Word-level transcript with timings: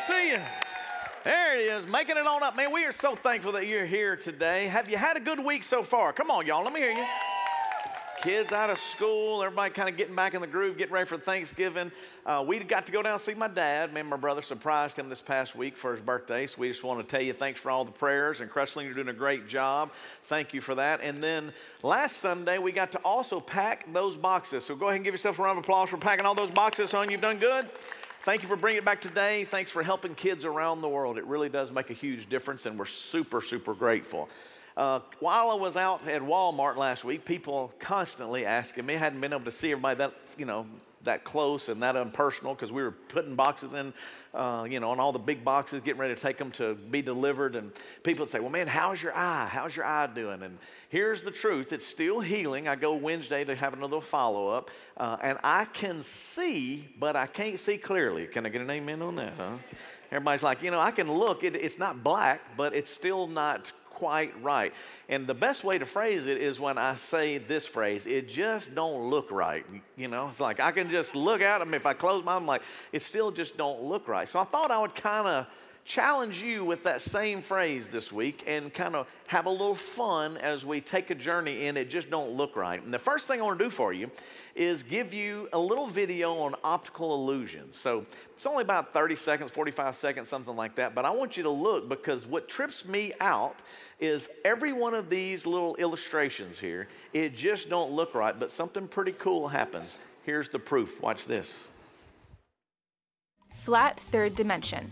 see 0.00 0.30
you. 0.30 0.40
There 1.24 1.58
it 1.58 1.60
is, 1.60 1.86
making 1.86 2.16
it 2.16 2.26
on 2.26 2.42
up. 2.42 2.56
Man, 2.56 2.72
we 2.72 2.84
are 2.86 2.92
so 2.92 3.14
thankful 3.14 3.52
that 3.52 3.66
you're 3.66 3.84
here 3.84 4.16
today. 4.16 4.66
Have 4.68 4.88
you 4.88 4.96
had 4.96 5.18
a 5.18 5.20
good 5.20 5.38
week 5.38 5.62
so 5.62 5.82
far? 5.82 6.14
Come 6.14 6.30
on, 6.30 6.46
y'all. 6.46 6.64
Let 6.64 6.72
me 6.72 6.80
hear 6.80 6.92
you. 6.92 7.06
Kids 8.22 8.52
out 8.52 8.70
of 8.70 8.78
school, 8.78 9.42
everybody 9.42 9.72
kind 9.72 9.88
of 9.88 9.96
getting 9.96 10.14
back 10.14 10.34
in 10.34 10.40
the 10.42 10.46
groove, 10.46 10.76
getting 10.76 10.92
ready 10.92 11.06
for 11.06 11.16
Thanksgiving. 11.16 11.90
Uh, 12.24 12.44
we 12.46 12.58
got 12.58 12.84
to 12.86 12.92
go 12.92 13.02
down 13.02 13.14
and 13.14 13.20
see 13.20 13.34
my 13.34 13.48
dad. 13.48 13.92
Me 13.92 14.00
and 14.00 14.10
my 14.10 14.16
brother 14.16 14.42
surprised 14.42 14.98
him 14.98 15.08
this 15.08 15.20
past 15.20 15.54
week 15.54 15.76
for 15.76 15.92
his 15.92 16.00
birthday. 16.00 16.46
So 16.46 16.60
we 16.60 16.68
just 16.68 16.84
want 16.84 17.00
to 17.00 17.06
tell 17.06 17.22
you 17.22 17.32
thanks 17.32 17.60
for 17.60 17.70
all 17.70 17.84
the 17.84 17.92
prayers. 17.92 18.40
And 18.40 18.50
Crestland, 18.50 18.84
you're 18.84 18.94
doing 18.94 19.08
a 19.08 19.14
great 19.14 19.48
job. 19.48 19.92
Thank 20.24 20.52
you 20.52 20.60
for 20.60 20.74
that. 20.74 21.00
And 21.02 21.22
then 21.22 21.52
last 21.82 22.16
Sunday, 22.16 22.58
we 22.58 22.72
got 22.72 22.92
to 22.92 22.98
also 22.98 23.40
pack 23.40 23.90
those 23.92 24.16
boxes. 24.16 24.64
So 24.64 24.74
go 24.74 24.86
ahead 24.86 24.96
and 24.96 25.04
give 25.04 25.14
yourself 25.14 25.38
a 25.38 25.42
round 25.42 25.58
of 25.58 25.64
applause 25.64 25.88
for 25.88 25.96
packing 25.96 26.26
all 26.26 26.34
those 26.34 26.50
boxes, 26.50 26.90
son. 26.90 27.10
You've 27.10 27.22
done 27.22 27.38
good. 27.38 27.66
Thank 28.22 28.42
you 28.42 28.48
for 28.48 28.56
bringing 28.56 28.76
it 28.76 28.84
back 28.84 29.00
today. 29.00 29.44
Thanks 29.44 29.70
for 29.70 29.82
helping 29.82 30.14
kids 30.14 30.44
around 30.44 30.82
the 30.82 30.88
world. 30.90 31.16
It 31.16 31.24
really 31.24 31.48
does 31.48 31.72
make 31.72 31.88
a 31.88 31.94
huge 31.94 32.28
difference, 32.28 32.66
and 32.66 32.78
we're 32.78 32.84
super, 32.84 33.40
super 33.40 33.72
grateful. 33.72 34.28
Uh, 34.76 35.00
while 35.20 35.48
I 35.48 35.54
was 35.54 35.74
out 35.74 36.06
at 36.06 36.20
Walmart 36.20 36.76
last 36.76 37.02
week, 37.02 37.24
people 37.24 37.72
constantly 37.78 38.44
asking 38.44 38.84
me, 38.84 38.94
I 38.94 38.98
hadn't 38.98 39.22
been 39.22 39.32
able 39.32 39.46
to 39.46 39.50
see 39.50 39.72
everybody 39.72 39.96
that, 39.98 40.12
you 40.36 40.44
know, 40.44 40.66
that 41.04 41.24
close 41.24 41.68
and 41.68 41.82
that 41.82 41.96
impersonal 41.96 42.54
because 42.54 42.70
we 42.70 42.82
were 42.82 42.90
putting 42.90 43.34
boxes 43.34 43.72
in, 43.72 43.92
uh, 44.34 44.66
you 44.68 44.80
know, 44.80 44.92
and 44.92 45.00
all 45.00 45.12
the 45.12 45.18
big 45.18 45.44
boxes, 45.44 45.80
getting 45.80 46.00
ready 46.00 46.14
to 46.14 46.20
take 46.20 46.36
them 46.36 46.50
to 46.52 46.74
be 46.74 47.02
delivered. 47.02 47.56
And 47.56 47.72
people 48.02 48.24
would 48.24 48.30
say, 48.30 48.40
Well, 48.40 48.50
man, 48.50 48.66
how's 48.66 49.02
your 49.02 49.14
eye? 49.14 49.48
How's 49.50 49.74
your 49.74 49.86
eye 49.86 50.06
doing? 50.08 50.42
And 50.42 50.58
here's 50.88 51.22
the 51.22 51.30
truth 51.30 51.72
it's 51.72 51.86
still 51.86 52.20
healing. 52.20 52.68
I 52.68 52.76
go 52.76 52.94
Wednesday 52.94 53.44
to 53.44 53.54
have 53.54 53.72
another 53.72 54.00
follow 54.00 54.48
up, 54.48 54.70
uh, 54.96 55.16
and 55.22 55.38
I 55.42 55.64
can 55.66 56.02
see, 56.02 56.88
but 56.98 57.16
I 57.16 57.26
can't 57.26 57.58
see 57.58 57.78
clearly. 57.78 58.26
Can 58.26 58.46
I 58.46 58.48
get 58.48 58.60
an 58.60 58.70
amen 58.70 59.02
on 59.02 59.16
that, 59.16 59.32
huh? 59.36 59.56
Everybody's 60.12 60.42
like, 60.42 60.62
you 60.62 60.72
know, 60.72 60.80
I 60.80 60.90
can 60.90 61.10
look, 61.10 61.44
it, 61.44 61.54
it's 61.54 61.78
not 61.78 62.02
black, 62.02 62.56
but 62.56 62.74
it's 62.74 62.90
still 62.90 63.28
not 63.28 63.70
quite 64.00 64.32
right. 64.42 64.72
And 65.10 65.26
the 65.26 65.34
best 65.34 65.62
way 65.62 65.76
to 65.78 65.84
phrase 65.84 66.26
it 66.26 66.38
is 66.38 66.58
when 66.58 66.78
I 66.78 66.94
say 66.94 67.36
this 67.36 67.66
phrase, 67.66 68.06
it 68.06 68.30
just 68.30 68.74
don't 68.74 69.10
look 69.10 69.30
right. 69.30 69.66
You 69.94 70.08
know, 70.08 70.28
it's 70.28 70.40
like 70.40 70.58
I 70.58 70.72
can 70.72 70.88
just 70.88 71.14
look 71.14 71.42
at 71.42 71.58
them. 71.58 71.74
If 71.74 71.84
I 71.84 71.92
close 71.92 72.24
my 72.24 72.32
eyes, 72.32 72.38
I'm 72.38 72.46
like, 72.46 72.62
it 72.92 73.02
still 73.02 73.30
just 73.30 73.58
don't 73.58 73.82
look 73.82 74.08
right. 74.08 74.26
So 74.26 74.38
I 74.40 74.44
thought 74.44 74.70
I 74.70 74.78
would 74.78 74.94
kind 74.94 75.26
of 75.26 75.46
challenge 75.90 76.40
you 76.40 76.64
with 76.64 76.84
that 76.84 77.00
same 77.00 77.42
phrase 77.42 77.88
this 77.88 78.12
week 78.12 78.44
and 78.46 78.72
kind 78.72 78.94
of 78.94 79.08
have 79.26 79.46
a 79.46 79.50
little 79.50 79.74
fun 79.74 80.36
as 80.36 80.64
we 80.64 80.80
take 80.80 81.10
a 81.10 81.14
journey 81.16 81.66
in 81.66 81.76
it 81.76 81.90
just 81.90 82.08
don't 82.08 82.30
look 82.30 82.54
right. 82.54 82.80
And 82.80 82.94
the 82.94 82.98
first 82.98 83.26
thing 83.26 83.40
I 83.40 83.42
want 83.42 83.58
to 83.58 83.64
do 83.64 83.70
for 83.70 83.92
you 83.92 84.08
is 84.54 84.84
give 84.84 85.12
you 85.12 85.48
a 85.52 85.58
little 85.58 85.88
video 85.88 86.38
on 86.38 86.54
optical 86.62 87.12
illusions. 87.16 87.76
So 87.76 88.06
it's 88.32 88.46
only 88.46 88.62
about 88.62 88.92
30 88.92 89.16
seconds, 89.16 89.50
45 89.50 89.96
seconds, 89.96 90.28
something 90.28 90.54
like 90.54 90.76
that, 90.76 90.94
but 90.94 91.04
I 91.04 91.10
want 91.10 91.36
you 91.36 91.42
to 91.42 91.50
look 91.50 91.88
because 91.88 92.24
what 92.24 92.48
trips 92.48 92.84
me 92.84 93.12
out 93.20 93.56
is 93.98 94.28
every 94.44 94.72
one 94.72 94.94
of 94.94 95.10
these 95.10 95.44
little 95.44 95.74
illustrations 95.74 96.60
here, 96.60 96.86
it 97.12 97.34
just 97.34 97.68
don't 97.68 97.90
look 97.90 98.14
right, 98.14 98.38
but 98.38 98.52
something 98.52 98.86
pretty 98.86 99.12
cool 99.18 99.48
happens. 99.48 99.98
Here's 100.22 100.48
the 100.48 100.60
proof. 100.60 101.02
Watch 101.02 101.24
this. 101.24 101.66
Flat 103.64 103.98
third 103.98 104.36
dimension. 104.36 104.88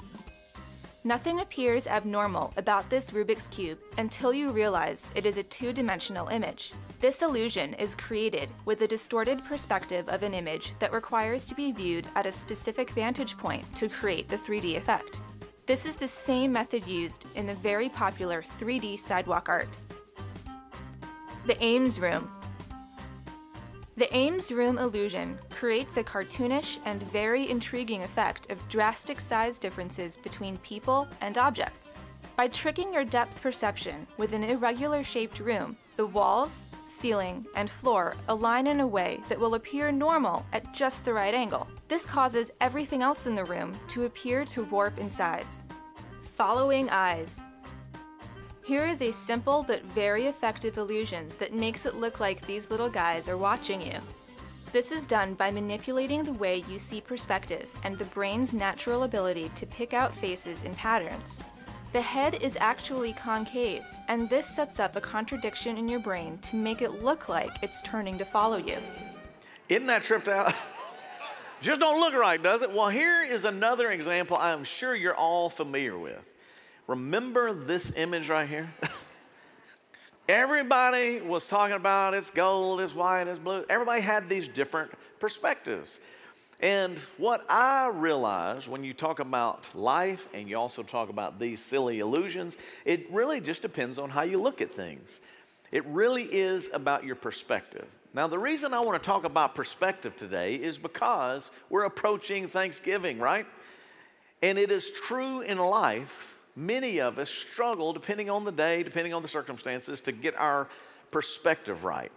Nothing 1.04 1.40
appears 1.40 1.86
abnormal 1.86 2.52
about 2.56 2.90
this 2.90 3.12
Rubik's 3.12 3.46
Cube 3.46 3.78
until 3.98 4.34
you 4.34 4.50
realize 4.50 5.08
it 5.14 5.26
is 5.26 5.36
a 5.36 5.44
two-dimensional 5.44 6.26
image. 6.28 6.72
This 7.00 7.22
illusion 7.22 7.74
is 7.74 7.94
created 7.94 8.50
with 8.64 8.82
a 8.82 8.88
distorted 8.88 9.44
perspective 9.44 10.08
of 10.08 10.24
an 10.24 10.34
image 10.34 10.74
that 10.80 10.92
requires 10.92 11.44
to 11.46 11.54
be 11.54 11.70
viewed 11.70 12.08
at 12.16 12.26
a 12.26 12.32
specific 12.32 12.90
vantage 12.90 13.38
point 13.38 13.64
to 13.76 13.88
create 13.88 14.28
the 14.28 14.36
3D 14.36 14.76
effect. 14.76 15.20
This 15.66 15.86
is 15.86 15.94
the 15.94 16.08
same 16.08 16.52
method 16.52 16.84
used 16.84 17.26
in 17.36 17.46
the 17.46 17.54
very 17.54 17.88
popular 17.88 18.42
3D 18.58 18.98
sidewalk 18.98 19.48
art. 19.48 19.68
The 21.46 21.62
Ames 21.62 22.00
Room 22.00 22.28
the 23.98 24.16
Ames 24.16 24.52
Room 24.52 24.78
illusion 24.78 25.36
creates 25.50 25.96
a 25.96 26.04
cartoonish 26.04 26.78
and 26.84 27.02
very 27.10 27.50
intriguing 27.50 28.04
effect 28.04 28.48
of 28.52 28.68
drastic 28.68 29.20
size 29.20 29.58
differences 29.58 30.16
between 30.16 30.56
people 30.58 31.08
and 31.20 31.36
objects. 31.36 31.98
By 32.36 32.46
tricking 32.46 32.92
your 32.92 33.04
depth 33.04 33.42
perception 33.42 34.06
with 34.16 34.34
an 34.34 34.44
irregular 34.44 35.02
shaped 35.02 35.40
room, 35.40 35.76
the 35.96 36.06
walls, 36.06 36.68
ceiling, 36.86 37.44
and 37.56 37.68
floor 37.68 38.14
align 38.28 38.68
in 38.68 38.78
a 38.78 38.86
way 38.86 39.18
that 39.28 39.40
will 39.40 39.56
appear 39.56 39.90
normal 39.90 40.46
at 40.52 40.72
just 40.72 41.04
the 41.04 41.12
right 41.12 41.34
angle. 41.34 41.66
This 41.88 42.06
causes 42.06 42.52
everything 42.60 43.02
else 43.02 43.26
in 43.26 43.34
the 43.34 43.44
room 43.44 43.72
to 43.88 44.04
appear 44.04 44.44
to 44.44 44.62
warp 44.62 44.96
in 45.00 45.10
size. 45.10 45.62
Following 46.36 46.88
eyes. 46.90 47.40
Here 48.68 48.86
is 48.86 49.00
a 49.00 49.10
simple 49.10 49.64
but 49.66 49.82
very 49.84 50.26
effective 50.26 50.76
illusion 50.76 51.26
that 51.38 51.54
makes 51.54 51.86
it 51.86 51.96
look 51.96 52.20
like 52.20 52.46
these 52.46 52.70
little 52.70 52.90
guys 52.90 53.26
are 53.26 53.38
watching 53.38 53.80
you. 53.80 53.94
This 54.72 54.92
is 54.92 55.06
done 55.06 55.32
by 55.32 55.50
manipulating 55.50 56.22
the 56.22 56.34
way 56.34 56.62
you 56.68 56.78
see 56.78 57.00
perspective 57.00 57.66
and 57.82 57.96
the 57.96 58.04
brain's 58.04 58.52
natural 58.52 59.04
ability 59.04 59.50
to 59.54 59.64
pick 59.64 59.94
out 59.94 60.14
faces 60.14 60.64
and 60.64 60.76
patterns. 60.76 61.40
The 61.94 62.02
head 62.02 62.42
is 62.42 62.58
actually 62.60 63.14
concave, 63.14 63.84
and 64.06 64.28
this 64.28 64.46
sets 64.46 64.80
up 64.80 64.96
a 64.96 65.00
contradiction 65.00 65.78
in 65.78 65.88
your 65.88 66.00
brain 66.00 66.36
to 66.42 66.56
make 66.56 66.82
it 66.82 67.02
look 67.02 67.30
like 67.30 67.56
it's 67.62 67.80
turning 67.80 68.18
to 68.18 68.26
follow 68.26 68.58
you. 68.58 68.76
Isn't 69.70 69.86
that 69.86 70.02
tripped 70.02 70.28
out? 70.28 70.54
Just 71.62 71.80
don't 71.80 72.00
look 72.00 72.12
right, 72.12 72.42
does 72.42 72.60
it? 72.60 72.70
Well, 72.70 72.90
here 72.90 73.22
is 73.24 73.46
another 73.46 73.92
example 73.92 74.36
I'm 74.38 74.64
sure 74.64 74.94
you're 74.94 75.16
all 75.16 75.48
familiar 75.48 75.98
with. 75.98 76.34
Remember 76.88 77.52
this 77.52 77.92
image 77.96 78.30
right 78.30 78.48
here? 78.48 78.72
Everybody 80.28 81.20
was 81.20 81.46
talking 81.46 81.76
about 81.76 82.14
it's 82.14 82.30
gold, 82.30 82.80
it's 82.80 82.94
white, 82.94 83.28
it's 83.28 83.38
blue. 83.38 83.62
Everybody 83.68 84.00
had 84.00 84.30
these 84.30 84.48
different 84.48 84.90
perspectives. 85.20 86.00
And 86.60 86.98
what 87.18 87.44
I 87.48 87.88
realize 87.88 88.68
when 88.68 88.84
you 88.84 88.94
talk 88.94 89.20
about 89.20 89.70
life 89.74 90.28
and 90.32 90.48
you 90.48 90.56
also 90.56 90.82
talk 90.82 91.10
about 91.10 91.38
these 91.38 91.60
silly 91.60 92.00
illusions, 92.00 92.56
it 92.86 93.06
really 93.12 93.42
just 93.42 93.60
depends 93.60 93.98
on 93.98 94.08
how 94.08 94.22
you 94.22 94.40
look 94.40 94.62
at 94.62 94.74
things. 94.74 95.20
It 95.70 95.84
really 95.84 96.24
is 96.24 96.70
about 96.72 97.04
your 97.04 97.16
perspective. 97.16 97.86
Now, 98.14 98.28
the 98.28 98.38
reason 98.38 98.72
I 98.72 98.80
want 98.80 99.00
to 99.00 99.06
talk 99.06 99.24
about 99.24 99.54
perspective 99.54 100.16
today 100.16 100.54
is 100.54 100.78
because 100.78 101.50
we're 101.68 101.84
approaching 101.84 102.48
Thanksgiving, 102.48 103.18
right? 103.18 103.46
And 104.42 104.56
it 104.56 104.70
is 104.70 104.90
true 104.90 105.42
in 105.42 105.58
life 105.58 106.37
many 106.58 107.00
of 107.00 107.18
us 107.18 107.30
struggle, 107.30 107.92
depending 107.92 108.28
on 108.28 108.44
the 108.44 108.52
day, 108.52 108.82
depending 108.82 109.14
on 109.14 109.22
the 109.22 109.28
circumstances, 109.28 110.00
to 110.02 110.12
get 110.12 110.36
our 110.36 110.68
perspective 111.10 111.84
right. 111.84 112.10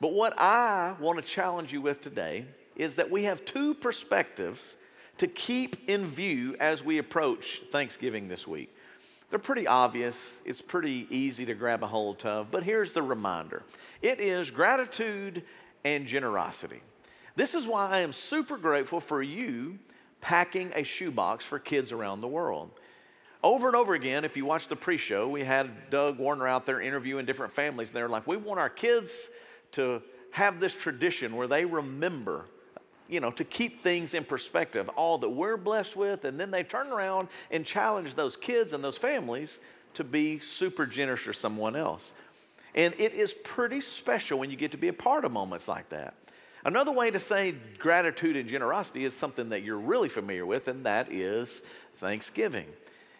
But 0.00 0.12
what 0.12 0.38
I 0.38 0.94
want 1.00 1.18
to 1.18 1.24
challenge 1.24 1.72
you 1.72 1.80
with 1.80 2.00
today 2.00 2.44
is 2.76 2.96
that 2.96 3.10
we 3.10 3.24
have 3.24 3.44
two 3.44 3.74
perspectives 3.74 4.76
to 5.18 5.26
keep 5.26 5.88
in 5.88 6.06
view 6.06 6.56
as 6.60 6.82
we 6.82 6.98
approach 6.98 7.62
Thanksgiving 7.70 8.28
this 8.28 8.46
week. 8.46 8.74
They're 9.30 9.38
pretty 9.38 9.66
obvious, 9.66 10.42
it's 10.46 10.62
pretty 10.62 11.06
easy 11.10 11.44
to 11.46 11.54
grab 11.54 11.82
a 11.82 11.86
hold 11.86 12.24
of, 12.24 12.50
but 12.50 12.62
here's 12.62 12.92
the 12.94 13.02
reminder 13.02 13.62
it 14.00 14.20
is 14.20 14.50
gratitude 14.50 15.42
and 15.84 16.06
generosity. 16.06 16.80
This 17.36 17.54
is 17.54 17.66
why 17.66 17.88
I 17.88 18.00
am 18.00 18.12
super 18.12 18.56
grateful 18.56 19.00
for 19.00 19.22
you 19.22 19.78
packing 20.20 20.72
a 20.74 20.82
shoebox 20.82 21.44
for 21.44 21.58
kids 21.58 21.92
around 21.92 22.20
the 22.20 22.28
world. 22.28 22.70
Over 23.42 23.68
and 23.68 23.76
over 23.76 23.94
again, 23.94 24.24
if 24.24 24.36
you 24.36 24.44
watch 24.44 24.68
the 24.68 24.76
pre 24.76 24.96
show, 24.96 25.28
we 25.28 25.44
had 25.44 25.90
Doug 25.90 26.18
Warner 26.18 26.48
out 26.48 26.66
there 26.66 26.80
interviewing 26.80 27.24
different 27.24 27.52
families. 27.52 27.92
They're 27.92 28.08
like, 28.08 28.26
we 28.26 28.36
want 28.36 28.58
our 28.58 28.70
kids 28.70 29.30
to 29.72 30.02
have 30.32 30.58
this 30.60 30.72
tradition 30.72 31.36
where 31.36 31.46
they 31.46 31.64
remember, 31.64 32.46
you 33.08 33.20
know, 33.20 33.30
to 33.32 33.44
keep 33.44 33.82
things 33.82 34.14
in 34.14 34.24
perspective, 34.24 34.88
all 34.90 35.18
that 35.18 35.28
we're 35.28 35.56
blessed 35.56 35.94
with. 35.94 36.24
And 36.24 36.38
then 36.38 36.50
they 36.50 36.64
turn 36.64 36.88
around 36.88 37.28
and 37.50 37.64
challenge 37.64 38.16
those 38.16 38.36
kids 38.36 38.72
and 38.72 38.82
those 38.82 38.96
families 38.96 39.60
to 39.94 40.04
be 40.04 40.40
super 40.40 40.84
generous 40.84 41.20
for 41.20 41.32
someone 41.32 41.76
else. 41.76 42.12
And 42.74 42.92
it 42.98 43.14
is 43.14 43.32
pretty 43.32 43.80
special 43.80 44.38
when 44.38 44.50
you 44.50 44.56
get 44.56 44.72
to 44.72 44.76
be 44.76 44.88
a 44.88 44.92
part 44.92 45.24
of 45.24 45.32
moments 45.32 45.68
like 45.68 45.88
that. 45.90 46.14
Another 46.64 46.92
way 46.92 47.10
to 47.10 47.20
say 47.20 47.54
gratitude 47.78 48.36
and 48.36 48.48
generosity 48.48 49.04
is 49.04 49.14
something 49.14 49.50
that 49.50 49.62
you're 49.62 49.78
really 49.78 50.08
familiar 50.08 50.44
with, 50.44 50.68
and 50.68 50.84
that 50.84 51.10
is 51.10 51.62
Thanksgiving. 51.98 52.66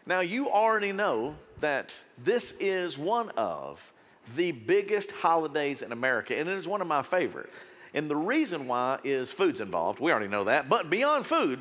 Now, 0.09 0.21
you 0.21 0.51
already 0.51 0.93
know 0.93 1.37
that 1.61 1.95
this 2.17 2.53
is 2.53 2.97
one 2.97 3.29
of 3.37 3.93
the 4.37 4.53
biggest 4.53 5.11
holidays 5.11 5.83
in 5.83 5.93
America, 5.93 6.35
and 6.35 6.49
it 6.49 6.57
is 6.57 6.67
one 6.67 6.81
of 6.81 6.87
my 6.87 7.03
favorite. 7.03 7.51
And 7.93 8.09
the 8.09 8.17
reason 8.17 8.67
why 8.67 9.01
is 9.05 9.31
food's 9.31 9.61
involved. 9.61 10.01
We 10.01 10.11
already 10.11 10.29
know 10.29 10.45
that. 10.45 10.71
But 10.71 10.89
beyond 10.89 11.27
food, 11.27 11.61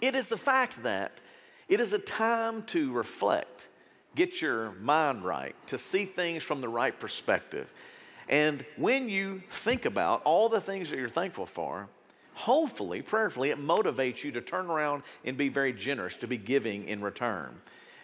it 0.00 0.14
is 0.14 0.28
the 0.28 0.36
fact 0.36 0.84
that 0.84 1.10
it 1.68 1.80
is 1.80 1.92
a 1.92 1.98
time 1.98 2.62
to 2.66 2.92
reflect, 2.92 3.68
get 4.14 4.40
your 4.40 4.70
mind 4.80 5.24
right, 5.24 5.56
to 5.66 5.78
see 5.78 6.04
things 6.04 6.44
from 6.44 6.60
the 6.60 6.68
right 6.68 6.98
perspective. 6.98 7.72
And 8.28 8.64
when 8.76 9.08
you 9.08 9.42
think 9.50 9.84
about 9.84 10.22
all 10.22 10.48
the 10.48 10.60
things 10.60 10.90
that 10.90 10.98
you're 10.98 11.08
thankful 11.08 11.46
for, 11.46 11.88
hopefully, 12.38 13.02
prayerfully, 13.02 13.50
it 13.50 13.58
motivates 13.58 14.22
you 14.22 14.30
to 14.32 14.40
turn 14.40 14.66
around 14.66 15.02
and 15.24 15.36
be 15.36 15.48
very 15.48 15.72
generous, 15.72 16.16
to 16.16 16.28
be 16.28 16.36
giving 16.38 16.88
in 16.88 17.02
return. 17.02 17.50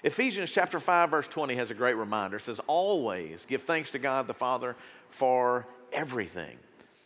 Ephesians 0.03 0.51
chapter 0.51 0.81
5 0.81 1.11
verse 1.11 1.29
20 1.29 1.55
has 1.55 1.71
a 1.71 1.75
great 1.75 1.95
reminder. 1.95 2.37
It 2.37 2.43
says 2.43 2.61
always 2.67 3.47
give 3.47 3.63
thanks 3.63 3.93
to 3.93 3.99
God 3.99 4.27
the 4.27 4.35
Father 4.35 4.77
for 5.09 5.67
everything. 5.93 6.59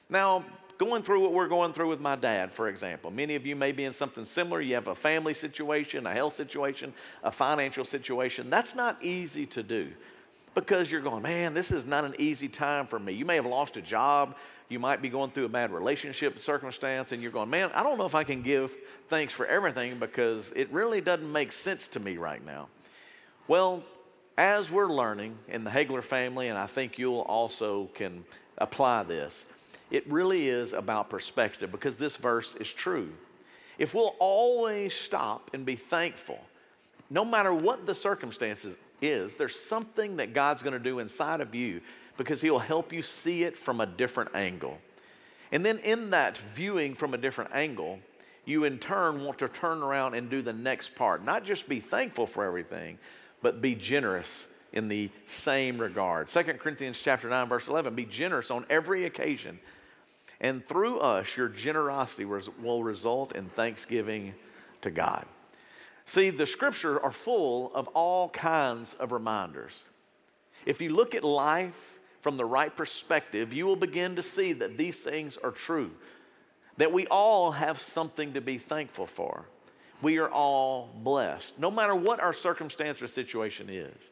Now, 0.08 0.44
going 0.78 1.02
through 1.02 1.20
what 1.20 1.32
we're 1.32 1.48
going 1.48 1.72
through 1.72 1.88
with 1.88 2.00
my 2.00 2.16
dad, 2.16 2.50
for 2.50 2.68
example. 2.68 3.10
Many 3.10 3.34
of 3.34 3.44
you 3.44 3.54
may 3.54 3.72
be 3.72 3.84
in 3.84 3.92
something 3.92 4.24
similar. 4.24 4.60
You 4.60 4.74
have 4.74 4.86
a 4.86 4.94
family 4.94 5.34
situation, 5.34 6.06
a 6.06 6.14
health 6.14 6.34
situation, 6.34 6.94
a 7.22 7.30
financial 7.30 7.84
situation. 7.84 8.48
That's 8.48 8.74
not 8.74 8.96
easy 9.02 9.44
to 9.46 9.62
do 9.62 9.88
because 10.58 10.90
you're 10.90 11.00
going, 11.00 11.22
man, 11.22 11.54
this 11.54 11.70
is 11.70 11.86
not 11.86 12.04
an 12.04 12.14
easy 12.18 12.48
time 12.48 12.86
for 12.88 12.98
me. 12.98 13.12
You 13.12 13.24
may 13.24 13.36
have 13.36 13.46
lost 13.46 13.76
a 13.76 13.82
job. 13.82 14.34
You 14.68 14.80
might 14.80 15.00
be 15.00 15.08
going 15.08 15.30
through 15.30 15.44
a 15.44 15.48
bad 15.48 15.70
relationship 15.70 16.38
circumstance, 16.40 17.12
and 17.12 17.22
you're 17.22 17.30
going, 17.30 17.48
man, 17.48 17.70
I 17.74 17.84
don't 17.84 17.96
know 17.96 18.06
if 18.06 18.16
I 18.16 18.24
can 18.24 18.42
give 18.42 18.76
thanks 19.06 19.32
for 19.32 19.46
everything 19.46 20.00
because 20.00 20.52
it 20.56 20.68
really 20.72 21.00
doesn't 21.00 21.30
make 21.30 21.52
sense 21.52 21.86
to 21.88 22.00
me 22.00 22.16
right 22.16 22.44
now. 22.44 22.68
Well, 23.46 23.84
as 24.36 24.68
we're 24.68 24.88
learning 24.88 25.38
in 25.46 25.62
the 25.62 25.70
Hagler 25.70 26.02
family, 26.02 26.48
and 26.48 26.58
I 26.58 26.66
think 26.66 26.98
you'll 26.98 27.20
also 27.20 27.86
can 27.94 28.24
apply 28.58 29.04
this, 29.04 29.44
it 29.92 30.10
really 30.10 30.48
is 30.48 30.72
about 30.72 31.08
perspective 31.08 31.70
because 31.70 31.98
this 31.98 32.16
verse 32.16 32.56
is 32.56 32.72
true. 32.72 33.10
If 33.78 33.94
we'll 33.94 34.16
always 34.18 34.92
stop 34.92 35.50
and 35.54 35.64
be 35.64 35.76
thankful, 35.76 36.40
no 37.10 37.24
matter 37.24 37.54
what 37.54 37.86
the 37.86 37.94
circumstances 37.94 38.76
is, 39.00 39.36
there's 39.36 39.58
something 39.58 40.16
that 40.16 40.34
God's 40.34 40.62
going 40.62 40.72
to 40.72 40.78
do 40.78 40.98
inside 40.98 41.40
of 41.40 41.54
you 41.54 41.80
because 42.16 42.40
He'll 42.40 42.58
help 42.58 42.92
you 42.92 43.02
see 43.02 43.44
it 43.44 43.56
from 43.56 43.80
a 43.80 43.86
different 43.86 44.34
angle. 44.34 44.78
And 45.52 45.64
then 45.64 45.78
in 45.78 46.10
that 46.10 46.36
viewing 46.36 46.94
from 46.94 47.14
a 47.14 47.18
different 47.18 47.52
angle, 47.54 48.00
you 48.44 48.64
in 48.64 48.78
turn 48.78 49.24
want 49.24 49.38
to 49.38 49.48
turn 49.48 49.82
around 49.82 50.14
and 50.14 50.28
do 50.28 50.42
the 50.42 50.52
next 50.52 50.94
part. 50.94 51.24
Not 51.24 51.44
just 51.44 51.68
be 51.68 51.80
thankful 51.80 52.26
for 52.26 52.44
everything, 52.44 52.98
but 53.42 53.60
be 53.60 53.74
generous 53.74 54.48
in 54.72 54.88
the 54.88 55.10
same 55.26 55.78
regard. 55.78 56.28
2 56.28 56.42
Corinthians 56.54 56.98
chapter 56.98 57.28
9 57.28 57.48
verse 57.48 57.68
11, 57.68 57.94
be 57.94 58.04
generous 58.04 58.50
on 58.50 58.66
every 58.68 59.04
occasion. 59.04 59.58
And 60.40 60.64
through 60.64 61.00
us 61.00 61.36
your 61.36 61.48
generosity 61.48 62.24
will 62.24 62.82
result 62.82 63.32
in 63.34 63.48
thanksgiving 63.48 64.34
to 64.82 64.90
God. 64.90 65.26
See, 66.08 66.30
the 66.30 66.46
scriptures 66.46 66.98
are 67.02 67.12
full 67.12 67.70
of 67.74 67.86
all 67.88 68.30
kinds 68.30 68.94
of 68.94 69.12
reminders. 69.12 69.82
If 70.64 70.80
you 70.80 70.88
look 70.88 71.14
at 71.14 71.22
life 71.22 72.00
from 72.22 72.38
the 72.38 72.46
right 72.46 72.74
perspective, 72.74 73.52
you 73.52 73.66
will 73.66 73.76
begin 73.76 74.16
to 74.16 74.22
see 74.22 74.54
that 74.54 74.78
these 74.78 74.98
things 75.00 75.36
are 75.36 75.50
true. 75.50 75.90
That 76.78 76.94
we 76.94 77.06
all 77.08 77.52
have 77.52 77.78
something 77.78 78.32
to 78.32 78.40
be 78.40 78.56
thankful 78.56 79.06
for 79.06 79.44
we 80.00 80.18
are 80.18 80.30
all 80.30 80.88
blessed, 81.02 81.58
no 81.58 81.70
matter 81.70 81.94
what 81.94 82.20
our 82.20 82.32
circumstance 82.32 83.02
or 83.02 83.08
situation 83.08 83.68
is. 83.68 84.10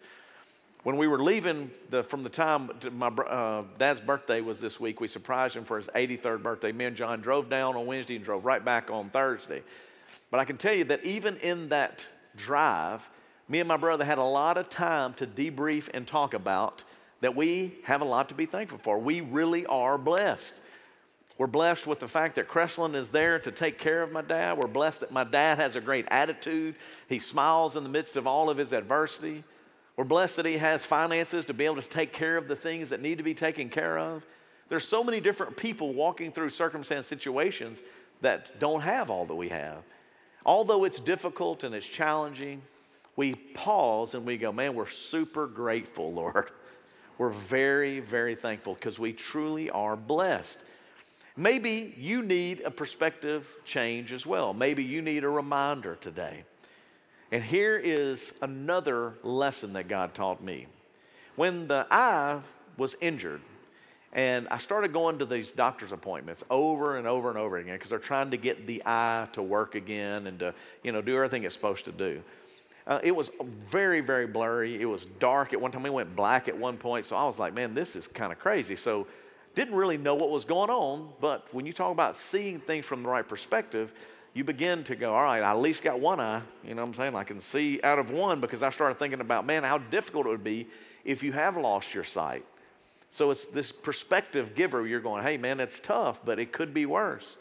When 0.82 0.98
we 0.98 1.06
were 1.06 1.20
leaving 1.22 1.70
the, 1.88 2.02
from 2.02 2.24
the 2.24 2.28
time 2.28 2.70
my 2.92 3.06
uh, 3.08 3.62
dad's 3.78 4.00
birthday 4.00 4.42
was 4.42 4.60
this 4.60 4.78
week, 4.78 5.00
we 5.00 5.08
surprised 5.08 5.56
him 5.56 5.64
for 5.64 5.78
his 5.78 5.86
83rd 5.94 6.42
birthday. 6.42 6.72
Me 6.72 6.84
and 6.84 6.96
John 6.96 7.22
drove 7.22 7.48
down 7.48 7.74
on 7.74 7.86
Wednesday 7.86 8.16
and 8.16 8.24
drove 8.24 8.44
right 8.44 8.62
back 8.62 8.90
on 8.90 9.08
Thursday. 9.08 9.62
But 10.30 10.40
I 10.40 10.44
can 10.44 10.56
tell 10.56 10.74
you 10.74 10.84
that 10.84 11.04
even 11.04 11.36
in 11.38 11.68
that 11.70 12.06
drive, 12.36 13.08
me 13.48 13.60
and 13.60 13.68
my 13.68 13.76
brother 13.76 14.04
had 14.04 14.18
a 14.18 14.24
lot 14.24 14.58
of 14.58 14.68
time 14.68 15.14
to 15.14 15.26
debrief 15.26 15.88
and 15.94 16.06
talk 16.06 16.34
about 16.34 16.84
that 17.20 17.34
we 17.34 17.74
have 17.84 18.00
a 18.00 18.04
lot 18.04 18.28
to 18.28 18.34
be 18.34 18.46
thankful 18.46 18.78
for. 18.78 18.98
We 18.98 19.20
really 19.20 19.64
are 19.66 19.96
blessed. 19.98 20.60
We're 21.38 21.46
blessed 21.46 21.86
with 21.86 22.00
the 22.00 22.08
fact 22.08 22.36
that 22.36 22.48
Crestland 22.48 22.94
is 22.94 23.10
there 23.10 23.38
to 23.40 23.52
take 23.52 23.78
care 23.78 24.02
of 24.02 24.10
my 24.10 24.22
dad. 24.22 24.56
We're 24.56 24.68
blessed 24.68 25.00
that 25.00 25.12
my 25.12 25.24
dad 25.24 25.58
has 25.58 25.76
a 25.76 25.80
great 25.80 26.06
attitude. 26.10 26.76
He 27.08 27.18
smiles 27.18 27.76
in 27.76 27.82
the 27.82 27.90
midst 27.90 28.16
of 28.16 28.26
all 28.26 28.48
of 28.48 28.56
his 28.56 28.72
adversity. 28.72 29.44
We're 29.96 30.04
blessed 30.04 30.36
that 30.36 30.46
he 30.46 30.58
has 30.58 30.84
finances 30.84 31.44
to 31.46 31.54
be 31.54 31.64
able 31.66 31.80
to 31.80 31.88
take 31.88 32.12
care 32.12 32.36
of 32.36 32.48
the 32.48 32.56
things 32.56 32.90
that 32.90 33.02
need 33.02 33.18
to 33.18 33.24
be 33.24 33.34
taken 33.34 33.68
care 33.68 33.98
of. 33.98 34.24
There's 34.68 34.86
so 34.86 35.04
many 35.04 35.20
different 35.20 35.56
people 35.56 35.92
walking 35.92 36.32
through 36.32 36.50
circumstance 36.50 37.06
situations 37.06 37.80
that 38.20 38.58
don't 38.58 38.80
have 38.80 39.10
all 39.10 39.26
that 39.26 39.34
we 39.34 39.48
have. 39.48 39.82
Although 40.44 40.84
it's 40.84 41.00
difficult 41.00 41.64
and 41.64 41.74
it's 41.74 41.86
challenging, 41.86 42.62
we 43.16 43.34
pause 43.34 44.14
and 44.14 44.24
we 44.24 44.36
go, 44.36 44.52
man, 44.52 44.74
we're 44.74 44.88
super 44.88 45.46
grateful, 45.46 46.12
Lord. 46.14 46.50
We're 47.18 47.30
very, 47.30 48.00
very 48.00 48.34
thankful 48.34 48.74
because 48.74 48.98
we 48.98 49.12
truly 49.12 49.70
are 49.70 49.96
blessed. 49.96 50.62
Maybe 51.36 51.94
you 51.98 52.22
need 52.22 52.60
a 52.60 52.70
perspective 52.70 53.54
change 53.64 54.12
as 54.12 54.24
well. 54.24 54.54
Maybe 54.54 54.84
you 54.84 55.02
need 55.02 55.24
a 55.24 55.28
reminder 55.28 55.96
today. 55.96 56.44
And 57.32 57.42
here 57.42 57.76
is 57.76 58.32
another 58.40 59.14
lesson 59.22 59.72
that 59.74 59.88
God 59.88 60.14
taught 60.14 60.42
me. 60.42 60.66
When 61.34 61.68
the 61.68 61.86
eye 61.90 62.40
was 62.76 62.96
injured, 63.00 63.40
and 64.16 64.48
I 64.50 64.56
started 64.56 64.94
going 64.94 65.18
to 65.18 65.26
these 65.26 65.52
doctor's 65.52 65.92
appointments 65.92 66.42
over 66.48 66.96
and 66.96 67.06
over 67.06 67.28
and 67.28 67.38
over 67.38 67.58
again 67.58 67.74
because 67.74 67.90
they're 67.90 67.98
trying 67.98 68.30
to 68.30 68.38
get 68.38 68.66
the 68.66 68.82
eye 68.86 69.28
to 69.34 69.42
work 69.42 69.74
again 69.74 70.26
and 70.26 70.38
to, 70.38 70.54
you 70.82 70.90
know, 70.90 71.02
do 71.02 71.14
everything 71.14 71.44
it's 71.44 71.54
supposed 71.54 71.84
to 71.84 71.92
do. 71.92 72.22
Uh, 72.86 72.98
it 73.02 73.14
was 73.14 73.30
very, 73.68 74.00
very 74.00 74.26
blurry. 74.26 74.80
It 74.80 74.86
was 74.86 75.04
dark 75.04 75.52
at 75.52 75.60
one 75.60 75.70
time. 75.70 75.84
It 75.84 75.92
went 75.92 76.16
black 76.16 76.48
at 76.48 76.56
one 76.56 76.78
point. 76.78 77.04
So 77.04 77.14
I 77.14 77.24
was 77.24 77.38
like, 77.38 77.52
man, 77.52 77.74
this 77.74 77.94
is 77.94 78.08
kind 78.08 78.32
of 78.32 78.38
crazy. 78.38 78.74
So 78.74 79.06
didn't 79.54 79.74
really 79.74 79.98
know 79.98 80.14
what 80.14 80.30
was 80.30 80.46
going 80.46 80.70
on, 80.70 81.10
but 81.20 81.46
when 81.52 81.66
you 81.66 81.74
talk 81.74 81.92
about 81.92 82.16
seeing 82.16 82.58
things 82.58 82.86
from 82.86 83.02
the 83.02 83.10
right 83.10 83.26
perspective, 83.26 83.92
you 84.32 84.44
begin 84.44 84.82
to 84.84 84.96
go, 84.96 85.12
all 85.12 85.24
right, 85.24 85.42
I 85.42 85.50
at 85.50 85.58
least 85.58 85.82
got 85.82 86.00
one 86.00 86.20
eye. 86.20 86.40
You 86.64 86.74
know 86.74 86.80
what 86.80 86.88
I'm 86.88 86.94
saying? 86.94 87.14
I 87.14 87.24
can 87.24 87.40
see 87.40 87.80
out 87.82 87.98
of 87.98 88.10
one 88.10 88.40
because 88.40 88.62
I 88.62 88.70
started 88.70 88.98
thinking 88.98 89.20
about, 89.20 89.44
man, 89.44 89.62
how 89.62 89.76
difficult 89.76 90.24
it 90.24 90.30
would 90.30 90.44
be 90.44 90.68
if 91.04 91.22
you 91.22 91.32
have 91.32 91.58
lost 91.58 91.92
your 91.92 92.04
sight. 92.04 92.46
So 93.10 93.30
it's 93.30 93.46
this 93.46 93.72
perspective 93.72 94.54
giver. 94.54 94.86
You're 94.86 95.00
going, 95.00 95.22
hey, 95.22 95.36
man, 95.36 95.60
it's 95.60 95.80
tough, 95.80 96.20
but 96.24 96.38
it 96.38 96.52
could 96.52 96.74
be 96.74 96.86
worse. 96.86 97.36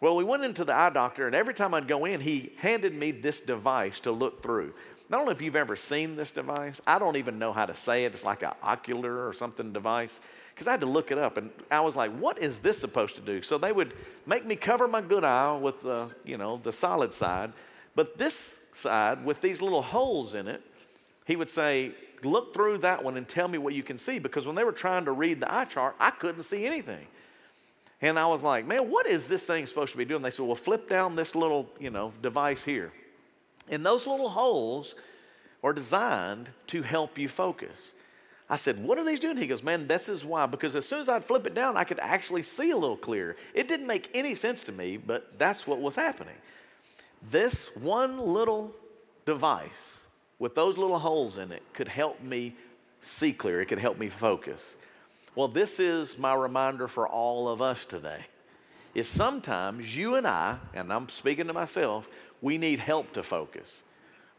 Well, 0.00 0.14
we 0.14 0.22
went 0.22 0.44
into 0.44 0.64
the 0.64 0.74
eye 0.74 0.90
doctor, 0.90 1.26
and 1.26 1.34
every 1.34 1.54
time 1.54 1.74
I'd 1.74 1.88
go 1.88 2.04
in, 2.04 2.20
he 2.20 2.52
handed 2.58 2.94
me 2.94 3.10
this 3.10 3.40
device 3.40 3.98
to 4.00 4.12
look 4.12 4.42
through. 4.42 4.72
I 5.10 5.16
don't 5.16 5.24
know 5.24 5.32
if 5.32 5.40
you've 5.40 5.56
ever 5.56 5.74
seen 5.74 6.16
this 6.16 6.30
device. 6.30 6.80
I 6.86 6.98
don't 6.98 7.16
even 7.16 7.38
know 7.38 7.52
how 7.52 7.64
to 7.64 7.74
say 7.74 8.04
it. 8.04 8.12
It's 8.12 8.24
like 8.24 8.42
an 8.42 8.52
ocular 8.62 9.26
or 9.26 9.32
something 9.32 9.72
device 9.72 10.20
because 10.54 10.68
I 10.68 10.72
had 10.72 10.80
to 10.80 10.86
look 10.86 11.10
it 11.10 11.18
up, 11.18 11.38
and 11.38 11.50
I 11.70 11.80
was 11.80 11.96
like, 11.96 12.12
"What 12.18 12.38
is 12.38 12.58
this 12.58 12.78
supposed 12.78 13.14
to 13.14 13.22
do?" 13.22 13.40
So 13.40 13.56
they 13.56 13.72
would 13.72 13.94
make 14.26 14.44
me 14.44 14.54
cover 14.54 14.86
my 14.86 15.00
good 15.00 15.24
eye 15.24 15.56
with 15.56 15.80
the, 15.80 16.10
you 16.24 16.36
know, 16.36 16.60
the 16.62 16.72
solid 16.72 17.14
side, 17.14 17.52
but 17.94 18.18
this 18.18 18.60
side 18.74 19.24
with 19.24 19.40
these 19.40 19.62
little 19.62 19.82
holes 19.82 20.34
in 20.34 20.46
it, 20.46 20.62
he 21.26 21.36
would 21.36 21.48
say, 21.48 21.92
"Look 22.24 22.54
through 22.54 22.78
that 22.78 23.02
one 23.02 23.16
and 23.16 23.28
tell 23.28 23.48
me 23.48 23.58
what 23.58 23.74
you 23.74 23.82
can 23.82 23.98
see." 23.98 24.18
Because 24.18 24.46
when 24.46 24.56
they 24.56 24.64
were 24.64 24.72
trying 24.72 25.04
to 25.06 25.12
read 25.12 25.40
the 25.40 25.52
eye 25.52 25.64
chart, 25.64 25.96
I 25.98 26.10
couldn't 26.10 26.42
see 26.44 26.66
anything. 26.66 27.06
And 28.00 28.18
I 28.18 28.26
was 28.26 28.42
like, 28.42 28.64
man, 28.64 28.90
what 28.90 29.06
is 29.06 29.26
this 29.26 29.42
thing 29.42 29.66
supposed 29.66 29.90
to 29.92 29.98
be 29.98 30.04
doing? 30.04 30.22
They 30.22 30.30
said, 30.30 30.46
well, 30.46 30.54
flip 30.54 30.88
down 30.88 31.16
this 31.16 31.34
little, 31.34 31.68
you 31.80 31.90
know, 31.90 32.12
device 32.22 32.64
here. 32.64 32.92
And 33.68 33.84
those 33.84 34.06
little 34.06 34.28
holes 34.28 34.94
are 35.62 35.72
designed 35.72 36.50
to 36.68 36.82
help 36.82 37.18
you 37.18 37.28
focus. 37.28 37.92
I 38.50 38.56
said, 38.56 38.82
What 38.82 38.96
are 38.96 39.04
these 39.04 39.20
doing? 39.20 39.36
He 39.36 39.46
goes, 39.46 39.62
Man, 39.62 39.86
this 39.86 40.08
is 40.08 40.24
why. 40.24 40.46
Because 40.46 40.74
as 40.74 40.88
soon 40.88 41.00
as 41.00 41.08
I'd 41.08 41.24
flip 41.24 41.46
it 41.46 41.54
down, 41.54 41.76
I 41.76 41.84
could 41.84 41.98
actually 41.98 42.42
see 42.42 42.70
a 42.70 42.76
little 42.76 42.96
clearer. 42.96 43.36
It 43.52 43.68
didn't 43.68 43.86
make 43.86 44.10
any 44.14 44.34
sense 44.34 44.64
to 44.64 44.72
me, 44.72 44.96
but 44.96 45.38
that's 45.38 45.66
what 45.66 45.80
was 45.80 45.96
happening. 45.96 46.36
This 47.30 47.74
one 47.76 48.18
little 48.18 48.74
device 49.26 50.00
with 50.38 50.54
those 50.54 50.78
little 50.78 50.98
holes 50.98 51.38
in 51.38 51.52
it 51.52 51.62
could 51.72 51.88
help 51.88 52.22
me 52.22 52.54
see 53.00 53.32
clear, 53.32 53.60
it 53.60 53.66
could 53.66 53.78
help 53.78 53.98
me 53.98 54.08
focus. 54.08 54.76
Well, 55.34 55.48
this 55.48 55.78
is 55.78 56.18
my 56.18 56.34
reminder 56.34 56.88
for 56.88 57.06
all 57.06 57.48
of 57.48 57.62
us 57.62 57.84
today. 57.84 58.26
Is 58.94 59.06
sometimes 59.06 59.96
you 59.96 60.16
and 60.16 60.26
I, 60.26 60.58
and 60.74 60.92
I'm 60.92 61.08
speaking 61.08 61.46
to 61.46 61.52
myself, 61.52 62.08
we 62.40 62.58
need 62.58 62.78
help 62.78 63.12
to 63.12 63.22
focus. 63.22 63.82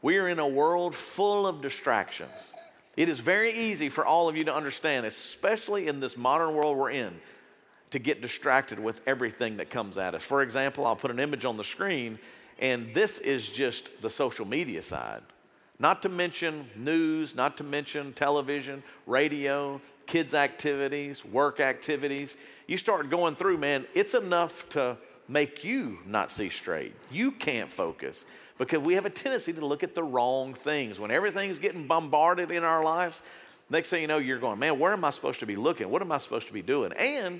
We 0.01 0.17
are 0.17 0.27
in 0.27 0.39
a 0.39 0.47
world 0.47 0.95
full 0.95 1.45
of 1.45 1.61
distractions. 1.61 2.31
It 2.97 3.07
is 3.07 3.19
very 3.19 3.53
easy 3.53 3.89
for 3.89 4.05
all 4.05 4.27
of 4.27 4.35
you 4.35 4.45
to 4.45 4.53
understand, 4.53 5.05
especially 5.05 5.87
in 5.87 5.99
this 5.99 6.17
modern 6.17 6.53
world 6.53 6.77
we're 6.77 6.91
in, 6.91 7.19
to 7.91 7.99
get 7.99 8.21
distracted 8.21 8.79
with 8.79 9.01
everything 9.07 9.57
that 9.57 9.69
comes 9.69 9.97
at 9.97 10.15
us. 10.15 10.23
For 10.23 10.41
example, 10.41 10.85
I'll 10.85 10.95
put 10.95 11.11
an 11.11 11.19
image 11.19 11.45
on 11.45 11.57
the 11.57 11.63
screen, 11.63 12.19
and 12.59 12.93
this 12.93 13.19
is 13.19 13.47
just 13.47 13.89
the 14.01 14.09
social 14.09 14.45
media 14.45 14.81
side. 14.81 15.21
Not 15.79 16.01
to 16.01 16.09
mention 16.09 16.69
news, 16.75 17.36
not 17.36 17.57
to 17.57 17.63
mention 17.63 18.12
television, 18.13 18.83
radio, 19.07 19.79
kids' 20.05 20.33
activities, 20.33 21.24
work 21.24 21.59
activities. 21.62 22.36
You 22.67 22.77
start 22.77 23.09
going 23.09 23.36
through, 23.36 23.59
man, 23.59 23.86
it's 23.93 24.13
enough 24.13 24.67
to 24.69 24.98
make 25.29 25.63
you 25.63 26.00
not 26.05 26.31
see 26.31 26.50
straight. 26.50 26.93
You 27.09 27.31
can't 27.31 27.71
focus 27.71 28.25
because 28.57 28.79
we 28.79 28.95
have 28.95 29.05
a 29.05 29.09
tendency 29.09 29.53
to 29.53 29.65
look 29.65 29.83
at 29.83 29.95
the 29.95 30.03
wrong 30.03 30.53
things. 30.53 31.00
When 31.00 31.12
everything's 31.12 31.59
getting 31.59 31.88
bombarded 31.88 32.51
in 32.51 32.65
our 32.65 32.83
lives, 32.83 33.21
next 33.69 33.89
thing 33.89 34.01
you 34.01 34.07
know, 34.07 34.17
you're 34.17 34.39
going, 34.39 34.59
man, 34.59 34.79
where 34.79 34.91
am 34.91 35.05
I 35.05 35.12
supposed 35.12 35.39
to 35.39 35.45
be 35.45 35.55
looking? 35.55 35.89
What 35.89 36.01
am 36.01 36.12
I 36.12 36.17
supposed 36.17 36.48
to 36.48 36.53
be 36.53 36.62
doing? 36.62 36.91
And 36.93 37.39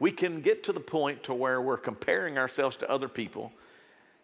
we 0.00 0.10
can 0.10 0.40
get 0.40 0.64
to 0.64 0.72
the 0.72 0.80
point 0.80 1.22
to 1.24 1.34
where 1.34 1.60
we're 1.60 1.76
comparing 1.76 2.38
ourselves 2.38 2.76
to 2.78 2.90
other 2.90 3.08
people. 3.08 3.52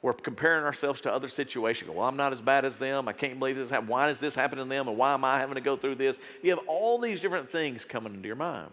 We're 0.04 0.12
comparing 0.12 0.64
ourselves 0.66 1.00
to 1.00 1.12
other 1.14 1.28
situations. 1.28 1.90
Well, 1.90 2.06
I'm 2.06 2.18
not 2.18 2.34
as 2.34 2.42
bad 2.42 2.66
as 2.66 2.76
them. 2.76 3.08
I 3.08 3.14
can't 3.14 3.38
believe 3.38 3.56
this 3.56 3.70
happened. 3.70 3.88
Why 3.88 4.10
is 4.10 4.20
this 4.20 4.34
happening 4.34 4.66
to 4.66 4.68
them? 4.68 4.86
And 4.86 4.98
why 4.98 5.14
am 5.14 5.24
I 5.24 5.38
having 5.38 5.54
to 5.54 5.62
go 5.62 5.76
through 5.76 5.94
this? 5.94 6.18
You 6.42 6.50
have 6.50 6.60
all 6.66 6.98
these 6.98 7.20
different 7.20 7.50
things 7.50 7.86
coming 7.86 8.12
into 8.12 8.26
your 8.26 8.36
mind. 8.36 8.68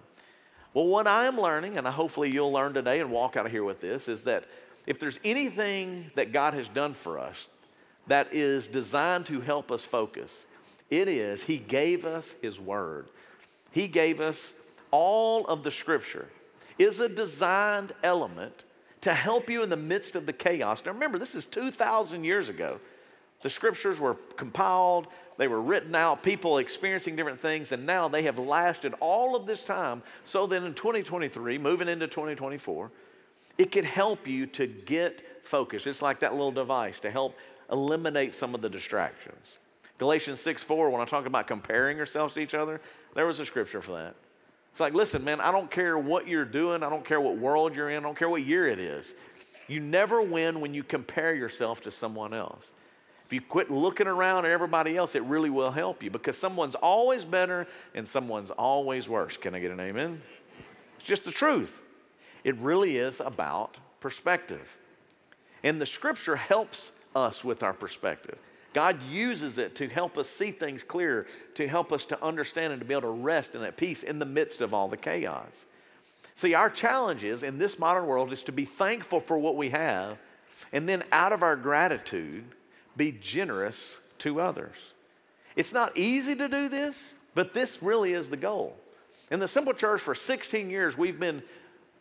Well, 0.74 0.88
what 0.88 1.08
I 1.08 1.28
am 1.28 1.40
learning, 1.40 1.78
and 1.78 1.88
hopefully 1.88 2.30
you'll 2.30 2.52
learn 2.52 2.74
today 2.74 3.00
and 3.00 3.12
walk 3.12 3.38
out 3.38 3.46
of 3.46 3.52
here 3.54 3.64
with 3.64 3.80
this, 3.80 4.10
is 4.10 4.24
that 4.24 4.44
if 4.86 5.00
there's 5.00 5.22
anything 5.24 6.12
that 6.16 6.34
God 6.34 6.54
has 6.54 6.68
done 6.68 6.94
for 6.94 7.18
us 7.18 7.48
that 8.08 8.34
is 8.34 8.68
designed 8.68 9.26
to 9.28 9.40
help 9.40 9.72
us 9.72 9.86
focus, 9.86 10.46
it 10.90 11.08
is 11.08 11.44
He 11.44 11.58
gave 11.60 12.04
us 12.04 12.36
His 12.42 12.60
Word. 12.60 13.08
He 13.72 13.88
gave 13.88 14.20
us 14.20 14.52
all 14.92 15.48
of 15.48 15.64
the 15.64 15.72
Scripture 15.72 16.28
is 16.78 17.00
a 17.00 17.08
designed 17.08 17.94
element 18.04 18.64
to 19.02 19.14
help 19.14 19.50
you 19.50 19.64
in 19.64 19.70
the 19.70 19.78
midst 19.78 20.16
of 20.16 20.26
the 20.26 20.34
chaos. 20.34 20.84
Now 20.86 20.92
remember, 20.92 21.18
this 21.18 21.36
is 21.36 21.46
2,000 21.46 22.24
years 22.24 22.50
ago. 22.50 22.80
The 23.42 23.50
scriptures 23.50 24.00
were 24.00 24.16
compiled, 24.36 25.08
they 25.38 25.48
were 25.48 25.62
written 25.62 25.96
out, 25.96 26.22
people 26.22 26.60
experiencing 26.60 27.16
different 27.16 27.40
things, 27.40 27.72
and 27.72 27.88
now 27.88 28.08
they 28.08 28.22
have 28.24 28.38
lasted 28.38 28.94
all 29.00 29.36
of 29.36 29.48
this 29.48 29.64
time 29.64 30.04
so 30.24 30.46
that 30.46 30.62
in 30.62 30.76
2023, 30.76 31.58
moving 31.58 31.88
into 31.88 32.08
2024, 32.08 32.92
it 33.58 33.72
can 33.72 33.84
help 33.84 34.28
you 34.28 34.46
to 34.46 34.68
get 34.68 35.46
focused. 35.46 35.88
It's 35.88 36.04
like 36.04 36.20
that 36.20 36.34
little 36.34 36.52
device 36.52 37.00
to 37.00 37.10
help 37.10 37.36
eliminate 37.72 38.36
some 38.36 38.54
of 38.54 38.62
the 38.62 38.70
distractions. 38.70 39.58
Galatians 39.98 40.40
6 40.42 40.62
4, 40.64 40.90
when 40.92 41.02
I 41.02 41.06
talk 41.06 41.26
about 41.26 41.48
comparing 41.48 41.98
yourselves 41.98 42.36
to 42.36 42.40
each 42.40 42.54
other, 42.54 42.80
there 43.16 43.26
was 43.26 43.40
a 43.40 43.46
scripture 43.46 43.82
for 43.82 43.94
that. 43.94 44.16
It's 44.72 44.80
like, 44.80 44.94
listen, 44.94 45.24
man, 45.24 45.42
I 45.42 45.52
don't 45.52 45.70
care 45.70 45.98
what 45.98 46.28
you're 46.28 46.46
doing. 46.46 46.82
I 46.84 46.90
don't 46.90 47.04
care 47.04 47.20
what 47.20 47.38
world 47.38 47.76
you're 47.76 47.90
in. 47.90 47.98
I 47.98 48.02
don't 48.02 48.18
care 48.18 48.30
what 48.30 48.46
year 48.46 48.68
it 48.68 48.80
is. 48.80 49.14
You 49.68 49.80
never 49.80 50.22
win 50.22 50.62
when 50.62 50.74
you 50.74 50.84
compare 50.84 51.34
yourself 51.34 51.82
to 51.82 51.92
someone 51.92 52.34
else. 52.34 52.72
If 53.26 53.34
you 53.34 53.42
quit 53.42 53.72
looking 53.72 54.08
around 54.08 54.46
at 54.46 54.52
everybody 54.52 54.98
else, 54.98 55.16
it 55.16 55.24
really 55.24 55.50
will 55.50 55.72
help 55.72 56.04
you 56.04 56.10
because 56.10 56.38
someone's 56.38 56.76
always 56.76 57.24
better 57.24 57.66
and 57.96 58.08
someone's 58.08 58.52
always 58.52 59.08
worse. 59.08 59.38
Can 59.38 59.56
I 59.56 59.60
get 59.60 59.72
an 59.72 59.80
amen? 59.80 60.22
It's 60.98 61.08
just 61.08 61.24
the 61.24 61.32
truth. 61.32 61.80
It 62.44 62.58
really 62.58 62.98
is 62.98 63.22
about 63.22 63.78
perspective. 64.02 64.78
And 65.64 65.80
the 65.80 65.86
scripture 65.86 66.36
helps 66.36 66.92
us 67.16 67.44
with 67.44 67.64
our 67.64 67.74
perspective. 67.74 68.38
God 68.74 69.02
uses 69.04 69.58
it 69.58 69.76
to 69.76 69.88
help 69.88 70.18
us 70.18 70.30
see 70.30 70.52
things 70.52 70.84
clearer, 70.84 71.28
to 71.56 71.68
help 71.68 71.92
us 71.92 72.06
to 72.06 72.24
understand 72.24 72.72
and 72.72 72.80
to 72.82 72.86
be 72.86 72.94
able 72.94 73.02
to 73.02 73.10
rest 73.10 73.56
in 73.56 73.62
that 73.62 73.78
peace 73.78 74.04
in 74.04 74.20
the 74.20 74.26
midst 74.26 74.62
of 74.62 74.74
all 74.74 74.88
the 74.88 74.98
chaos. 74.98 75.66
See, 76.36 76.54
our 76.54 76.70
challenge 76.70 77.24
is 77.24 77.44
in 77.44 77.58
this 77.58 77.78
modern 77.78 78.06
world 78.06 78.32
is 78.32 78.44
to 78.44 78.52
be 78.52 78.66
thankful 78.66 79.20
for 79.20 79.38
what 79.38 79.58
we 79.58 79.70
have, 79.70 80.18
and 80.72 80.88
then 80.88 81.04
out 81.12 81.34
of 81.34 81.44
our 81.44 81.56
gratitude, 81.56 82.46
be 82.96 83.12
generous 83.12 84.00
to 84.20 84.40
others. 84.40 84.76
It's 85.56 85.74
not 85.74 85.98
easy 85.98 86.36
to 86.36 86.48
do 86.48 86.70
this, 86.70 87.14
but 87.36 87.54
this 87.54 87.84
really 87.84 88.14
is 88.14 88.30
the 88.30 88.38
goal. 88.38 88.78
In 89.30 89.40
the 89.40 89.48
Simple 89.48 89.74
Church 89.74 90.02
for 90.02 90.16
16 90.16 90.70
years, 90.70 90.98
we've 90.98 91.20
been 91.20 91.42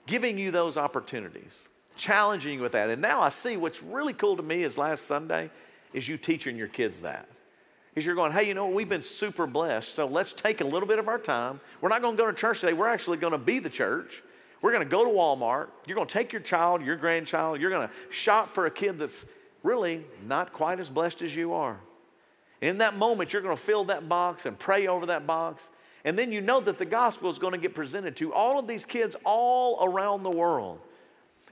giving 0.07 0.39
you 0.39 0.51
those 0.51 0.77
opportunities, 0.77 1.69
challenging 1.97 2.55
you 2.55 2.63
with 2.63 2.73
that. 2.73 2.91
And 2.91 3.01
now 3.03 3.21
I 3.21 3.29
see 3.29 3.57
what's 3.57 3.83
really 3.83 4.13
cool 4.13 4.37
to 4.37 4.43
me 4.43 4.63
is 4.63 4.79
last 4.79 5.07
Sunday, 5.07 5.51
is 5.93 6.09
you 6.09 6.17
teaching 6.17 6.57
your 6.57 6.69
kids 6.69 7.01
that. 7.01 7.29
Is 7.95 8.07
you're 8.07 8.15
going, 8.15 8.33
hey, 8.33 8.47
you 8.47 8.55
know, 8.55 8.67
what? 8.67 8.75
we've 8.75 8.89
been 8.89 9.03
super 9.03 9.47
blessed, 9.47 9.93
so 9.93 10.07
let's 10.07 10.33
take 10.33 10.61
a 10.61 10.65
little 10.65 10.89
bit 10.89 10.99
of 10.99 11.09
our 11.09 11.19
time. 11.19 11.61
We're 11.81 11.89
not 11.89 12.03
going 12.03 12.17
to 12.17 12.23
go 12.23 12.31
to 12.31 12.37
church 12.37 12.61
today. 12.61 12.73
We're 12.73 12.89
actually 12.89 13.17
going 13.17 13.33
to 13.33 13.39
be 13.39 13.59
the 13.59 13.71
church. 13.71 14.23
We're 14.63 14.73
going 14.73 14.85
to 14.85 14.91
go 14.91 15.05
to 15.05 15.11
Walmart. 15.11 15.69
You're 15.87 15.97
going 15.97 16.07
to 16.07 16.13
take 16.13 16.33
your 16.33 16.43
child, 16.43 16.85
your 16.85 16.97
grandchild. 16.97 17.61
You're 17.61 17.71
going 17.71 17.89
to 17.89 17.95
shop 18.11 18.55
for 18.55 18.67
a 18.67 18.71
kid 18.71 18.99
that's 18.99 19.27
really 19.63 20.05
not 20.27 20.53
quite 20.53 20.79
as 20.79 20.89
blessed 20.89 21.23
as 21.23 21.35
you 21.35 21.53
are. 21.53 21.79
And 22.61 22.71
in 22.71 22.79
that 22.79 22.95
moment, 22.97 23.33
you're 23.33 23.43
going 23.43 23.57
to 23.57 23.63
fill 23.63 23.85
that 23.85 24.09
box 24.09 24.47
and 24.47 24.59
pray 24.59 24.87
over 24.87 25.07
that 25.07 25.27
box. 25.27 25.71
And 26.05 26.19
then 26.19 26.31
you 26.31 26.41
know 26.41 26.61
that 26.61 26.79
the 26.79 26.85
gospel 26.85 27.31
is 27.31 27.39
going 27.39 27.53
to 27.53 27.59
get 27.59 27.75
presented 27.75 28.17
to 28.17 28.33
all 28.33 28.59
of 28.59 28.67
these 28.67 28.87
kids 28.87 29.17
all 29.25 29.85
around 29.85 30.23
the 30.23 30.31
world. 30.31 30.81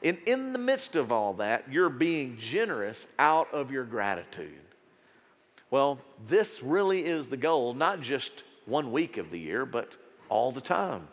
And 0.02 0.18
in 0.26 0.52
the 0.52 0.58
midst 0.58 0.96
of 0.96 1.10
all 1.10 1.34
that, 1.34 1.64
you're 1.70 1.90
being 1.90 2.36
generous 2.38 3.06
out 3.18 3.52
of 3.52 3.70
your 3.70 3.84
gratitude. 3.84 4.60
Well, 5.70 5.98
this 6.26 6.62
really 6.62 7.04
is 7.04 7.28
the 7.28 7.36
goal, 7.36 7.74
not 7.74 8.00
just 8.00 8.44
one 8.64 8.92
week 8.92 9.16
of 9.16 9.30
the 9.30 9.38
year, 9.38 9.66
but 9.66 9.96
all 10.28 10.52
the 10.52 10.60
time. 10.60 11.08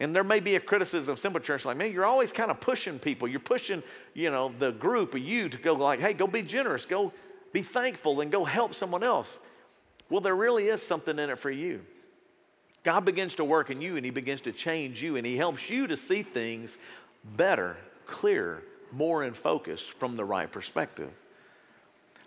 And 0.00 0.16
there 0.16 0.24
may 0.24 0.40
be 0.40 0.56
a 0.56 0.60
criticism 0.60 1.12
of 1.12 1.18
Simple 1.18 1.40
Church 1.40 1.66
like, 1.66 1.76
man, 1.76 1.92
you're 1.92 2.06
always 2.06 2.32
kind 2.32 2.50
of 2.50 2.58
pushing 2.58 2.98
people. 2.98 3.28
You're 3.28 3.38
pushing, 3.38 3.82
you 4.14 4.30
know, 4.30 4.52
the 4.58 4.72
group 4.72 5.14
of 5.14 5.20
you 5.20 5.50
to 5.50 5.58
go 5.58 5.74
like, 5.74 6.00
hey, 6.00 6.14
go 6.14 6.26
be 6.26 6.42
generous, 6.42 6.86
go 6.86 7.12
be 7.52 7.60
thankful, 7.60 8.22
and 8.22 8.32
go 8.32 8.44
help 8.44 8.74
someone 8.74 9.02
else. 9.02 9.38
Well, 10.08 10.22
there 10.22 10.34
really 10.34 10.68
is 10.68 10.82
something 10.82 11.18
in 11.18 11.28
it 11.28 11.38
for 11.38 11.50
you. 11.50 11.82
God 12.82 13.04
begins 13.04 13.34
to 13.34 13.44
work 13.44 13.68
in 13.68 13.82
you 13.82 13.96
and 13.96 14.04
He 14.04 14.10
begins 14.10 14.40
to 14.42 14.52
change 14.52 15.02
you 15.02 15.16
and 15.16 15.26
He 15.26 15.36
helps 15.36 15.68
you 15.68 15.86
to 15.86 15.98
see 15.98 16.22
things 16.22 16.78
better 17.36 17.76
clear, 18.10 18.62
more 18.92 19.24
in 19.24 19.32
focus 19.32 19.80
from 19.80 20.16
the 20.16 20.24
right 20.24 20.50
perspective. 20.50 21.10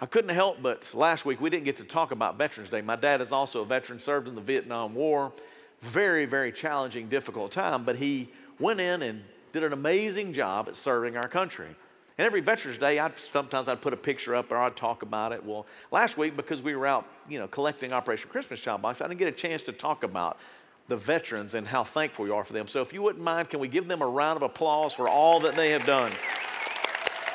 I 0.02 0.06
couldn't 0.06 0.32
help 0.32 0.62
but 0.62 0.90
last 0.94 1.26
week 1.26 1.40
we 1.40 1.50
didn't 1.50 1.66
get 1.66 1.78
to 1.78 1.84
talk 1.84 2.12
about 2.12 2.38
Veterans 2.38 2.70
Day. 2.70 2.82
My 2.82 2.96
dad 2.96 3.22
is 3.22 3.32
also 3.32 3.62
a 3.62 3.66
veteran, 3.66 4.00
served 4.00 4.28
in 4.28 4.36
the 4.36 4.42
Vietnam 4.42 4.96
War. 4.96 5.32
Very, 5.82 6.26
very 6.26 6.52
challenging, 6.52 7.10
difficult 7.10 7.52
time, 7.52 7.84
but 7.84 7.98
he 7.98 8.30
went 8.60 8.80
in 8.80 9.02
and 9.02 9.24
did 9.52 9.64
an 9.64 9.74
amazing 9.74 10.34
job 10.34 10.68
at 10.68 10.76
serving 10.76 11.18
our 11.18 11.28
country. 11.28 11.76
And 12.18 12.26
every 12.26 12.42
Veterans 12.42 12.78
Day, 12.78 13.00
I'd, 13.00 13.18
sometimes 13.18 13.68
I'd 13.68 13.82
put 13.82 13.92
a 13.92 13.98
picture 13.98 14.36
up 14.36 14.52
or 14.52 14.58
I'd 14.58 14.76
talk 14.76 15.02
about 15.02 15.32
it. 15.32 15.44
Well, 15.44 15.66
last 15.92 16.18
week, 16.18 16.38
because 16.38 16.62
we 16.62 16.76
were 16.76 16.86
out, 16.86 17.08
you 17.28 17.40
know, 17.40 17.48
collecting 17.48 17.92
Operation 17.92 18.30
Christmas 18.30 18.60
Child 18.60 18.82
Box, 18.82 19.02
I 19.02 19.08
didn't 19.08 19.20
get 19.20 19.28
a 19.28 19.32
chance 19.32 19.64
to 19.64 19.72
talk 19.72 20.04
about 20.04 20.38
the 20.94 20.98
veterans 20.98 21.56
and 21.56 21.68
how 21.68 21.84
thankful 21.84 22.28
you 22.28 22.36
are 22.36 22.44
for 22.44 22.54
them. 22.54 22.68
So, 22.68 22.84
if 22.84 22.94
you 22.94 23.02
wouldn't 23.02 23.24
mind, 23.24 23.50
can 23.50 23.60
we 23.60 23.68
give 23.68 23.88
them 23.88 24.04
a 24.04 24.08
round 24.08 24.38
of 24.38 24.44
applause 24.44 24.94
for 24.94 25.10
all 25.10 25.40
that 25.40 25.56
they 25.56 25.72
have 25.72 25.88
done? 25.88 26.12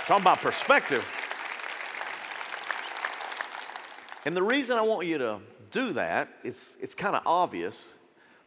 Talking 0.06 0.22
about 0.22 0.38
perspective. 0.38 1.04
And 4.24 4.36
the 4.36 4.44
reason 4.44 4.78
I 4.78 4.82
want 4.82 5.08
you 5.08 5.18
to 5.18 5.40
do 5.72 5.92
that, 5.94 6.28
it's, 6.44 6.76
it's 6.80 6.94
kind 6.94 7.16
of 7.16 7.22
obvious, 7.26 7.94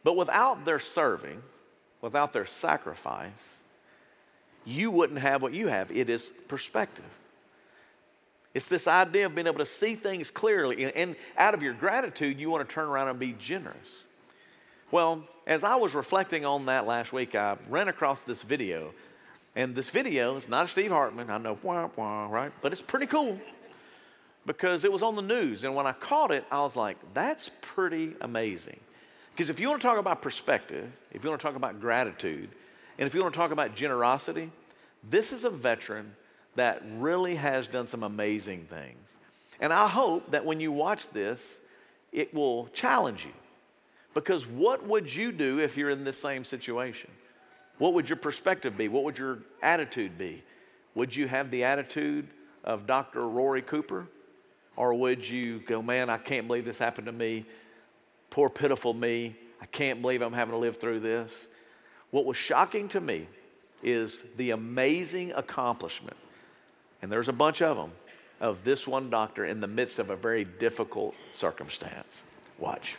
but 0.02 0.16
without 0.16 0.64
their 0.64 0.78
serving, 0.78 1.42
without 2.00 2.32
their 2.32 2.46
sacrifice, 2.46 3.58
you 4.64 4.90
wouldn't 4.90 5.18
have 5.18 5.42
what 5.42 5.52
you 5.52 5.66
have. 5.66 5.90
It 5.90 6.08
is 6.08 6.32
perspective. 6.48 7.04
It's 8.54 8.68
this 8.68 8.88
idea 8.88 9.26
of 9.26 9.34
being 9.34 9.46
able 9.46 9.58
to 9.58 9.66
see 9.66 9.94
things 9.94 10.30
clearly. 10.30 10.90
And 10.94 11.16
out 11.36 11.52
of 11.52 11.62
your 11.62 11.74
gratitude, 11.74 12.40
you 12.40 12.48
want 12.48 12.66
to 12.66 12.74
turn 12.74 12.88
around 12.88 13.08
and 13.08 13.18
be 13.18 13.34
generous. 13.38 14.04
Well, 14.92 15.22
as 15.46 15.64
I 15.64 15.76
was 15.76 15.94
reflecting 15.94 16.44
on 16.44 16.66
that 16.66 16.86
last 16.86 17.14
week, 17.14 17.34
I 17.34 17.56
ran 17.70 17.88
across 17.88 18.24
this 18.24 18.42
video. 18.42 18.92
And 19.56 19.74
this 19.74 19.88
video 19.88 20.36
is 20.36 20.50
not 20.50 20.66
a 20.66 20.68
Steve 20.68 20.90
Hartman. 20.90 21.30
I 21.30 21.38
know, 21.38 21.58
wah, 21.62 21.88
wah, 21.96 22.26
right? 22.26 22.52
But 22.60 22.72
it's 22.72 22.82
pretty 22.82 23.06
cool 23.06 23.38
because 24.44 24.84
it 24.84 24.92
was 24.92 25.02
on 25.02 25.14
the 25.14 25.22
news. 25.22 25.64
And 25.64 25.74
when 25.74 25.86
I 25.86 25.92
caught 25.92 26.30
it, 26.30 26.44
I 26.50 26.60
was 26.60 26.76
like, 26.76 26.98
that's 27.14 27.50
pretty 27.62 28.14
amazing. 28.20 28.78
Because 29.34 29.48
if 29.48 29.58
you 29.58 29.70
want 29.70 29.80
to 29.80 29.88
talk 29.88 29.96
about 29.96 30.20
perspective, 30.20 30.92
if 31.10 31.24
you 31.24 31.30
want 31.30 31.40
to 31.40 31.46
talk 31.46 31.56
about 31.56 31.80
gratitude, 31.80 32.50
and 32.98 33.06
if 33.06 33.14
you 33.14 33.22
want 33.22 33.32
to 33.32 33.38
talk 33.38 33.50
about 33.50 33.74
generosity, 33.74 34.50
this 35.08 35.32
is 35.32 35.44
a 35.44 35.50
veteran 35.50 36.14
that 36.56 36.82
really 36.98 37.36
has 37.36 37.66
done 37.66 37.86
some 37.86 38.02
amazing 38.02 38.66
things. 38.68 39.08
And 39.58 39.72
I 39.72 39.88
hope 39.88 40.32
that 40.32 40.44
when 40.44 40.60
you 40.60 40.70
watch 40.70 41.08
this, 41.08 41.60
it 42.12 42.34
will 42.34 42.66
challenge 42.74 43.24
you. 43.24 43.32
Because 44.14 44.46
what 44.46 44.86
would 44.86 45.14
you 45.14 45.32
do 45.32 45.60
if 45.60 45.76
you're 45.76 45.90
in 45.90 46.04
this 46.04 46.18
same 46.18 46.44
situation? 46.44 47.10
What 47.78 47.94
would 47.94 48.08
your 48.08 48.16
perspective 48.16 48.76
be? 48.76 48.88
What 48.88 49.04
would 49.04 49.18
your 49.18 49.38
attitude 49.62 50.18
be? 50.18 50.42
Would 50.94 51.16
you 51.16 51.26
have 51.26 51.50
the 51.50 51.64
attitude 51.64 52.28
of 52.64 52.86
Dr. 52.86 53.26
Rory 53.26 53.62
Cooper? 53.62 54.06
Or 54.76 54.94
would 54.94 55.28
you 55.28 55.60
go, 55.60 55.82
man, 55.82 56.10
I 56.10 56.18
can't 56.18 56.46
believe 56.46 56.64
this 56.64 56.78
happened 56.78 57.06
to 57.06 57.12
me. 57.12 57.44
Poor, 58.30 58.48
pitiful 58.48 58.94
me. 58.94 59.36
I 59.60 59.66
can't 59.66 60.02
believe 60.02 60.22
I'm 60.22 60.32
having 60.32 60.52
to 60.52 60.58
live 60.58 60.78
through 60.78 61.00
this. 61.00 61.48
What 62.10 62.24
was 62.24 62.36
shocking 62.36 62.88
to 62.90 63.00
me 63.00 63.28
is 63.82 64.24
the 64.36 64.50
amazing 64.50 65.32
accomplishment, 65.32 66.16
and 67.00 67.10
there's 67.10 67.28
a 67.28 67.32
bunch 67.32 67.62
of 67.62 67.76
them, 67.76 67.92
of 68.40 68.64
this 68.64 68.86
one 68.86 69.10
doctor 69.10 69.44
in 69.44 69.60
the 69.60 69.66
midst 69.66 69.98
of 69.98 70.10
a 70.10 70.16
very 70.16 70.44
difficult 70.44 71.14
circumstance. 71.32 72.24
Watch. 72.58 72.96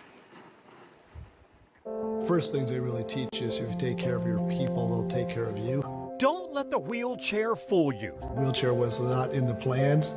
First 2.28 2.54
things 2.54 2.70
they 2.72 2.80
really 2.80 3.04
teach 3.04 3.42
is 3.42 3.60
if 3.60 3.68
you 3.68 3.78
take 3.78 3.98
care 3.98 4.16
of 4.16 4.26
your 4.26 4.40
people, 4.48 4.88
they'll 4.88 5.08
take 5.10 5.28
care 5.28 5.44
of 5.44 5.60
you. 5.60 5.84
Don't 6.18 6.54
let 6.54 6.70
the 6.70 6.80
wheelchair 6.80 7.54
fool 7.58 7.94
you. 7.94 8.12
Wheelchair 8.38 8.74
was 8.74 9.02
not 9.02 9.34
in 9.34 9.46
the 9.46 9.54
plans. 9.54 10.16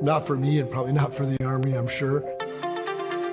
Not 0.00 0.24
for 0.24 0.36
me 0.36 0.60
and 0.60 0.70
probably 0.70 0.92
not 0.92 1.12
for 1.12 1.26
the 1.26 1.44
Army, 1.44 1.72
I'm 1.72 1.88
sure. 1.88 2.22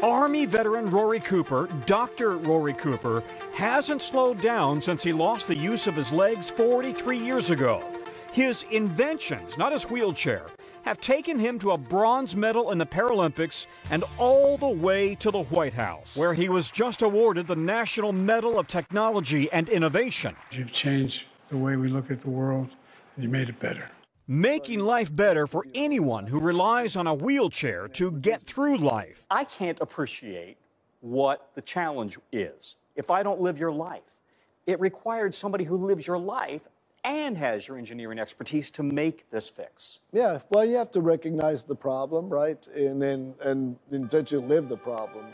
Army 0.02 0.48
veteran 0.48 0.90
Rory 0.90 1.20
Cooper, 1.20 1.70
Dr. 1.86 2.38
Rory 2.38 2.74
Cooper, 2.74 3.24
hasn't 3.54 4.02
slowed 4.02 4.42
down 4.42 4.82
since 4.82 5.04
he 5.04 5.14
lost 5.14 5.48
the 5.48 5.56
use 5.56 5.86
of 5.86 5.96
his 5.96 6.12
legs 6.12 6.50
43 6.50 7.20
years 7.20 7.52
ago. 7.52 7.84
His 8.32 8.66
inventions, 8.72 9.58
not 9.58 9.72
his 9.72 9.84
wheelchair, 9.84 10.48
have 10.88 11.01
taken 11.01 11.38
him 11.38 11.60
to 11.60 11.72
a 11.72 11.77
bronze 11.77 12.34
medal 12.34 12.72
in 12.72 12.77
the 12.77 12.86
Paralympics 12.86 13.67
and 13.91 14.06
all 14.17 14.58
the 14.58 14.70
way 14.70 15.15
to 15.15 15.29
the 15.29 15.44
White 15.44 15.74
House, 15.74 16.15
where 16.15 16.34
he 16.34 16.48
was 16.48 16.72
just 16.72 17.01
awarded 17.01 17.46
the 17.46 17.58
National 17.58 18.13
Medal 18.13 18.58
of 18.58 18.70
Technology 18.70 19.51
and 19.51 19.67
Innovation. 19.67 20.34
You've 20.50 20.72
changed 20.72 21.25
the 21.50 21.58
way 21.58 21.75
we 21.75 21.89
look 21.89 22.10
at 22.10 22.22
the 22.22 22.29
world, 22.29 22.70
and 23.15 23.24
you 23.24 23.29
made 23.29 23.50
it 23.50 23.60
better. 23.60 23.89
Making 24.29 24.79
life 24.79 25.13
better 25.13 25.46
for 25.46 25.65
anyone 25.75 26.25
who 26.25 26.39
relies 26.39 26.96
on 26.96 27.06
a 27.06 27.13
wheelchair 27.13 27.89
to 27.89 28.12
get 28.12 28.41
through 28.41 28.77
life. 28.77 29.25
I 29.29 29.44
can't 29.44 29.77
appreciate 29.82 30.56
what 31.01 31.50
the 31.53 31.62
challenge 31.62 32.17
is 32.32 32.77
if 32.96 33.12
I 33.12 33.24
don't 33.24 33.41
live 33.41 33.60
your 33.60 33.74
life. 33.74 34.22
It 34.65 34.79
required 34.79 35.36
somebody 35.36 35.65
who 35.65 35.75
lives 35.75 36.08
your 36.08 36.17
life 36.17 36.70
and 37.04 37.38
has 37.38 37.68
your 37.68 37.77
engineering 37.77 38.20
expertise 38.20 38.70
to 38.72 38.84
make 38.84 39.30
this 39.30 39.50
fix. 39.50 40.00
Yeah, 40.12 40.39
well, 40.50 40.66
you 40.66 40.77
have 40.77 40.92
to 40.92 41.01
recognize 41.01 41.63
the 41.63 41.75
problem, 41.75 42.30
right? 42.30 42.66
And 42.68 43.01
then, 43.01 43.34
and 43.42 43.77
then 43.89 44.08
that 44.12 44.32
you 44.32 44.39
live 44.39 44.70
the 44.70 44.77
problem. 44.77 45.25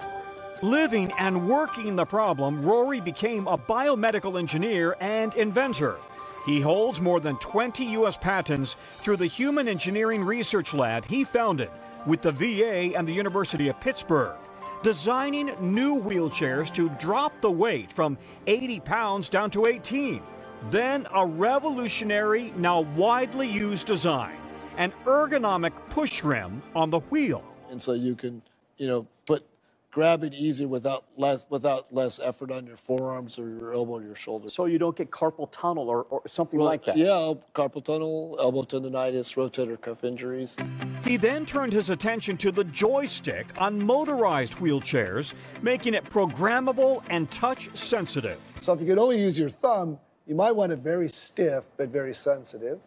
Living 0.61 1.11
and 1.19 1.47
working 1.47 1.95
the 1.95 2.05
problem, 2.05 2.61
Rory 2.61 3.01
became 3.01 3.47
a 3.47 3.57
biomedical 3.57 4.39
engineer 4.39 4.95
and 5.01 5.35
inventor. 5.35 5.97
He 6.45 6.61
holds 6.61 7.01
more 7.01 7.19
than 7.19 7.37
20 7.37 7.85
U.S. 7.85 8.17
patents 8.17 8.75
through 8.99 9.17
the 9.17 9.25
Human 9.25 9.67
Engineering 9.67 10.23
Research 10.23 10.73
Lab 10.73 11.05
he 11.05 11.23
founded 11.23 11.69
with 12.05 12.21
the 12.21 12.31
VA 12.31 12.97
and 12.97 13.07
the 13.07 13.13
University 13.13 13.69
of 13.69 13.79
Pittsburgh, 13.79 14.35
designing 14.81 15.51
new 15.59 16.01
wheelchairs 16.01 16.73
to 16.75 16.89
drop 16.91 17.33
the 17.41 17.51
weight 17.51 17.91
from 17.91 18.17
80 18.47 18.81
pounds 18.81 19.29
down 19.29 19.49
to 19.51 19.65
18. 19.67 20.21
Then 20.69 21.07
a 21.13 21.25
revolutionary, 21.25 22.53
now 22.55 22.81
widely 22.81 23.49
used 23.49 23.87
design 23.87 24.37
an 24.77 24.91
ergonomic 25.05 25.73
push 25.89 26.23
rim 26.23 26.61
on 26.75 26.89
the 26.89 26.99
wheel. 26.99 27.43
And 27.69 27.81
so 27.81 27.93
you 27.93 28.15
can, 28.15 28.41
you 28.77 28.87
know, 28.87 29.07
put 29.25 29.45
grab 29.91 30.23
it 30.23 30.33
easier 30.33 30.67
without 30.67 31.03
less 31.17 31.45
without 31.49 31.93
less 31.93 32.19
effort 32.19 32.49
on 32.49 32.65
your 32.65 32.77
forearms 32.77 33.37
or 33.37 33.47
your 33.47 33.73
elbow 33.73 33.93
or 33.93 34.01
your 34.01 34.15
shoulder. 34.15 34.49
So 34.49 34.65
you 34.65 34.79
don't 34.79 34.95
get 34.95 35.11
carpal 35.11 35.47
tunnel 35.51 35.87
or, 35.89 36.03
or 36.09 36.27
something 36.27 36.59
Well, 36.59 36.67
like 36.67 36.85
that. 36.85 36.97
Yeah, 36.97 37.33
carpal 37.53 37.83
tunnel, 37.83 38.35
elbow 38.39 38.63
tendonitis, 38.63 39.35
rotator 39.35 39.79
cuff 39.79 40.03
injuries. 40.03 40.57
He 41.03 41.17
then 41.17 41.45
turned 41.45 41.73
his 41.73 41.91
attention 41.91 42.37
to 42.37 42.51
the 42.51 42.63
joystick 42.63 43.47
on 43.57 43.79
motorized 43.79 44.55
wheelchairs, 44.55 45.33
making 45.61 45.93
it 45.93 46.03
programmable 46.05 47.03
and 47.09 47.29
touch 47.29 47.69
sensitive. 47.77 48.39
So 48.61 48.73
if 48.73 48.81
you 48.81 48.87
could 48.87 48.97
only 48.97 49.19
use 49.19 49.37
your 49.37 49.49
thumb, 49.49 49.99
you 50.27 50.35
might 50.35 50.51
want 50.51 50.71
it 50.71 50.79
very 50.79 51.09
stiff 51.09 51.65
but 51.77 51.89
very 51.89 52.13
sensitive. 52.13 52.79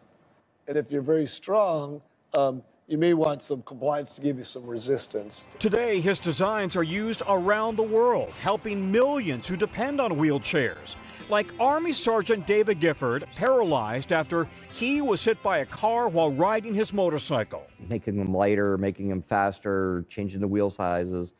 And 0.67 0.77
if 0.77 0.91
you're 0.91 1.01
very 1.01 1.25
strong, 1.27 2.01
um, 2.33 2.61
you 2.87 2.97
may 2.97 3.13
want 3.13 3.43
some 3.43 3.61
compliance 3.63 4.15
to 4.15 4.21
give 4.21 4.37
you 4.37 4.43
some 4.43 4.65
resistance. 4.65 5.47
Today, 5.59 5.99
his 5.99 6.19
designs 6.19 6.75
are 6.77 6.83
used 6.83 7.21
around 7.27 7.75
the 7.75 7.83
world, 7.83 8.29
helping 8.31 8.91
millions 8.91 9.47
who 9.47 9.57
depend 9.57 9.99
on 9.99 10.11
wheelchairs. 10.11 10.95
Like 11.29 11.53
Army 11.59 11.91
Sergeant 11.91 12.47
David 12.47 12.79
Gifford, 12.79 13.27
paralyzed 13.35 14.13
after 14.13 14.47
he 14.71 15.01
was 15.01 15.23
hit 15.23 15.41
by 15.43 15.59
a 15.59 15.65
car 15.65 16.07
while 16.07 16.31
riding 16.31 16.73
his 16.73 16.93
motorcycle. 16.93 17.67
making 17.89 18.17
them 18.17 18.33
lighter, 18.33 18.77
making 18.77 19.09
them 19.09 19.21
faster, 19.21 20.05
changing 20.09 20.39
the 20.39 20.47
wheel 20.47 20.69
sizes, 20.69 21.33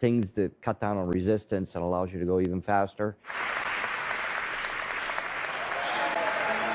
things 0.00 0.32
that 0.32 0.60
cut 0.60 0.80
down 0.80 0.96
on 0.96 1.06
resistance 1.06 1.76
and 1.76 1.84
allows 1.84 2.12
you 2.12 2.18
to 2.18 2.26
go 2.26 2.40
even 2.40 2.60
faster. 2.60 3.16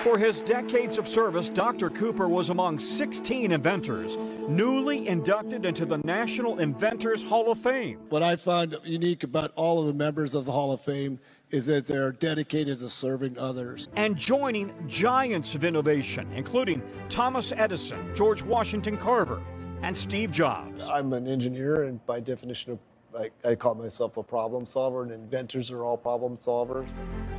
For 0.10 0.18
his 0.18 0.42
decades 0.42 0.98
of 0.98 1.08
service, 1.08 1.50
Dr. 1.50 1.92
Cooper 1.92 2.28
was 2.28 2.50
among 2.50 2.80
16 2.80 3.52
inventors 3.52 4.18
newly 4.48 5.08
inducted 5.08 5.68
into 5.68 5.86
the 5.86 6.00
National 6.00 6.58
Inventors 6.58 7.22
Hall 7.22 7.52
of 7.52 7.60
Fame. 7.60 8.00
What 8.10 8.24
I 8.24 8.36
find 8.36 8.76
unique 8.84 9.22
about 9.22 9.52
all 9.54 9.80
of 9.80 9.86
the 9.86 9.94
members 9.94 10.34
of 10.34 10.46
the 10.46 10.52
Hall 10.52 10.72
of 10.72 10.82
Fame 10.82 11.20
is 11.52 11.68
that 11.68 11.86
they're 11.86 12.12
dedicated 12.12 12.80
to 12.80 12.90
serving 12.90 13.38
others. 13.38 13.88
and 13.96 14.18
joining 14.18 14.74
giants 14.88 15.54
of 15.54 15.64
innovation, 15.64 16.28
including 16.34 16.82
Thomas 17.10 17.54
Edison, 17.56 18.00
George 18.16 18.42
Washington 18.42 18.98
Carver, 18.98 19.44
and 19.84 19.96
Steve 19.96 20.32
Jobs. 20.32 20.90
I'm 20.90 21.14
an 21.14 21.28
engineer, 21.28 21.84
and 21.84 22.04
by 22.08 22.20
definition, 22.20 22.72
of, 22.72 22.80
I, 23.18 23.30
I 23.44 23.56
call 23.56 23.76
myself 23.76 24.18
a 24.18 24.24
problem 24.24 24.66
solver, 24.66 25.04
and 25.04 25.12
inventors 25.12 25.72
are 25.72 25.84
all 25.84 25.98
problem 25.98 26.38
solvers. 26.38 26.88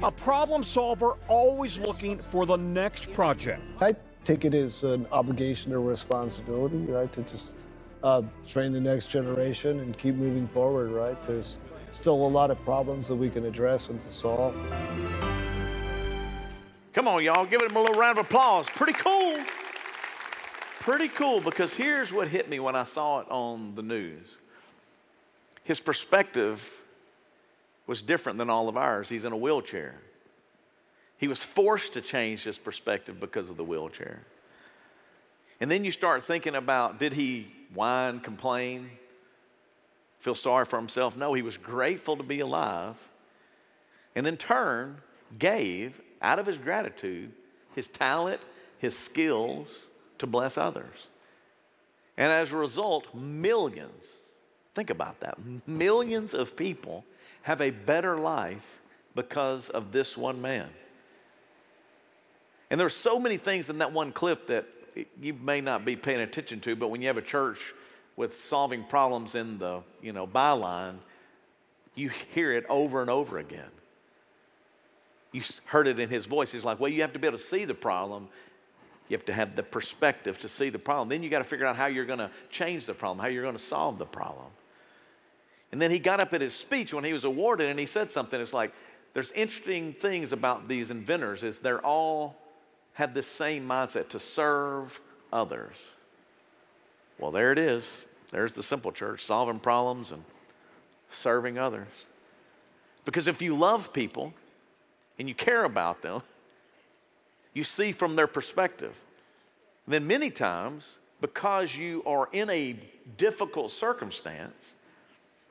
A 0.02 0.10
problem 0.10 0.64
solver 0.64 1.16
always 1.28 1.78
looking 1.78 2.18
for 2.18 2.46
the 2.46 2.56
next 2.56 3.12
project. 3.12 3.62
I 3.80 3.94
take 4.24 4.44
it 4.44 4.54
as 4.54 4.82
an 4.84 5.06
obligation 5.12 5.72
or 5.72 5.80
responsibility, 5.80 6.78
right, 6.86 7.12
to 7.12 7.22
just 7.22 7.54
uh, 8.02 8.22
train 8.46 8.72
the 8.72 8.80
next 8.80 9.06
generation 9.06 9.80
and 9.80 9.96
keep 9.98 10.14
moving 10.14 10.48
forward, 10.48 10.90
right? 10.90 11.22
There's 11.24 11.58
still 11.90 12.14
a 12.14 12.28
lot 12.28 12.50
of 12.50 12.60
problems 12.64 13.08
that 13.08 13.16
we 13.16 13.30
can 13.30 13.44
address 13.46 13.88
and 13.88 14.00
to 14.00 14.10
solve. 14.10 14.54
Come 16.92 17.06
on, 17.06 17.22
y'all, 17.22 17.44
give 17.44 17.62
him 17.62 17.76
a 17.76 17.80
little 17.80 18.00
round 18.00 18.18
of 18.18 18.26
applause. 18.26 18.68
Pretty 18.68 18.94
cool. 18.94 19.38
Pretty 20.80 21.08
cool 21.08 21.40
because 21.40 21.74
here's 21.74 22.12
what 22.12 22.28
hit 22.28 22.48
me 22.48 22.58
when 22.58 22.74
I 22.74 22.84
saw 22.84 23.20
it 23.20 23.30
on 23.30 23.74
the 23.74 23.82
news. 23.82 24.39
His 25.64 25.80
perspective 25.80 26.82
was 27.86 28.02
different 28.02 28.38
than 28.38 28.50
all 28.50 28.68
of 28.68 28.76
ours. 28.76 29.08
He's 29.08 29.24
in 29.24 29.32
a 29.32 29.36
wheelchair. 29.36 29.94
He 31.18 31.28
was 31.28 31.42
forced 31.42 31.94
to 31.94 32.00
change 32.00 32.44
his 32.44 32.58
perspective 32.58 33.20
because 33.20 33.50
of 33.50 33.56
the 33.56 33.64
wheelchair. 33.64 34.20
And 35.60 35.70
then 35.70 35.84
you 35.84 35.92
start 35.92 36.22
thinking 36.22 36.54
about 36.54 36.98
did 36.98 37.12
he 37.12 37.52
whine, 37.74 38.20
complain, 38.20 38.90
feel 40.20 40.34
sorry 40.34 40.64
for 40.64 40.78
himself? 40.78 41.16
No, 41.16 41.34
he 41.34 41.42
was 41.42 41.56
grateful 41.56 42.16
to 42.16 42.22
be 42.22 42.40
alive 42.40 42.96
and 44.14 44.26
in 44.26 44.36
turn 44.36 44.98
gave 45.38 46.00
out 46.20 46.38
of 46.38 46.46
his 46.46 46.58
gratitude 46.58 47.32
his 47.74 47.88
talent, 47.88 48.40
his 48.78 48.98
skills 48.98 49.86
to 50.18 50.26
bless 50.26 50.58
others. 50.58 51.08
And 52.16 52.32
as 52.32 52.52
a 52.52 52.56
result, 52.56 53.14
millions, 53.14 54.16
think 54.74 54.90
about 54.90 55.20
that, 55.20 55.38
millions 55.66 56.34
of 56.34 56.56
people 56.56 57.04
have 57.42 57.60
a 57.60 57.70
better 57.70 58.16
life 58.16 58.80
because 59.14 59.68
of 59.68 59.92
this 59.92 60.16
one 60.16 60.40
man. 60.40 60.68
And 62.70 62.78
there 62.78 62.86
are 62.86 62.90
so 62.90 63.18
many 63.18 63.36
things 63.36 63.68
in 63.68 63.78
that 63.78 63.92
one 63.92 64.12
clip 64.12 64.46
that 64.46 64.66
you 65.20 65.34
may 65.34 65.60
not 65.60 65.84
be 65.84 65.96
paying 65.96 66.20
attention 66.20 66.60
to, 66.60 66.76
but 66.76 66.88
when 66.88 67.00
you 67.00 67.08
have 67.08 67.18
a 67.18 67.22
church 67.22 67.58
with 68.16 68.40
solving 68.40 68.84
problems 68.84 69.34
in 69.34 69.58
the, 69.58 69.82
you 70.02 70.12
know, 70.12 70.26
byline, 70.26 70.96
you 71.94 72.10
hear 72.32 72.52
it 72.52 72.64
over 72.68 73.00
and 73.00 73.10
over 73.10 73.38
again. 73.38 73.70
You 75.32 75.42
heard 75.64 75.88
it 75.88 75.98
in 75.98 76.10
his 76.10 76.26
voice. 76.26 76.52
He's 76.52 76.64
like, 76.64 76.80
well, 76.80 76.90
you 76.90 77.02
have 77.02 77.12
to 77.12 77.18
be 77.18 77.26
able 77.26 77.38
to 77.38 77.44
see 77.44 77.64
the 77.64 77.74
problem. 77.74 78.28
You 79.08 79.16
have 79.16 79.26
to 79.26 79.32
have 79.32 79.56
the 79.56 79.62
perspective 79.62 80.38
to 80.40 80.48
see 80.48 80.70
the 80.70 80.78
problem. 80.78 81.08
Then 81.08 81.22
you 81.22 81.30
got 81.30 81.38
to 81.38 81.44
figure 81.44 81.66
out 81.66 81.76
how 81.76 81.86
you're 81.86 82.04
going 82.04 82.18
to 82.18 82.30
change 82.50 82.86
the 82.86 82.94
problem, 82.94 83.18
how 83.18 83.26
you're 83.28 83.42
going 83.42 83.56
to 83.56 83.62
solve 83.62 83.98
the 83.98 84.06
problem. 84.06 84.46
And 85.72 85.80
then 85.80 85.90
he 85.90 85.98
got 85.98 86.20
up 86.20 86.34
at 86.34 86.40
his 86.40 86.54
speech 86.54 86.92
when 86.92 87.04
he 87.04 87.12
was 87.12 87.24
awarded 87.24 87.68
and 87.68 87.78
he 87.78 87.86
said 87.86 88.10
something. 88.10 88.40
It's 88.40 88.52
like, 88.52 88.72
there's 89.14 89.32
interesting 89.32 89.92
things 89.92 90.32
about 90.32 90.68
these 90.68 90.90
inventors 90.90 91.42
is 91.42 91.60
they're 91.60 91.84
all 91.84 92.36
have 92.94 93.14
this 93.14 93.26
same 93.26 93.66
mindset 93.66 94.08
to 94.10 94.18
serve 94.18 95.00
others. 95.32 95.88
Well, 97.18 97.30
there 97.30 97.52
it 97.52 97.58
is. 97.58 98.04
There's 98.30 98.54
the 98.54 98.62
simple 98.62 98.92
church, 98.92 99.24
solving 99.24 99.58
problems 99.58 100.12
and 100.12 100.24
serving 101.08 101.58
others. 101.58 101.88
Because 103.04 103.26
if 103.26 103.42
you 103.42 103.56
love 103.56 103.92
people 103.92 104.32
and 105.18 105.28
you 105.28 105.34
care 105.34 105.64
about 105.64 106.02
them, 106.02 106.22
you 107.54 107.64
see 107.64 107.92
from 107.92 108.16
their 108.16 108.26
perspective. 108.26 108.98
Then 109.88 110.06
many 110.06 110.30
times, 110.30 110.98
because 111.20 111.76
you 111.76 112.02
are 112.06 112.28
in 112.32 112.48
a 112.50 112.76
difficult 113.16 113.72
circumstance, 113.72 114.74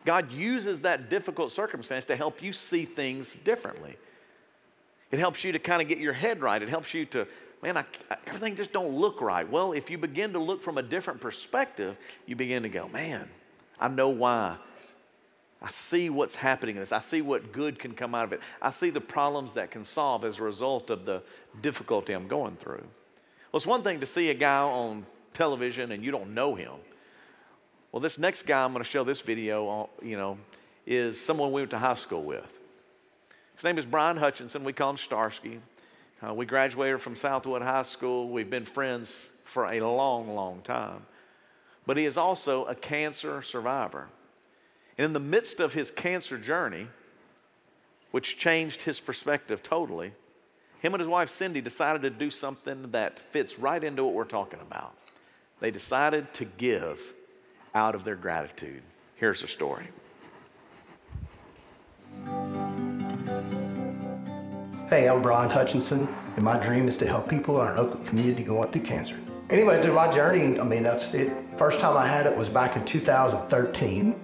God 0.06 0.32
uses 0.32 0.84
that 0.84 1.10
difficult 1.10 1.52
circumstance 1.52 2.06
to 2.06 2.16
help 2.16 2.42
you 2.42 2.54
see 2.54 2.86
things 2.86 3.36
differently. 3.44 3.98
It 5.12 5.20
helps 5.20 5.44
you 5.44 5.52
to 5.52 5.60
kind 5.60 5.82
of 5.82 5.88
get 5.88 5.98
your 5.98 6.14
head 6.14 6.42
right. 6.42 6.62
It 6.62 6.70
helps 6.70 6.94
you 6.94 7.06
to, 7.08 7.28
man, 7.62 7.78
I, 7.78 7.84
I- 8.10 8.18
everything 8.28 8.56
just 8.56 8.72
don't 8.72 8.96
look 8.96 9.22
right. 9.22 9.50
Well, 9.50 9.74
if 9.74 9.90
you 9.90 9.98
begin 9.98 10.34
to 10.34 10.40
look 10.40 10.62
from 10.62 10.78
a 10.78 10.84
different 10.84 11.20
perspective, 11.20 11.98
you 12.26 12.36
begin 12.36 12.64
to 12.64 12.70
go, 12.70 12.88
man, 12.90 13.28
I 13.80 13.88
know 13.88 14.10
why. 14.10 14.58
I 15.62 15.70
see 15.70 16.10
what's 16.10 16.36
happening 16.36 16.76
in 16.76 16.80
this. 16.82 16.94
I 16.94 17.00
see 17.00 17.22
what 17.22 17.52
good 17.52 17.80
can 17.80 17.94
come 17.94 18.16
out 18.16 18.24
of 18.24 18.32
it. 18.34 18.40
I 18.62 18.70
see 18.70 18.92
the 18.92 19.02
problems 19.02 19.56
that 19.56 19.72
can 19.72 19.84
solve 19.84 20.24
as 20.24 20.40
a 20.40 20.44
result 20.44 20.90
of 20.90 21.04
the 21.04 21.22
difficulty 21.62 22.14
I'm 22.14 22.30
going 22.30 22.56
through. 22.56 22.84
Well, 23.52 23.58
it's 23.58 23.66
one 23.68 23.82
thing 23.84 24.00
to 24.00 24.06
see 24.06 24.30
a 24.30 24.34
guy 24.34 24.62
on 24.62 25.06
television 25.34 25.92
and 25.92 26.04
you 26.04 26.12
don't 26.12 26.34
know 26.34 26.56
him. 26.56 26.72
Well, 27.92 28.00
this 28.00 28.20
next 28.20 28.44
guy 28.44 28.64
I'm 28.64 28.72
going 28.72 28.84
to 28.84 28.90
show 28.90 29.04
this 29.04 29.22
video, 29.22 29.90
you 30.04 30.16
know, 30.16 30.38
is 30.86 31.20
someone 31.20 31.52
we 31.52 31.62
went 31.62 31.72
to 31.72 31.80
high 31.80 31.96
school 31.96 32.22
with. 32.22 32.54
His 33.56 33.64
name 33.64 33.80
is 33.80 33.86
Brian 33.86 34.16
Hutchinson. 34.16 34.64
We 34.64 34.74
call 34.74 34.92
him 34.92 34.98
Starsky. 34.98 35.60
Uh, 36.22 36.34
we 36.36 36.46
graduated 36.46 37.02
from 37.02 37.16
Southwood 37.16 37.64
High 37.64 37.82
School. 37.82 38.30
We've 38.30 38.50
been 38.50 38.66
friends 38.66 39.30
for 39.44 39.66
a 39.66 39.82
long, 39.82 40.36
long 40.36 40.62
time. 40.62 41.02
But 41.88 41.98
he 41.98 42.06
is 42.06 42.16
also 42.16 42.66
a 42.66 42.76
cancer 42.76 43.42
survivor. 43.42 44.08
And 45.00 45.06
in 45.06 45.14
the 45.14 45.20
midst 45.20 45.60
of 45.60 45.74
his 45.74 45.90
cancer 45.90 46.38
journey, 46.38 46.88
which 48.12 48.38
changed 48.38 48.84
his 48.84 49.00
perspective 49.00 49.64
totally, 49.64 50.12
him 50.80 50.94
and 50.94 51.02
his 51.02 51.10
wife 51.10 51.30
Cindy 51.32 51.60
decided 51.60 52.04
to 52.04 52.12
do 52.12 52.30
something 52.30 52.92
that 52.92 53.18
fits 53.18 53.58
right 53.58 53.84
into 53.84 54.04
what 54.04 54.14
we're 54.14 54.26
talking 54.26 54.60
about. 54.62 54.94
They 55.60 55.72
decided 55.72 56.32
to 56.34 56.46
give 56.46 57.14
out 57.76 57.96
of 57.96 58.04
their 58.04 58.16
gratitude. 58.16 58.82
Here's 59.16 59.42
the 59.42 59.48
story. 59.48 59.88
Hey, 64.90 65.08
I'm 65.08 65.22
Brian 65.22 65.50
Hutchinson, 65.50 66.08
and 66.36 66.44
my 66.44 66.58
dream 66.60 66.88
is 66.88 66.98
to 66.98 67.08
help 67.08 67.30
people 67.30 67.62
in 67.62 67.68
our 67.68 67.76
local 67.76 68.00
community 68.06 68.44
going 68.44 68.72
through 68.72 68.82
cancer. 68.82 69.18
Anyway, 69.50 69.82
through 69.84 69.94
my 69.94 70.10
journey, 70.10 70.60
I 70.60 70.64
mean, 70.64 70.84
that's 70.84 71.14
it. 71.14 71.32
First 71.58 71.80
time 71.80 71.96
I 71.98 72.08
had 72.08 72.26
it 72.26 72.36
was 72.36 72.50
back 72.50 72.76
in 72.76 72.86
2013. 72.86 74.16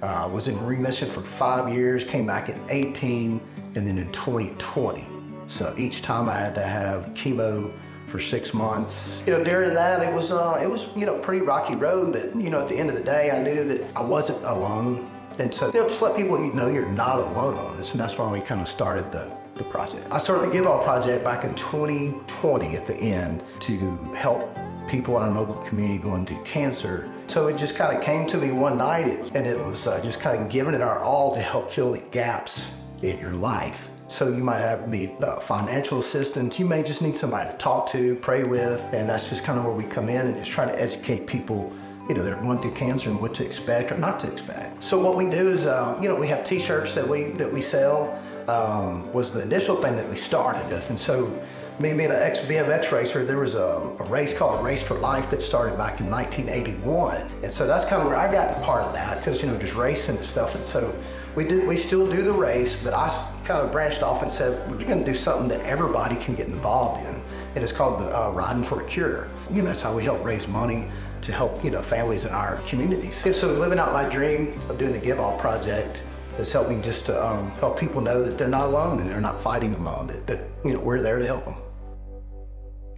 I 0.00 0.06
uh, 0.06 0.28
was 0.28 0.48
in 0.48 0.64
remission 0.64 1.08
for 1.08 1.20
five 1.20 1.72
years, 1.72 2.04
came 2.04 2.26
back 2.26 2.48
in 2.48 2.60
18, 2.68 3.40
and 3.74 3.86
then 3.86 3.98
in 3.98 4.10
2020. 4.12 5.04
So 5.48 5.74
each 5.76 6.02
time 6.02 6.28
I 6.28 6.34
had 6.34 6.54
to 6.54 6.62
have 6.62 7.06
chemo 7.14 7.72
for 8.08 8.18
six 8.18 8.54
months. 8.54 9.22
You 9.26 9.32
know, 9.32 9.44
during 9.44 9.74
that, 9.74 10.02
it 10.02 10.12
was, 10.12 10.32
uh, 10.32 10.58
it 10.62 10.68
was, 10.68 10.86
you 10.96 11.06
know, 11.06 11.18
pretty 11.18 11.44
rocky 11.44 11.76
road, 11.76 12.12
but, 12.12 12.34
you 12.34 12.50
know, 12.50 12.62
at 12.62 12.68
the 12.68 12.76
end 12.76 12.90
of 12.90 12.96
the 12.96 13.04
day, 13.04 13.30
I 13.30 13.38
knew 13.42 13.64
that 13.68 13.96
I 13.96 14.02
wasn't 14.02 14.42
alone. 14.44 15.10
And 15.38 15.54
so, 15.54 15.70
you 15.72 15.80
know, 15.80 15.88
just 15.88 16.02
let 16.02 16.16
people 16.16 16.38
know 16.52 16.68
you're 16.68 16.88
not 16.88 17.20
alone 17.20 17.54
on 17.54 17.76
this, 17.76 17.92
and 17.92 18.00
that's 18.00 18.18
why 18.18 18.30
we 18.32 18.40
kind 18.40 18.60
of 18.60 18.68
started 18.68 19.12
the 19.12 19.30
the 19.58 19.64
project. 19.64 20.06
I 20.10 20.18
started 20.18 20.48
the 20.48 20.52
Give 20.52 20.66
All 20.66 20.82
Project 20.82 21.24
back 21.24 21.44
in 21.44 21.54
2020 21.56 22.76
at 22.76 22.86
the 22.86 22.96
end 22.96 23.42
to 23.60 23.78
help 24.14 24.56
people 24.88 25.16
in 25.16 25.22
our 25.24 25.30
local 25.30 25.56
community 25.64 25.98
going 25.98 26.24
through 26.24 26.42
cancer. 26.44 27.12
So 27.26 27.48
it 27.48 27.58
just 27.58 27.76
kind 27.76 27.94
of 27.94 28.02
came 28.02 28.26
to 28.28 28.38
me 28.38 28.52
one 28.52 28.78
night 28.78 29.30
and 29.34 29.46
it 29.46 29.58
was 29.58 29.86
uh, 29.86 30.02
just 30.02 30.20
kind 30.20 30.40
of 30.40 30.48
giving 30.48 30.74
it 30.74 30.80
our 30.80 31.00
all 31.00 31.34
to 31.34 31.40
help 31.40 31.70
fill 31.70 31.92
the 31.92 32.02
gaps 32.10 32.70
in 33.02 33.18
your 33.18 33.32
life. 33.32 33.90
So 34.08 34.28
you 34.28 34.42
might 34.42 34.58
have 34.58 34.88
need 34.88 35.22
uh, 35.22 35.38
financial 35.38 36.00
assistance. 36.00 36.58
You 36.58 36.64
may 36.64 36.82
just 36.82 37.02
need 37.02 37.16
somebody 37.16 37.50
to 37.50 37.56
talk 37.58 37.88
to, 37.90 38.16
pray 38.16 38.42
with, 38.42 38.82
and 38.92 39.08
that's 39.08 39.28
just 39.28 39.44
kind 39.44 39.58
of 39.58 39.64
where 39.64 39.74
we 39.74 39.84
come 39.84 40.08
in 40.08 40.26
and 40.26 40.34
just 40.34 40.50
try 40.50 40.64
to 40.64 40.80
educate 40.80 41.26
people 41.26 41.72
you 42.08 42.14
know, 42.14 42.22
that 42.22 42.32
are 42.32 42.42
going 42.42 42.58
through 42.58 42.72
cancer 42.72 43.10
and 43.10 43.20
what 43.20 43.34
to 43.34 43.44
expect 43.44 43.92
or 43.92 43.98
not 43.98 44.18
to 44.20 44.32
expect. 44.32 44.82
So 44.82 44.98
what 44.98 45.14
we 45.14 45.24
do 45.26 45.48
is, 45.48 45.66
uh, 45.66 45.98
you 46.00 46.08
know, 46.08 46.14
we 46.14 46.26
have 46.28 46.42
T-shirts 46.42 46.94
that 46.94 47.06
we 47.06 47.24
that 47.32 47.52
we 47.52 47.60
sell 47.60 48.18
um, 48.48 49.12
was 49.12 49.32
the 49.32 49.42
initial 49.42 49.76
thing 49.76 49.94
that 49.96 50.08
we 50.08 50.16
started 50.16 50.66
with. 50.68 50.88
And 50.88 50.98
so, 50.98 51.38
me 51.78 51.90
being 51.92 52.10
an 52.10 52.16
ex 52.16 52.40
BMX 52.40 52.90
racer, 52.90 53.24
there 53.24 53.38
was 53.38 53.54
a, 53.54 53.94
a, 54.00 54.04
race 54.04 54.36
called 54.36 54.64
Race 54.64 54.82
for 54.82 54.94
Life 54.94 55.30
that 55.30 55.42
started 55.42 55.78
back 55.78 56.00
in 56.00 56.10
1981. 56.10 57.30
And 57.44 57.52
so 57.52 57.68
that's 57.68 57.84
kind 57.84 58.02
of 58.02 58.08
where 58.08 58.16
I 58.16 58.32
got 58.32 58.60
part 58.62 58.82
of 58.82 58.92
that 58.94 59.18
because, 59.18 59.42
you 59.42 59.48
know, 59.48 59.56
just 59.58 59.76
racing 59.76 60.16
and 60.16 60.24
stuff. 60.24 60.56
And 60.56 60.64
so 60.64 60.92
we 61.36 61.44
did, 61.44 61.68
we 61.68 61.76
still 61.76 62.04
do 62.10 62.22
the 62.22 62.32
race, 62.32 62.82
but 62.82 62.94
I 62.94 63.08
kind 63.48 63.64
of 63.64 63.72
branched 63.72 64.02
off 64.02 64.20
and 64.20 64.30
said, 64.30 64.70
we're 64.70 64.76
going 64.76 64.98
to 64.98 65.04
do 65.06 65.14
something 65.14 65.48
that 65.48 65.64
everybody 65.64 66.14
can 66.16 66.34
get 66.34 66.48
involved 66.48 67.00
in. 67.00 67.22
And 67.54 67.64
it's 67.64 67.72
called 67.72 67.98
the 67.98 68.14
uh, 68.14 68.30
Riding 68.32 68.62
for 68.62 68.82
a 68.82 68.84
Cure. 68.84 69.26
You 69.50 69.62
know, 69.62 69.68
that's 69.68 69.80
how 69.80 69.94
we 69.94 70.04
help 70.04 70.22
raise 70.22 70.46
money 70.46 70.86
to 71.22 71.32
help, 71.32 71.64
you 71.64 71.70
know, 71.70 71.80
families 71.80 72.26
in 72.26 72.32
our 72.32 72.56
communities. 72.68 73.22
And 73.24 73.34
so 73.34 73.50
living 73.54 73.78
out 73.78 73.94
my 73.94 74.06
dream 74.06 74.52
of 74.68 74.76
doing 74.76 74.92
the 74.92 74.98
Give 74.98 75.18
All 75.18 75.38
Project 75.38 76.02
has 76.36 76.52
helped 76.52 76.68
me 76.68 76.82
just 76.82 77.06
to 77.06 77.26
um, 77.26 77.50
help 77.52 77.80
people 77.80 78.02
know 78.02 78.22
that 78.22 78.36
they're 78.36 78.48
not 78.48 78.66
alone 78.66 79.00
and 79.00 79.08
they're 79.08 79.18
not 79.18 79.40
fighting 79.40 79.74
alone, 79.76 80.08
that, 80.08 80.26
that, 80.26 80.44
you 80.62 80.74
know, 80.74 80.80
we're 80.80 81.00
there 81.00 81.18
to 81.18 81.26
help 81.26 81.46
them. 81.46 81.56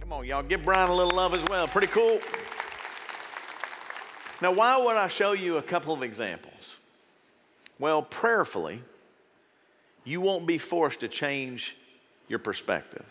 Come 0.01 0.11
on, 0.11 0.25
y'all, 0.25 0.43
give 0.43 0.65
Brian 0.65 0.89
a 0.89 0.93
little 0.93 1.15
love 1.15 1.33
as 1.33 1.43
well. 1.49 1.65
Pretty 1.65 1.87
cool. 1.87 2.19
Now, 4.41 4.51
why 4.51 4.75
would 4.75 4.97
I 4.97 5.07
show 5.07 5.31
you 5.31 5.57
a 5.57 5.61
couple 5.61 5.93
of 5.93 6.03
examples? 6.03 6.77
Well, 7.79 8.01
prayerfully, 8.01 8.81
you 10.03 10.21
won't 10.21 10.47
be 10.47 10.57
forced 10.57 11.01
to 11.01 11.07
change 11.07 11.77
your 12.27 12.39
perspective. 12.39 13.05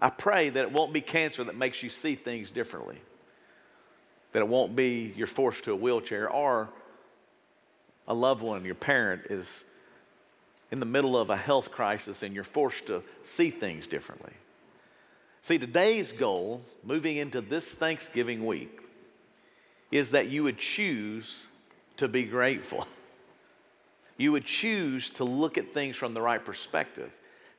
I 0.00 0.10
pray 0.10 0.50
that 0.50 0.62
it 0.62 0.72
won't 0.72 0.92
be 0.92 1.00
cancer 1.00 1.42
that 1.44 1.56
makes 1.56 1.82
you 1.82 1.90
see 1.90 2.14
things 2.14 2.50
differently, 2.50 2.98
that 4.32 4.40
it 4.40 4.48
won't 4.48 4.76
be 4.76 5.12
you're 5.16 5.26
forced 5.26 5.64
to 5.64 5.72
a 5.72 5.76
wheelchair 5.76 6.30
or 6.30 6.68
a 8.06 8.14
loved 8.14 8.42
one, 8.42 8.64
your 8.64 8.74
parent 8.74 9.22
is 9.28 9.64
in 10.70 10.80
the 10.80 10.86
middle 10.86 11.16
of 11.16 11.30
a 11.30 11.36
health 11.36 11.70
crisis 11.70 12.22
and 12.22 12.34
you're 12.34 12.44
forced 12.44 12.86
to 12.86 13.02
see 13.22 13.50
things 13.50 13.86
differently. 13.86 14.32
See, 15.42 15.58
today's 15.58 16.12
goal, 16.12 16.62
moving 16.84 17.16
into 17.16 17.40
this 17.40 17.74
Thanksgiving 17.74 18.44
week, 18.44 18.80
is 19.90 20.10
that 20.10 20.28
you 20.28 20.42
would 20.42 20.58
choose 20.58 21.46
to 21.96 22.08
be 22.08 22.24
grateful. 22.24 22.86
You 24.18 24.32
would 24.32 24.44
choose 24.44 25.08
to 25.10 25.24
look 25.24 25.56
at 25.56 25.72
things 25.72 25.96
from 25.96 26.12
the 26.12 26.20
right 26.20 26.44
perspective. 26.44 27.10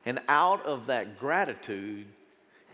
And 0.06 0.20
out 0.28 0.64
of 0.64 0.86
that 0.86 1.18
gratitude, 1.18 2.06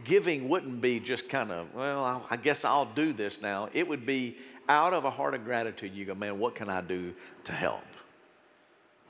giving 0.05 0.49
wouldn't 0.49 0.81
be 0.81 1.01
just 1.01 1.29
kind 1.29 1.51
of, 1.51 1.75
well, 1.75 2.27
I 2.29 2.37
guess 2.37 2.64
I'll 2.64 2.85
do 2.85 3.12
this 3.12 3.40
now. 3.40 3.70
It 3.72 3.88
would 3.88 4.05
be 4.05 4.37
out 4.68 4.92
of 4.92 5.05
a 5.05 5.11
heart 5.11 5.35
of 5.35 5.44
gratitude, 5.44 5.94
you 5.94 6.05
go, 6.05 6.14
man, 6.14 6.38
what 6.38 6.55
can 6.55 6.68
I 6.68 6.81
do 6.81 7.14
to 7.44 7.53
help? 7.53 7.85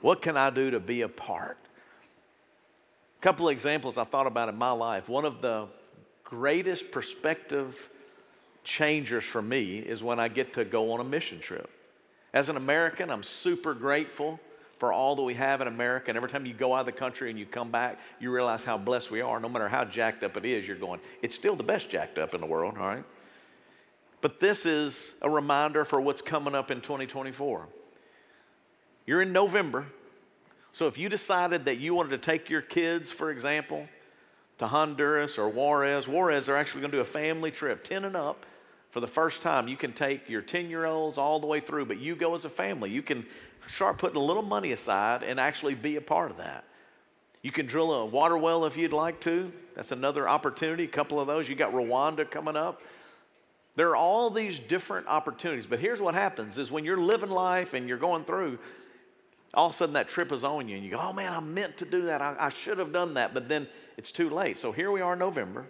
What 0.01 0.21
can 0.21 0.37
I 0.37 0.51
do 0.51 0.71
to 0.71 0.79
be 0.79 1.01
a 1.01 1.09
part? 1.09 1.57
A 3.19 3.23
couple 3.23 3.47
of 3.47 3.51
examples 3.51 3.97
I 3.97 4.03
thought 4.03 4.27
about 4.27 4.49
in 4.49 4.55
my 4.55 4.71
life. 4.71 5.09
One 5.09 5.25
of 5.25 5.41
the 5.41 5.67
greatest 6.23 6.91
perspective 6.91 7.89
changers 8.63 9.23
for 9.23 9.41
me 9.41 9.79
is 9.79 10.03
when 10.03 10.19
I 10.19 10.27
get 10.27 10.53
to 10.53 10.65
go 10.65 10.91
on 10.91 10.99
a 10.99 11.03
mission 11.03 11.39
trip. 11.39 11.69
As 12.33 12.49
an 12.49 12.57
American, 12.57 13.09
I'm 13.09 13.23
super 13.23 13.73
grateful 13.73 14.39
for 14.77 14.93
all 14.93 15.15
that 15.15 15.23
we 15.23 15.33
have 15.33 15.61
in 15.61 15.67
America. 15.67 16.09
And 16.09 16.17
every 16.17 16.29
time 16.29 16.45
you 16.45 16.53
go 16.53 16.73
out 16.73 16.81
of 16.81 16.85
the 16.85 16.91
country 16.91 17.29
and 17.29 17.39
you 17.39 17.45
come 17.45 17.71
back, 17.71 17.99
you 18.19 18.31
realize 18.31 18.63
how 18.63 18.77
blessed 18.77 19.11
we 19.11 19.21
are. 19.21 19.39
No 19.39 19.49
matter 19.49 19.67
how 19.67 19.85
jacked 19.85 20.23
up 20.23 20.37
it 20.37 20.45
is, 20.45 20.67
you're 20.67 20.77
going, 20.77 20.99
it's 21.21 21.35
still 21.35 21.55
the 21.55 21.63
best 21.63 21.89
jacked 21.89 22.17
up 22.17 22.33
in 22.33 22.41
the 22.41 22.47
world, 22.47 22.75
all 22.77 22.87
right? 22.87 23.03
But 24.21 24.39
this 24.39 24.65
is 24.65 25.15
a 25.21 25.29
reminder 25.29 25.85
for 25.85 26.01
what's 26.01 26.21
coming 26.21 26.55
up 26.55 26.71
in 26.71 26.81
2024. 26.81 27.67
You're 29.05 29.21
in 29.21 29.31
November. 29.31 29.85
So 30.73 30.87
if 30.87 30.97
you 30.97 31.09
decided 31.09 31.65
that 31.65 31.77
you 31.77 31.95
wanted 31.95 32.09
to 32.09 32.17
take 32.17 32.49
your 32.49 32.61
kids, 32.61 33.11
for 33.11 33.31
example, 33.31 33.87
to 34.57 34.67
Honduras 34.67 35.37
or 35.37 35.49
Juarez, 35.49 36.07
Juarez, 36.07 36.45
they're 36.45 36.57
actually 36.57 36.81
going 36.81 36.91
to 36.91 36.97
do 36.97 37.01
a 37.01 37.05
family 37.05 37.51
trip, 37.51 37.83
10 37.83 38.05
and 38.05 38.15
up. 38.15 38.45
For 38.97 39.01
the 39.01 39.05
first 39.05 39.43
time, 39.43 39.67
you 39.67 39.77
can 39.77 39.93
take 39.93 40.27
your 40.27 40.41
10 40.41 40.71
year 40.71 40.85
olds 40.85 41.19
all 41.19 41.39
the 41.39 41.45
way 41.45 41.59
through, 41.59 41.85
but 41.85 41.99
you 41.99 42.15
go 42.15 42.33
as 42.33 42.45
a 42.45 42.49
family. 42.49 42.89
You 42.89 43.03
can 43.03 43.27
start 43.67 43.99
putting 43.99 44.17
a 44.17 44.23
little 44.23 44.41
money 44.41 44.71
aside 44.71 45.21
and 45.21 45.39
actually 45.39 45.75
be 45.75 45.97
a 45.97 46.01
part 46.01 46.31
of 46.31 46.37
that. 46.37 46.63
You 47.43 47.51
can 47.51 47.67
drill 47.67 47.93
a 47.93 48.07
water 48.07 48.35
well 48.35 48.65
if 48.65 48.75
you'd 48.75 48.93
like 48.93 49.19
to. 49.19 49.53
That's 49.75 49.91
another 49.91 50.27
opportunity. 50.27 50.85
A 50.85 50.87
couple 50.87 51.19
of 51.19 51.27
those. 51.27 51.47
You 51.47 51.53
got 51.53 51.73
Rwanda 51.73 52.27
coming 52.27 52.55
up. 52.55 52.81
There 53.75 53.89
are 53.89 53.95
all 53.95 54.31
these 54.31 54.57
different 54.57 55.05
opportunities, 55.05 55.67
but 55.67 55.77
here's 55.77 56.01
what 56.01 56.15
happens 56.15 56.57
is 56.57 56.71
when 56.71 56.83
you're 56.83 56.97
living 56.97 57.29
life 57.29 57.75
and 57.75 57.87
you're 57.87 57.99
going 57.99 58.23
through, 58.23 58.57
all 59.53 59.67
of 59.67 59.73
a 59.73 59.77
sudden 59.77 59.93
that 59.93 60.07
trip 60.07 60.31
is 60.31 60.43
on 60.43 60.67
you 60.67 60.75
and 60.75 60.83
you 60.83 60.89
go, 60.89 60.99
oh 60.99 61.13
man, 61.13 61.31
I 61.31 61.39
meant 61.39 61.77
to 61.77 61.85
do 61.85 62.01
that. 62.07 62.23
I, 62.23 62.35
I 62.39 62.49
should 62.49 62.79
have 62.79 62.91
done 62.91 63.13
that, 63.13 63.35
but 63.35 63.47
then 63.47 63.67
it's 63.95 64.11
too 64.11 64.31
late. 64.31 64.57
So 64.57 64.71
here 64.71 64.89
we 64.89 65.01
are 65.01 65.13
in 65.13 65.19
November. 65.19 65.67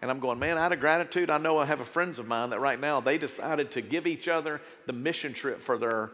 And 0.00 0.10
I'm 0.10 0.20
going, 0.20 0.38
man, 0.38 0.58
out 0.58 0.72
of 0.72 0.80
gratitude, 0.80 1.28
I 1.28 1.38
know 1.38 1.58
I 1.58 1.66
have 1.66 1.80
a 1.80 1.84
friends 1.84 2.18
of 2.18 2.28
mine 2.28 2.50
that 2.50 2.60
right 2.60 2.78
now 2.78 3.00
they 3.00 3.18
decided 3.18 3.72
to 3.72 3.80
give 3.80 4.06
each 4.06 4.28
other 4.28 4.60
the 4.86 4.92
mission 4.92 5.32
trip 5.32 5.60
for 5.60 5.76
their 5.76 6.10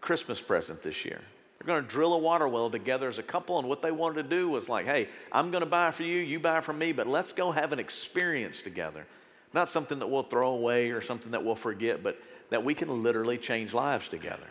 Christmas 0.00 0.40
present 0.40 0.82
this 0.82 1.04
year. 1.04 1.20
They're 1.58 1.66
going 1.66 1.82
to 1.82 1.88
drill 1.88 2.14
a 2.14 2.18
water 2.18 2.48
well 2.48 2.70
together 2.70 3.08
as 3.08 3.18
a 3.18 3.22
couple, 3.22 3.58
and 3.58 3.68
what 3.68 3.82
they 3.82 3.90
wanted 3.90 4.22
to 4.22 4.28
do 4.28 4.48
was 4.48 4.68
like, 4.68 4.86
hey, 4.86 5.08
I'm 5.32 5.50
going 5.50 5.62
to 5.62 5.68
buy 5.68 5.90
for 5.90 6.02
you, 6.02 6.18
you 6.18 6.38
buy 6.38 6.60
for 6.60 6.72
me, 6.72 6.92
but 6.92 7.06
let's 7.06 7.32
go 7.32 7.50
have 7.50 7.72
an 7.72 7.78
experience 7.78 8.62
together. 8.62 9.06
Not 9.52 9.68
something 9.68 9.98
that 9.98 10.06
we'll 10.06 10.22
throw 10.22 10.50
away 10.50 10.90
or 10.90 11.00
something 11.00 11.32
that 11.32 11.44
we'll 11.44 11.54
forget, 11.54 12.02
but 12.02 12.20
that 12.50 12.62
we 12.64 12.74
can 12.74 13.02
literally 13.02 13.38
change 13.38 13.74
lives 13.74 14.08
together. 14.08 14.46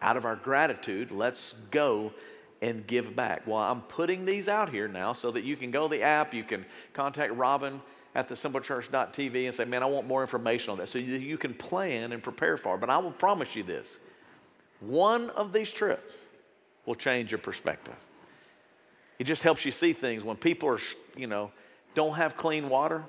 Out 0.00 0.16
of 0.16 0.24
our 0.24 0.36
gratitude, 0.36 1.10
let's 1.10 1.54
go 1.70 2.12
and 2.62 2.86
give 2.86 3.14
back. 3.14 3.46
Well, 3.46 3.58
I'm 3.58 3.82
putting 3.82 4.24
these 4.24 4.48
out 4.48 4.70
here 4.70 4.88
now 4.88 5.12
so 5.12 5.30
that 5.32 5.44
you 5.44 5.56
can 5.56 5.70
go 5.70 5.88
to 5.88 5.94
the 5.94 6.02
app, 6.02 6.32
you 6.32 6.44
can 6.44 6.64
contact 6.92 7.34
Robin 7.34 7.80
at 8.14 8.28
the 8.28 8.34
simplechurch.tv 8.34 9.46
and 9.46 9.54
say, 9.54 9.64
man, 9.64 9.82
I 9.82 9.86
want 9.86 10.06
more 10.06 10.20
information 10.22 10.70
on 10.70 10.78
that. 10.78 10.88
So 10.88 10.98
you, 10.98 11.18
you 11.18 11.36
can 11.36 11.52
plan 11.52 12.12
and 12.12 12.22
prepare 12.22 12.56
for 12.56 12.76
it. 12.76 12.80
But 12.80 12.90
I 12.90 12.98
will 12.98 13.10
promise 13.10 13.56
you 13.56 13.62
this 13.62 13.98
one 14.80 15.30
of 15.30 15.52
these 15.52 15.70
trips 15.70 16.14
will 16.86 16.94
change 16.94 17.30
your 17.32 17.38
perspective. 17.38 17.94
It 19.18 19.24
just 19.24 19.42
helps 19.42 19.64
you 19.64 19.70
see 19.70 19.92
things 19.92 20.22
when 20.22 20.36
people 20.36 20.68
are, 20.68 20.80
you 21.16 21.26
know, 21.26 21.50
don't 21.94 22.14
have 22.14 22.36
clean 22.36 22.68
water 22.68 23.04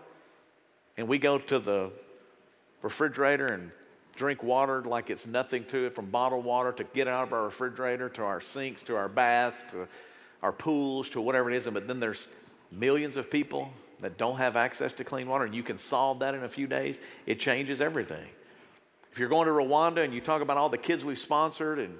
and 0.97 1.07
we 1.07 1.17
go 1.17 1.37
to 1.37 1.59
the 1.59 1.91
refrigerator 2.81 3.47
and 3.47 3.71
drink 4.15 4.43
water 4.43 4.81
like 4.83 5.09
it's 5.09 5.25
nothing 5.25 5.65
to 5.65 5.87
it, 5.87 5.93
from 5.93 6.05
bottled 6.05 6.45
water 6.45 6.71
to 6.71 6.83
get 6.83 7.07
out 7.07 7.27
of 7.27 7.33
our 7.33 7.45
refrigerator 7.45 8.07
to 8.09 8.23
our 8.23 8.39
sinks 8.39 8.81
to 8.83 8.95
our 8.95 9.09
baths 9.09 9.63
to 9.71 9.87
our 10.41 10.53
pools 10.53 11.09
to 11.09 11.19
whatever 11.19 11.49
it 11.49 11.57
is. 11.57 11.67
But 11.67 11.87
then 11.87 11.99
there's 11.99 12.29
millions 12.71 13.17
of 13.17 13.29
people 13.29 13.71
that 14.01 14.17
don't 14.17 14.38
have 14.38 14.55
access 14.55 14.93
to 14.93 15.03
clean 15.03 15.27
water, 15.27 15.45
and 15.45 15.55
you 15.55 15.63
can 15.63 15.77
solve 15.77 16.19
that 16.19 16.36
in 16.36 16.43
a 16.43 16.49
few 16.49 16.67
days. 16.67 16.99
It 17.25 17.39
changes 17.39 17.81
everything. 17.81 18.25
If 19.12 19.19
you're 19.19 19.29
going 19.29 19.47
to 19.47 19.53
Rwanda 19.53 20.03
and 20.03 20.13
you 20.13 20.21
talk 20.21 20.41
about 20.41 20.58
all 20.58 20.69
the 20.69 20.77
kids 20.77 21.05
we've 21.05 21.17
sponsored 21.17 21.79
and 21.79 21.97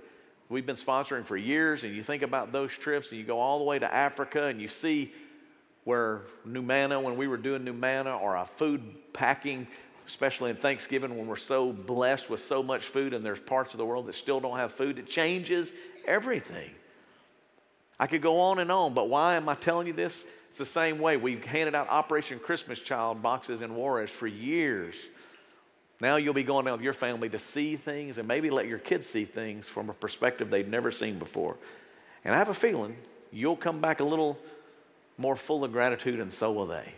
we've 0.50 0.66
been 0.66 0.76
sponsoring 0.76 1.24
for 1.24 1.38
years, 1.38 1.84
and 1.84 1.96
you 1.96 2.04
think 2.04 2.24
about 2.24 2.52
those 2.52 2.72
trips 2.72 3.10
and 3.12 3.20
you 3.20 3.26
go 3.26 3.40
all 3.40 3.60
the 3.60 3.64
way 3.64 3.80
to 3.80 3.94
Africa 3.94 4.46
and 4.46 4.62
you 4.62 4.68
see 4.68 5.14
where 5.86 6.24
Numana, 6.48 7.02
when 7.02 7.16
we 7.16 7.28
were 7.28 7.38
doing 7.38 7.64
Numana, 7.64 8.20
or 8.20 8.36
a 8.36 8.46
food 8.46 8.82
packing, 9.14 9.68
especially 10.08 10.50
in 10.50 10.58
Thanksgiving 10.58 11.18
when 11.18 11.28
we're 11.28 11.36
so 11.36 11.72
blessed 11.72 12.30
with 12.30 12.42
so 12.42 12.62
much 12.62 12.84
food 12.84 13.14
and 13.14 13.26
there's 13.26 13.40
parts 13.40 13.74
of 13.74 13.78
the 13.78 13.86
world 13.86 14.08
that 14.08 14.16
still 14.16 14.40
don't 14.40 14.58
have 14.58 14.74
food, 14.74 15.00
it 15.00 15.08
changes 15.08 15.72
everything. 16.06 16.70
I 18.00 18.08
could 18.08 18.22
go 18.22 18.40
on 18.40 18.60
and 18.60 18.72
on, 18.72 18.94
but 18.94 19.10
why 19.10 19.36
am 19.36 19.48
I 19.48 19.56
telling 19.56 19.88
you 19.88 19.94
this? 19.94 20.26
It's 20.50 20.58
the 20.58 20.66
same 20.66 21.00
way. 21.00 21.18
We've 21.18 21.44
handed 21.44 21.76
out 21.76 21.90
Operation 21.90 22.40
Christmas 22.40 22.80
Child 22.80 23.22
boxes 23.22 23.62
in 23.62 23.76
Juarez 23.76 24.10
for 24.10 24.28
years. 24.28 24.96
Now 26.02 26.18
you'll 26.18 26.34
be 26.34 26.44
going 26.44 26.68
out 26.68 26.74
with 26.74 26.82
your 26.82 26.94
family 26.94 27.30
to 27.30 27.40
see 27.40 27.78
things 27.78 28.18
and 28.18 28.28
maybe 28.28 28.50
let 28.50 28.68
your 28.68 28.80
kids 28.80 29.08
see 29.08 29.26
things 29.26 29.70
from 29.70 29.90
a 29.90 29.94
perspective 29.94 30.50
they've 30.50 30.68
never 30.68 30.92
seen 30.92 31.20
before. 31.20 31.56
And 32.26 32.36
I 32.36 32.38
have 32.38 32.50
a 32.50 32.54
feeling 32.54 32.98
you'll 33.32 33.56
come 33.56 33.80
back 33.80 34.00
a 34.00 34.04
little 34.04 34.38
more 35.18 35.36
full 35.36 35.64
of 35.64 35.72
gratitude, 35.72 36.20
and 36.20 36.32
so 36.32 36.52
will 36.52 36.68
they. 36.68 36.94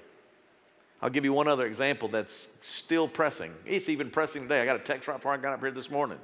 I'll 1.01 1.11
give 1.11 1.23
you 1.23 1.33
one 1.33 1.47
other 1.47 1.67
example 1.67 2.07
that's 2.07 2.47
still 2.63 3.07
pressing. 3.07 3.53
It's 3.65 3.89
even 3.89 4.09
pressing 4.09 4.43
today. 4.43 4.61
I 4.61 4.65
got 4.65 4.77
a 4.77 4.83
text 4.83 5.07
right 5.07 5.17
before 5.17 5.33
I 5.33 5.37
got 5.37 5.53
up 5.53 5.59
here 5.59 5.69
this 5.69 5.91
morning. 5.91 6.17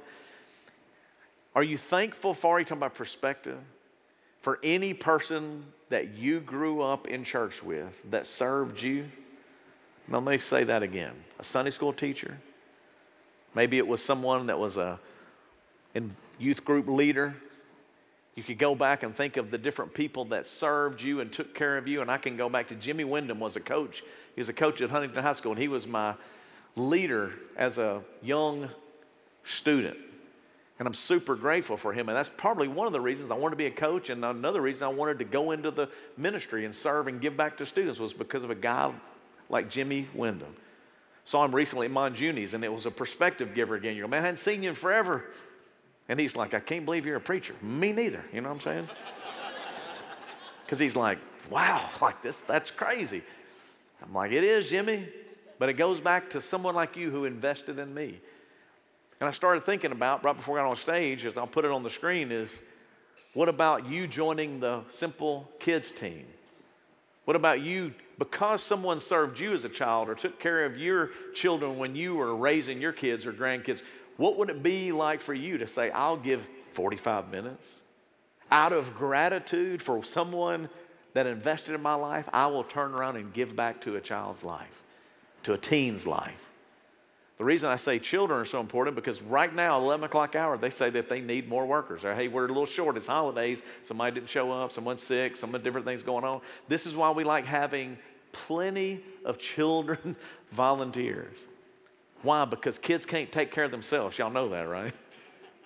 Are 1.54 1.62
you 1.62 1.78
thankful 1.78 2.34
for, 2.34 2.58
you 2.58 2.64
talking 2.64 2.78
about 2.78 2.94
perspective, 2.94 3.58
for 4.44 4.60
any 4.62 4.94
person 4.94 5.64
that 5.88 6.14
you 6.14 6.38
grew 6.38 6.82
up 6.82 7.08
in 7.08 7.24
church 7.24 7.62
with 7.62 8.00
that 8.10 8.26
served 8.26 8.80
you? 8.80 9.10
Let 10.08 10.22
me 10.22 10.38
say 10.38 10.62
that 10.62 10.84
again. 10.84 11.14
A 11.40 11.44
Sunday 11.44 11.70
school 11.70 11.92
teacher. 11.92 12.38
Maybe 13.54 13.78
it 13.78 13.86
was 13.88 14.00
someone 14.00 14.46
that 14.46 14.58
was 14.58 14.76
a 14.76 15.00
youth 16.38 16.64
group 16.64 16.86
leader 16.86 17.34
you 18.34 18.42
could 18.42 18.58
go 18.58 18.74
back 18.74 19.04
and 19.04 19.14
think 19.14 19.36
of 19.36 19.50
the 19.50 19.58
different 19.58 19.94
people 19.94 20.24
that 20.26 20.46
served 20.46 21.00
you 21.00 21.20
and 21.20 21.32
took 21.32 21.54
care 21.54 21.78
of 21.78 21.86
you. 21.86 22.00
And 22.00 22.10
I 22.10 22.18
can 22.18 22.36
go 22.36 22.48
back 22.48 22.66
to 22.68 22.74
Jimmy 22.74 23.04
Wyndham 23.04 23.38
was 23.38 23.54
a 23.54 23.60
coach. 23.60 24.02
He 24.34 24.40
was 24.40 24.48
a 24.48 24.52
coach 24.52 24.80
at 24.80 24.90
Huntington 24.90 25.22
High 25.22 25.34
School, 25.34 25.52
and 25.52 25.60
he 25.60 25.68
was 25.68 25.86
my 25.86 26.14
leader 26.74 27.32
as 27.56 27.78
a 27.78 28.00
young 28.22 28.68
student. 29.44 29.96
And 30.78 30.88
I'm 30.88 30.94
super 30.94 31.36
grateful 31.36 31.76
for 31.76 31.92
him. 31.92 32.08
And 32.08 32.16
that's 32.16 32.28
probably 32.28 32.66
one 32.66 32.86
of 32.86 32.92
the 32.92 33.00
reasons 33.00 33.30
I 33.30 33.36
wanted 33.36 33.52
to 33.52 33.56
be 33.56 33.66
a 33.66 33.70
coach. 33.70 34.10
And 34.10 34.24
another 34.24 34.60
reason 34.60 34.86
I 34.86 34.90
wanted 34.90 35.20
to 35.20 35.24
go 35.24 35.52
into 35.52 35.70
the 35.70 35.88
ministry 36.16 36.64
and 36.64 36.74
serve 36.74 37.06
and 37.06 37.20
give 37.20 37.36
back 37.36 37.58
to 37.58 37.66
students 37.66 38.00
was 38.00 38.12
because 38.12 38.42
of 38.42 38.50
a 38.50 38.56
guy 38.56 38.92
like 39.48 39.70
Jimmy 39.70 40.08
Wyndham. 40.14 40.54
Saw 41.24 41.44
him 41.44 41.54
recently 41.54 41.86
at 41.86 41.92
Monjuni's, 41.92 42.54
and 42.54 42.64
it 42.64 42.72
was 42.72 42.86
a 42.86 42.90
perspective 42.90 43.54
giver 43.54 43.76
again. 43.76 43.96
You 43.96 44.02
go, 44.02 44.08
man, 44.08 44.20
I 44.20 44.26
hadn't 44.26 44.38
seen 44.38 44.62
you 44.62 44.70
in 44.70 44.74
forever. 44.74 45.24
And 46.08 46.20
he's 46.20 46.36
like, 46.36 46.52
I 46.52 46.60
can't 46.60 46.84
believe 46.84 47.06
you're 47.06 47.16
a 47.16 47.20
preacher. 47.20 47.54
Me 47.62 47.92
neither. 47.92 48.22
You 48.32 48.40
know 48.40 48.48
what 48.48 48.56
I'm 48.56 48.60
saying? 48.60 48.88
Because 50.64 50.78
he's 50.78 50.96
like, 50.96 51.18
wow, 51.50 51.90
like 52.00 52.22
this, 52.22 52.36
that's 52.36 52.70
crazy. 52.70 53.22
I'm 54.02 54.14
like, 54.14 54.32
it 54.32 54.44
is, 54.44 54.70
Jimmy. 54.70 55.06
But 55.58 55.68
it 55.68 55.74
goes 55.74 56.00
back 56.00 56.30
to 56.30 56.40
someone 56.40 56.74
like 56.74 56.96
you 56.96 57.10
who 57.10 57.26
invested 57.26 57.78
in 57.78 57.92
me. 57.92 58.18
And 59.20 59.28
I 59.28 59.32
started 59.32 59.62
thinking 59.62 59.92
about, 59.92 60.24
right 60.24 60.36
before 60.36 60.58
I 60.58 60.62
got 60.62 60.70
on 60.70 60.76
stage, 60.76 61.24
as 61.24 61.38
I'll 61.38 61.46
put 61.46 61.64
it 61.64 61.70
on 61.70 61.82
the 61.82 61.90
screen, 61.90 62.32
is 62.32 62.60
what 63.32 63.48
about 63.48 63.86
you 63.88 64.06
joining 64.06 64.60
the 64.60 64.82
Simple 64.88 65.50
Kids 65.58 65.90
team? 65.90 66.26
What 67.24 67.36
about 67.36 67.60
you, 67.60 67.94
because 68.18 68.62
someone 68.62 69.00
served 69.00 69.40
you 69.40 69.52
as 69.52 69.64
a 69.64 69.68
child 69.68 70.08
or 70.08 70.14
took 70.14 70.38
care 70.38 70.64
of 70.66 70.76
your 70.76 71.10
children 71.32 71.78
when 71.78 71.96
you 71.96 72.16
were 72.16 72.36
raising 72.36 72.80
your 72.80 72.92
kids 72.92 73.24
or 73.24 73.32
grandkids? 73.32 73.82
What 74.16 74.36
would 74.36 74.50
it 74.50 74.62
be 74.62 74.92
like 74.92 75.20
for 75.20 75.34
you 75.34 75.58
to 75.58 75.66
say, 75.66 75.90
I'll 75.90 76.16
give 76.16 76.48
45 76.72 77.30
minutes 77.30 77.72
out 78.50 78.72
of 78.72 78.94
gratitude 78.94 79.80
for 79.80 80.04
someone 80.04 80.68
that 81.14 81.26
invested 81.26 81.74
in 81.74 81.80
my 81.80 81.94
life? 81.94 82.28
I 82.32 82.46
will 82.46 82.64
turn 82.64 82.92
around 82.92 83.16
and 83.16 83.32
give 83.32 83.56
back 83.56 83.80
to 83.82 83.96
a 83.96 84.00
child's 84.00 84.44
life, 84.44 84.82
to 85.44 85.54
a 85.54 85.58
teen's 85.58 86.06
life. 86.06 86.50
The 87.36 87.44
reason 87.44 87.68
I 87.68 87.76
say 87.76 87.98
children 87.98 88.40
are 88.40 88.44
so 88.44 88.60
important 88.60 88.94
because 88.94 89.20
right 89.20 89.52
now, 89.52 89.78
11 89.80 90.04
o'clock 90.04 90.36
hour, 90.36 90.56
they 90.56 90.70
say 90.70 90.90
that 90.90 91.08
they 91.08 91.20
need 91.20 91.48
more 91.48 91.66
workers. 91.66 92.04
Or, 92.04 92.14
hey, 92.14 92.28
we're 92.28 92.44
a 92.44 92.48
little 92.48 92.66
short. 92.66 92.96
It's 92.96 93.08
holidays. 93.08 93.62
Somebody 93.82 94.14
didn't 94.14 94.28
show 94.28 94.52
up. 94.52 94.70
Someone's 94.70 95.02
sick. 95.02 95.36
Some 95.36 95.52
of 95.54 95.62
different 95.64 95.84
things 95.84 96.02
going 96.02 96.24
on. 96.24 96.42
This 96.68 96.86
is 96.86 96.96
why 96.96 97.10
we 97.10 97.24
like 97.24 97.44
having 97.44 97.98
plenty 98.32 99.02
of 99.24 99.38
children 99.38 100.14
volunteers. 100.52 101.36
Why? 102.22 102.44
Because 102.44 102.78
kids 102.78 103.04
can't 103.04 103.30
take 103.30 103.50
care 103.50 103.64
of 103.64 103.72
themselves. 103.72 104.16
Y'all 104.16 104.30
know 104.30 104.48
that, 104.50 104.68
right? 104.68 104.94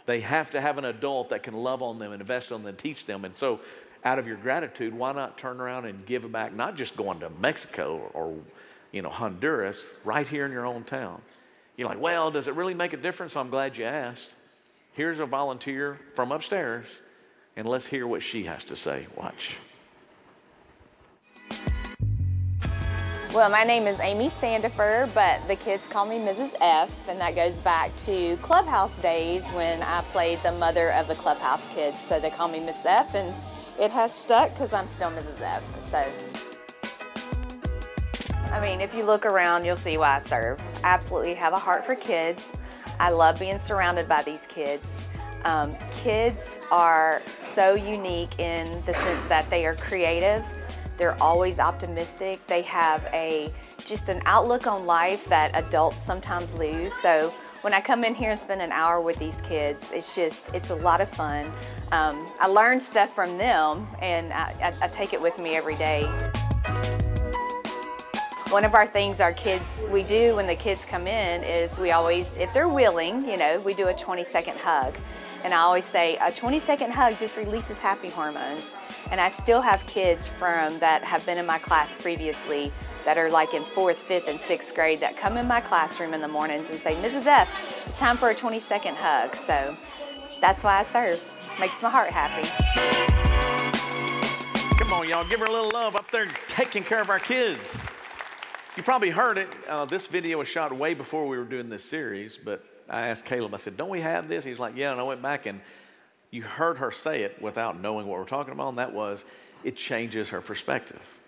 They 0.06 0.20
have 0.20 0.52
to 0.52 0.60
have 0.60 0.78
an 0.78 0.86
adult 0.86 1.28
that 1.28 1.42
can 1.42 1.52
love 1.52 1.82
on 1.82 1.98
them 1.98 2.12
and 2.12 2.22
invest 2.22 2.50
on 2.50 2.62
them 2.62 2.68
and 2.70 2.78
teach 2.78 3.04
them. 3.04 3.26
And 3.26 3.36
so, 3.36 3.60
out 4.04 4.18
of 4.18 4.26
your 4.26 4.38
gratitude, 4.38 4.94
why 4.94 5.12
not 5.12 5.36
turn 5.36 5.60
around 5.60 5.84
and 5.84 6.06
give 6.06 6.30
back, 6.32 6.54
not 6.54 6.76
just 6.76 6.96
going 6.96 7.20
to 7.20 7.28
Mexico 7.28 8.10
or, 8.14 8.34
you 8.90 9.02
know, 9.02 9.10
Honduras, 9.10 9.98
right 10.04 10.26
here 10.26 10.46
in 10.46 10.52
your 10.52 10.64
own 10.64 10.84
town? 10.84 11.20
You're 11.78 11.88
like, 11.88 12.00
well, 12.00 12.32
does 12.32 12.48
it 12.48 12.56
really 12.56 12.74
make 12.74 12.92
a 12.92 12.96
difference? 12.96 13.36
I'm 13.36 13.50
glad 13.50 13.78
you 13.78 13.84
asked. 13.84 14.30
Here's 14.94 15.20
a 15.20 15.26
volunteer 15.26 16.00
from 16.12 16.32
upstairs, 16.32 16.86
and 17.56 17.68
let's 17.68 17.86
hear 17.86 18.04
what 18.04 18.20
she 18.20 18.42
has 18.44 18.64
to 18.64 18.74
say. 18.74 19.06
Watch. 19.16 19.56
Well, 23.32 23.48
my 23.48 23.62
name 23.62 23.86
is 23.86 24.00
Amy 24.00 24.26
Sandifer, 24.26 25.08
but 25.14 25.46
the 25.46 25.54
kids 25.54 25.86
call 25.86 26.04
me 26.04 26.16
Mrs. 26.16 26.56
F, 26.60 27.08
and 27.08 27.20
that 27.20 27.36
goes 27.36 27.60
back 27.60 27.94
to 27.98 28.36
Clubhouse 28.38 28.98
days 28.98 29.52
when 29.52 29.80
I 29.80 30.00
played 30.10 30.42
the 30.42 30.50
mother 30.50 30.90
of 30.94 31.06
the 31.06 31.14
Clubhouse 31.14 31.72
kids. 31.72 32.00
So 32.00 32.18
they 32.18 32.30
call 32.30 32.48
me 32.48 32.58
Miss 32.58 32.84
F, 32.86 33.14
and 33.14 33.32
it 33.78 33.92
has 33.92 34.12
stuck 34.12 34.52
because 34.52 34.72
I'm 34.72 34.88
still 34.88 35.10
Mrs. 35.12 35.42
F. 35.42 35.78
So, 35.78 36.04
I 38.50 38.60
mean, 38.60 38.80
if 38.80 38.94
you 38.94 39.04
look 39.04 39.26
around, 39.26 39.64
you'll 39.64 39.76
see 39.76 39.98
why 39.98 40.16
I 40.16 40.18
serve. 40.18 40.60
I 40.82 40.88
absolutely 40.88 41.34
have 41.34 41.52
a 41.52 41.58
heart 41.58 41.84
for 41.84 41.94
kids. 41.94 42.52
I 42.98 43.10
love 43.10 43.38
being 43.38 43.58
surrounded 43.58 44.08
by 44.08 44.22
these 44.22 44.46
kids. 44.46 45.06
Um, 45.44 45.76
kids 45.92 46.60
are 46.70 47.22
so 47.32 47.74
unique 47.74 48.38
in 48.40 48.82
the 48.86 48.94
sense 48.94 49.24
that 49.26 49.48
they 49.50 49.66
are 49.66 49.74
creative 49.74 50.44
they're 50.98 51.20
always 51.22 51.60
optimistic. 51.60 52.44
They 52.46 52.62
have 52.62 53.08
a 53.12 53.50
just 53.86 54.10
an 54.10 54.20
outlook 54.26 54.66
on 54.66 54.84
life 54.84 55.24
that 55.26 55.52
adults 55.54 56.02
sometimes 56.02 56.52
lose. 56.52 56.92
So 56.92 57.32
when 57.62 57.72
I 57.72 57.80
come 57.80 58.04
in 58.04 58.14
here 58.14 58.30
and 58.30 58.38
spend 58.38 58.60
an 58.60 58.72
hour 58.72 59.00
with 59.00 59.16
these 59.18 59.40
kids, 59.40 59.90
it's 59.92 60.14
just, 60.14 60.52
it's 60.54 60.70
a 60.70 60.74
lot 60.74 61.00
of 61.00 61.08
fun. 61.08 61.46
Um, 61.92 62.26
I 62.38 62.48
learn 62.48 62.80
stuff 62.80 63.14
from 63.14 63.38
them 63.38 63.86
and 64.02 64.32
I, 64.32 64.54
I, 64.60 64.84
I 64.84 64.88
take 64.88 65.14
it 65.14 65.22
with 65.22 65.38
me 65.38 65.56
every 65.56 65.76
day. 65.76 66.02
One 68.50 68.64
of 68.64 68.74
our 68.74 68.86
things 68.86 69.20
our 69.20 69.34
kids, 69.34 69.84
we 69.90 70.02
do 70.02 70.36
when 70.36 70.46
the 70.46 70.54
kids 70.54 70.82
come 70.86 71.06
in 71.06 71.44
is 71.44 71.76
we 71.76 71.90
always, 71.90 72.34
if 72.36 72.50
they're 72.54 72.66
willing, 72.66 73.28
you 73.28 73.36
know, 73.36 73.60
we 73.60 73.74
do 73.74 73.88
a 73.88 73.94
20 73.94 74.24
second 74.24 74.56
hug. 74.56 74.96
And 75.44 75.52
I 75.52 75.58
always 75.58 75.84
say 75.84 76.16
a 76.22 76.32
20 76.32 76.58
second 76.58 76.92
hug 76.92 77.18
just 77.18 77.36
releases 77.36 77.78
happy 77.78 78.08
hormones. 78.08 78.74
And 79.10 79.20
I 79.20 79.28
still 79.28 79.60
have 79.60 79.84
kids 79.86 80.28
from 80.28 80.78
that 80.78 81.04
have 81.04 81.26
been 81.26 81.36
in 81.36 81.44
my 81.44 81.58
class 81.58 81.94
previously 81.94 82.72
that 83.04 83.18
are 83.18 83.30
like 83.30 83.52
in 83.52 83.64
fourth, 83.64 83.98
fifth, 83.98 84.28
and 84.28 84.40
sixth 84.40 84.74
grade 84.74 85.00
that 85.00 85.18
come 85.18 85.36
in 85.36 85.46
my 85.46 85.60
classroom 85.60 86.14
in 86.14 86.22
the 86.22 86.28
mornings 86.28 86.70
and 86.70 86.78
say, 86.78 86.94
Mrs. 87.02 87.26
F, 87.26 87.50
it's 87.84 87.98
time 87.98 88.16
for 88.16 88.30
a 88.30 88.34
20 88.34 88.60
second 88.60 88.96
hug. 88.96 89.36
So 89.36 89.76
that's 90.40 90.64
why 90.64 90.78
I 90.78 90.84
serve. 90.84 91.20
Makes 91.60 91.82
my 91.82 91.90
heart 91.90 92.10
happy. 92.10 92.48
Come 94.78 94.94
on, 94.94 95.06
y'all, 95.06 95.28
give 95.28 95.40
her 95.40 95.46
a 95.46 95.52
little 95.52 95.70
love 95.70 95.96
up 95.96 96.10
there 96.10 96.28
taking 96.48 96.82
care 96.82 97.02
of 97.02 97.10
our 97.10 97.18
kids. 97.18 97.78
You 98.78 98.84
probably 98.84 99.10
heard 99.10 99.38
it. 99.38 99.56
Uh, 99.68 99.86
this 99.86 100.06
video 100.06 100.38
was 100.38 100.46
shot 100.46 100.72
way 100.72 100.94
before 100.94 101.26
we 101.26 101.36
were 101.36 101.42
doing 101.42 101.68
this 101.68 101.82
series, 101.82 102.36
but 102.36 102.64
I 102.88 103.08
asked 103.08 103.24
Caleb, 103.24 103.52
I 103.52 103.56
said, 103.56 103.76
Don't 103.76 103.88
we 103.88 104.02
have 104.02 104.28
this? 104.28 104.44
He's 104.44 104.60
like, 104.60 104.76
Yeah. 104.76 104.92
And 104.92 105.00
I 105.00 105.02
went 105.02 105.20
back 105.20 105.46
and 105.46 105.60
you 106.30 106.42
heard 106.42 106.78
her 106.78 106.92
say 106.92 107.22
it 107.22 107.42
without 107.42 107.80
knowing 107.80 108.06
what 108.06 108.20
we're 108.20 108.24
talking 108.24 108.52
about, 108.52 108.68
and 108.68 108.78
that 108.78 108.92
was 108.92 109.24
it 109.64 109.76
changes 109.76 110.28
her 110.28 110.40
perspective. 110.40 111.18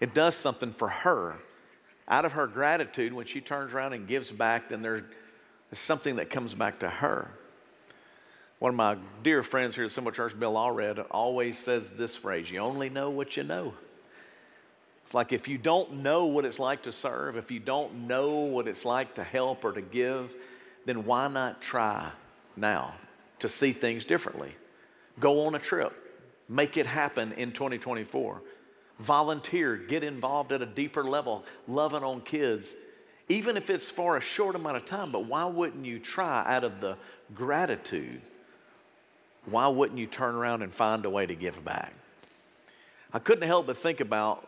It 0.00 0.12
does 0.12 0.34
something 0.34 0.70
for 0.70 0.88
her. 0.88 1.36
Out 2.06 2.26
of 2.26 2.32
her 2.32 2.46
gratitude, 2.46 3.14
when 3.14 3.24
she 3.24 3.40
turns 3.40 3.72
around 3.72 3.94
and 3.94 4.06
gives 4.06 4.30
back, 4.30 4.68
then 4.68 4.82
there's 4.82 5.04
something 5.72 6.16
that 6.16 6.28
comes 6.28 6.52
back 6.52 6.80
to 6.80 6.90
her. 6.90 7.30
One 8.58 8.68
of 8.68 8.76
my 8.76 8.98
dear 9.22 9.42
friends 9.42 9.76
here 9.76 9.84
at 9.84 9.92
Simple 9.92 10.12
Church, 10.12 10.38
Bill 10.38 10.52
Allred, 10.52 11.06
always 11.10 11.56
says 11.56 11.92
this 11.92 12.14
phrase 12.14 12.50
You 12.50 12.58
only 12.58 12.90
know 12.90 13.08
what 13.08 13.38
you 13.38 13.44
know. 13.44 13.72
It's 15.02 15.14
like 15.14 15.32
if 15.32 15.48
you 15.48 15.58
don't 15.58 16.02
know 16.02 16.26
what 16.26 16.44
it's 16.44 16.58
like 16.58 16.82
to 16.82 16.92
serve, 16.92 17.36
if 17.36 17.50
you 17.50 17.58
don't 17.58 18.06
know 18.06 18.40
what 18.40 18.68
it's 18.68 18.84
like 18.84 19.14
to 19.14 19.24
help 19.24 19.64
or 19.64 19.72
to 19.72 19.82
give, 19.82 20.34
then 20.84 21.04
why 21.04 21.28
not 21.28 21.60
try 21.60 22.10
now 22.56 22.94
to 23.40 23.48
see 23.48 23.72
things 23.72 24.04
differently? 24.04 24.54
Go 25.18 25.46
on 25.46 25.54
a 25.54 25.58
trip, 25.58 25.92
make 26.48 26.76
it 26.76 26.86
happen 26.86 27.32
in 27.32 27.52
2024. 27.52 28.42
Volunteer, 28.98 29.76
get 29.76 30.04
involved 30.04 30.52
at 30.52 30.62
a 30.62 30.66
deeper 30.66 31.02
level, 31.02 31.44
loving 31.66 32.04
on 32.04 32.20
kids, 32.20 32.74
even 33.28 33.56
if 33.56 33.70
it's 33.70 33.88
for 33.88 34.16
a 34.16 34.20
short 34.20 34.54
amount 34.54 34.76
of 34.76 34.84
time. 34.84 35.10
But 35.10 35.24
why 35.24 35.44
wouldn't 35.46 35.86
you 35.86 35.98
try 35.98 36.44
out 36.46 36.64
of 36.64 36.80
the 36.80 36.96
gratitude? 37.34 38.20
Why 39.46 39.68
wouldn't 39.68 39.98
you 39.98 40.06
turn 40.06 40.34
around 40.34 40.62
and 40.62 40.72
find 40.72 41.04
a 41.04 41.10
way 41.10 41.26
to 41.26 41.34
give 41.34 41.64
back? 41.64 41.94
I 43.12 43.18
couldn't 43.18 43.46
help 43.46 43.66
but 43.66 43.76
think 43.76 44.00
about 44.00 44.46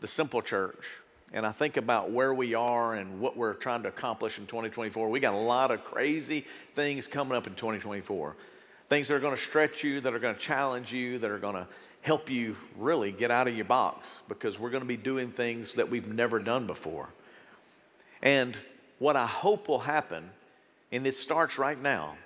the 0.00 0.06
simple 0.06 0.42
church 0.42 0.84
and 1.32 1.44
I 1.44 1.52
think 1.52 1.76
about 1.76 2.10
where 2.10 2.32
we 2.32 2.54
are 2.54 2.94
and 2.94 3.20
what 3.20 3.36
we're 3.36 3.54
trying 3.54 3.82
to 3.82 3.88
accomplish 3.88 4.38
in 4.38 4.46
2024, 4.46 5.10
we 5.10 5.20
got 5.20 5.34
a 5.34 5.36
lot 5.36 5.70
of 5.70 5.84
crazy 5.84 6.44
things 6.74 7.06
coming 7.06 7.36
up 7.36 7.46
in 7.46 7.54
2024. 7.54 8.36
Things 8.88 9.08
that 9.08 9.14
are 9.14 9.20
going 9.20 9.34
to 9.34 9.40
stretch 9.40 9.82
you, 9.82 10.00
that 10.00 10.14
are 10.14 10.20
going 10.20 10.36
to 10.36 10.40
challenge 10.40 10.92
you, 10.92 11.18
that 11.18 11.30
are 11.30 11.38
going 11.38 11.56
to 11.56 11.66
help 12.02 12.30
you 12.30 12.56
really 12.78 13.10
get 13.10 13.32
out 13.32 13.48
of 13.48 13.56
your 13.56 13.64
box 13.64 14.08
because 14.28 14.60
we're 14.60 14.70
going 14.70 14.82
to 14.82 14.88
be 14.88 14.96
doing 14.96 15.30
things 15.30 15.72
that 15.72 15.90
we've 15.90 16.06
never 16.06 16.38
done 16.38 16.68
before. 16.68 17.08
And 18.22 18.56
what 19.00 19.16
I 19.16 19.26
hope 19.26 19.66
will 19.68 19.80
happen, 19.80 20.30
and 20.92 21.04
it 21.04 21.14
starts 21.14 21.58
right 21.58 21.80
now, 21.80 22.16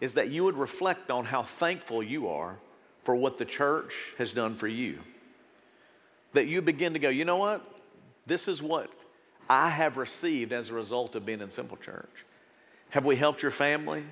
is 0.00 0.14
that 0.14 0.30
you 0.30 0.42
would 0.42 0.56
reflect 0.56 1.12
on 1.12 1.24
how 1.24 1.44
thankful 1.44 2.02
you 2.02 2.28
are 2.28 2.56
for 3.04 3.14
what 3.14 3.38
the 3.38 3.44
church 3.44 3.94
has 4.18 4.32
done 4.32 4.56
for 4.56 4.66
you. 4.66 4.98
That 6.34 6.46
you 6.46 6.62
begin 6.62 6.92
to 6.92 6.98
go, 6.98 7.08
you 7.08 7.24
know 7.24 7.36
what? 7.36 7.64
This 8.26 8.48
is 8.48 8.62
what 8.62 8.90
I 9.48 9.68
have 9.68 9.96
received 9.96 10.52
as 10.52 10.70
a 10.70 10.74
result 10.74 11.16
of 11.16 11.26
being 11.26 11.40
in 11.40 11.50
Simple 11.50 11.76
Church. 11.76 12.10
Have 12.90 13.04
we 13.04 13.16
helped 13.16 13.42
your 13.42 13.50
family? 13.50 14.04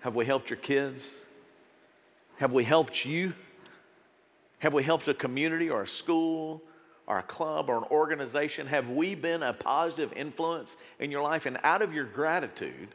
Have 0.00 0.16
we 0.16 0.24
helped 0.24 0.50
your 0.50 0.58
kids? 0.58 1.14
Have 2.38 2.52
we 2.52 2.64
helped 2.64 3.04
you? 3.04 3.32
Have 4.60 4.74
we 4.74 4.82
helped 4.82 5.08
a 5.08 5.14
community 5.14 5.70
or 5.70 5.82
a 5.82 5.86
school 5.86 6.62
or 7.06 7.18
a 7.18 7.22
club 7.22 7.70
or 7.70 7.78
an 7.78 7.84
organization? 7.90 8.66
Have 8.66 8.90
we 8.90 9.14
been 9.14 9.42
a 9.42 9.52
positive 9.52 10.12
influence 10.12 10.76
in 10.98 11.10
your 11.10 11.22
life? 11.22 11.46
And 11.46 11.58
out 11.62 11.82
of 11.82 11.94
your 11.94 12.04
gratitude, 12.04 12.88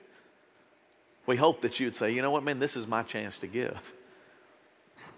we 1.25 1.35
hope 1.35 1.61
that 1.61 1.79
you 1.79 1.87
would 1.87 1.95
say, 1.95 2.11
you 2.11 2.21
know 2.21 2.31
what, 2.31 2.43
man, 2.43 2.59
this 2.59 2.75
is 2.75 2.85
my 2.85 3.03
chance 3.03 3.39
to 3.39 3.47
give. 3.47 3.93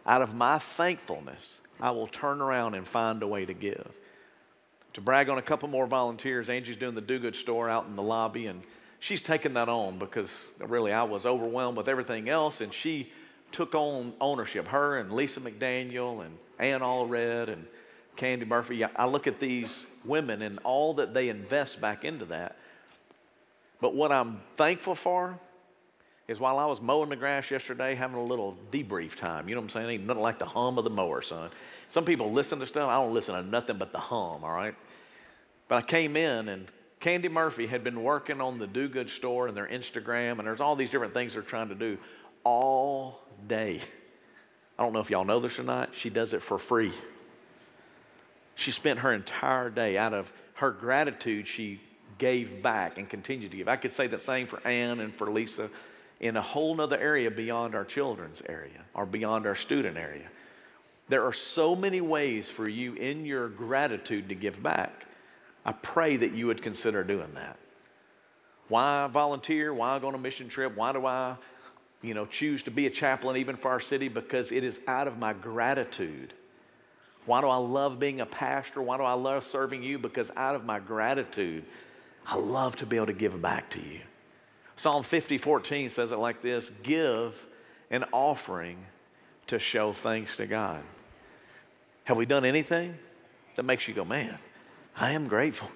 Out 0.05 0.21
of 0.21 0.35
my 0.35 0.59
thankfulness, 0.59 1.61
I 1.79 1.91
will 1.91 2.07
turn 2.07 2.41
around 2.41 2.75
and 2.75 2.87
find 2.87 3.21
a 3.23 3.27
way 3.27 3.45
to 3.45 3.53
give 3.53 3.91
to 4.95 5.01
brag 5.01 5.27
on 5.27 5.37
a 5.37 5.41
couple 5.41 5.67
more 5.67 5.85
volunteers. 5.85 6.49
Angie's 6.49 6.77
doing 6.77 6.93
the 6.93 7.01
do 7.01 7.19
good 7.19 7.35
store 7.35 7.69
out 7.69 7.85
in 7.85 7.97
the 7.97 8.01
lobby, 8.01 8.47
and 8.47 8.61
she's 9.01 9.21
taken 9.21 9.53
that 9.55 9.67
on 9.67 9.99
because 9.99 10.47
really 10.59 10.93
I 10.93 11.03
was 11.03 11.25
overwhelmed 11.25 11.77
with 11.77 11.89
everything 11.89 12.29
else, 12.29 12.61
and 12.61 12.73
she 12.73 13.11
took 13.51 13.75
on 13.75 14.13
ownership. 14.21 14.69
Her 14.69 14.97
and 14.97 15.11
Lisa 15.11 15.41
McDaniel 15.41 16.25
and 16.25 16.37
Ann 16.59 16.79
Allred 16.79 17.49
and 17.49 17.65
Candy 18.15 18.45
Murphy. 18.45 18.85
I 18.85 19.05
look 19.05 19.27
at 19.27 19.41
these 19.41 19.85
women 20.05 20.41
and 20.41 20.59
all 20.63 20.93
that 20.93 21.13
they 21.13 21.27
invest 21.27 21.81
back 21.81 22.05
into 22.05 22.23
that. 22.25 22.55
But 23.81 23.93
what 23.93 24.13
I'm 24.13 24.39
thankful 24.55 24.95
for 24.95 25.37
is 26.27 26.39
while 26.39 26.57
I 26.57 26.65
was 26.65 26.81
mowing 26.81 27.09
the 27.09 27.15
grass 27.15 27.51
yesterday, 27.51 27.93
having 27.93 28.17
a 28.17 28.23
little 28.23 28.57
debrief 28.71 29.15
time. 29.15 29.47
You 29.47 29.55
know 29.55 29.61
what 29.61 29.65
I'm 29.65 29.69
saying? 29.69 29.89
Ain't 29.89 30.05
nothing 30.05 30.23
like 30.23 30.39
the 30.39 30.45
hum 30.45 30.77
of 30.77 30.83
the 30.83 30.89
mower, 30.89 31.21
son. 31.21 31.51
Some 31.89 32.05
people 32.05 32.31
listen 32.31 32.59
to 32.59 32.65
stuff. 32.65 32.89
I 32.89 32.95
don't 32.95 33.13
listen 33.13 33.35
to 33.35 33.47
nothing 33.47 33.77
but 33.77 33.91
the 33.91 33.99
hum, 33.99 34.43
all 34.43 34.55
right? 34.55 34.75
But 35.67 35.75
I 35.75 35.81
came 35.83 36.17
in 36.17 36.49
and 36.49 36.67
Candy 36.99 37.29
Murphy 37.29 37.67
had 37.67 37.83
been 37.83 38.01
working 38.01 38.41
on 38.41 38.57
the 38.57 38.65
Do 38.65 38.87
Good 38.87 39.09
store 39.09 39.47
and 39.47 39.55
their 39.55 39.67
Instagram, 39.67 40.39
and 40.39 40.47
there's 40.47 40.61
all 40.61 40.75
these 40.75 40.89
different 40.89 41.13
things 41.13 41.33
they're 41.33 41.43
trying 41.43 41.69
to 41.69 41.75
do 41.75 41.99
all 42.43 43.21
day. 43.47 43.79
I 44.79 44.83
don't 44.83 44.93
know 44.93 44.99
if 44.99 45.11
y'all 45.11 45.25
know 45.25 45.39
this 45.39 45.59
or 45.59 45.63
not. 45.63 45.91
She 45.93 46.09
does 46.09 46.33
it 46.33 46.41
for 46.41 46.57
free. 46.57 46.91
She 48.55 48.71
spent 48.71 48.99
her 48.99 49.13
entire 49.13 49.69
day 49.69 49.97
out 49.97 50.13
of 50.13 50.33
her 50.55 50.71
gratitude, 50.71 51.47
she 51.47 51.81
gave 52.17 52.63
back 52.63 52.97
and 52.97 53.09
continued 53.09 53.51
to 53.51 53.57
give. 53.57 53.67
I 53.67 53.75
could 53.75 53.91
say 53.91 54.07
the 54.07 54.17
same 54.17 54.47
for 54.47 54.65
Ann 54.65 55.01
and 55.01 55.13
for 55.13 55.29
Lisa 55.29 55.69
in 56.19 56.37
a 56.37 56.41
whole 56.41 56.75
nother 56.75 56.97
area 56.97 57.29
beyond 57.29 57.75
our 57.75 57.85
children's 57.85 58.41
area 58.47 58.81
or 58.93 59.05
beyond 59.05 59.45
our 59.45 59.55
student 59.55 59.97
area. 59.97 60.27
There 61.07 61.23
are 61.23 61.33
so 61.33 61.75
many 61.75 62.01
ways 62.01 62.49
for 62.49 62.67
you 62.67 62.93
in 62.93 63.25
your 63.25 63.49
gratitude 63.49 64.29
to 64.29 64.35
give 64.35 64.61
back. 64.61 65.05
I 65.65 65.73
pray 65.73 66.17
that 66.17 66.31
you 66.31 66.47
would 66.47 66.61
consider 66.61 67.03
doing 67.03 67.33
that. 67.35 67.57
Why 68.67 69.07
volunteer? 69.07 69.73
Why 69.73 69.99
go 69.99 70.07
on 70.07 70.15
a 70.15 70.19
mission 70.19 70.47
trip? 70.47 70.75
Why 70.75 70.91
do 70.91 71.05
I, 71.05 71.35
you 72.01 72.13
know, 72.13 72.25
choose 72.25 72.63
to 72.63 72.71
be 72.71 72.87
a 72.87 72.89
chaplain 72.89 73.37
even 73.37 73.55
for 73.55 73.69
our 73.69 73.79
city? 73.79 74.07
Because 74.07 74.51
it 74.51 74.63
is 74.63 74.79
out 74.87 75.07
of 75.07 75.19
my 75.19 75.33
gratitude. 75.33 76.33
Why 77.25 77.41
do 77.41 77.47
I 77.47 77.57
love 77.57 77.99
being 77.99 78.21
a 78.21 78.25
pastor? 78.25 78.81
Why 78.81 78.97
do 78.97 79.03
I 79.03 79.13
love 79.13 79.43
serving 79.43 79.83
you? 79.83 79.99
Because 79.99 80.31
out 80.35 80.55
of 80.55 80.65
my 80.65 80.79
gratitude, 80.79 81.65
I 82.25 82.37
love 82.37 82.75
to 82.77 82.85
be 82.85 82.95
able 82.95 83.07
to 83.07 83.13
give 83.13 83.39
back 83.41 83.69
to 83.71 83.79
you. 83.79 84.01
Psalm 84.75 85.03
50, 85.03 85.37
14 85.37 85.89
says 85.89 86.11
it 86.11 86.17
like 86.17 86.41
this 86.41 86.69
Give 86.83 87.47
an 87.89 88.05
offering 88.11 88.77
to 89.47 89.59
show 89.59 89.93
thanks 89.93 90.37
to 90.37 90.45
God. 90.45 90.81
Have 92.05 92.17
we 92.17 92.25
done 92.25 92.45
anything 92.45 92.97
that 93.55 93.63
makes 93.63 93.87
you 93.87 93.93
go, 93.93 94.05
man, 94.05 94.37
I 94.95 95.11
am 95.11 95.27
grateful. 95.27 95.71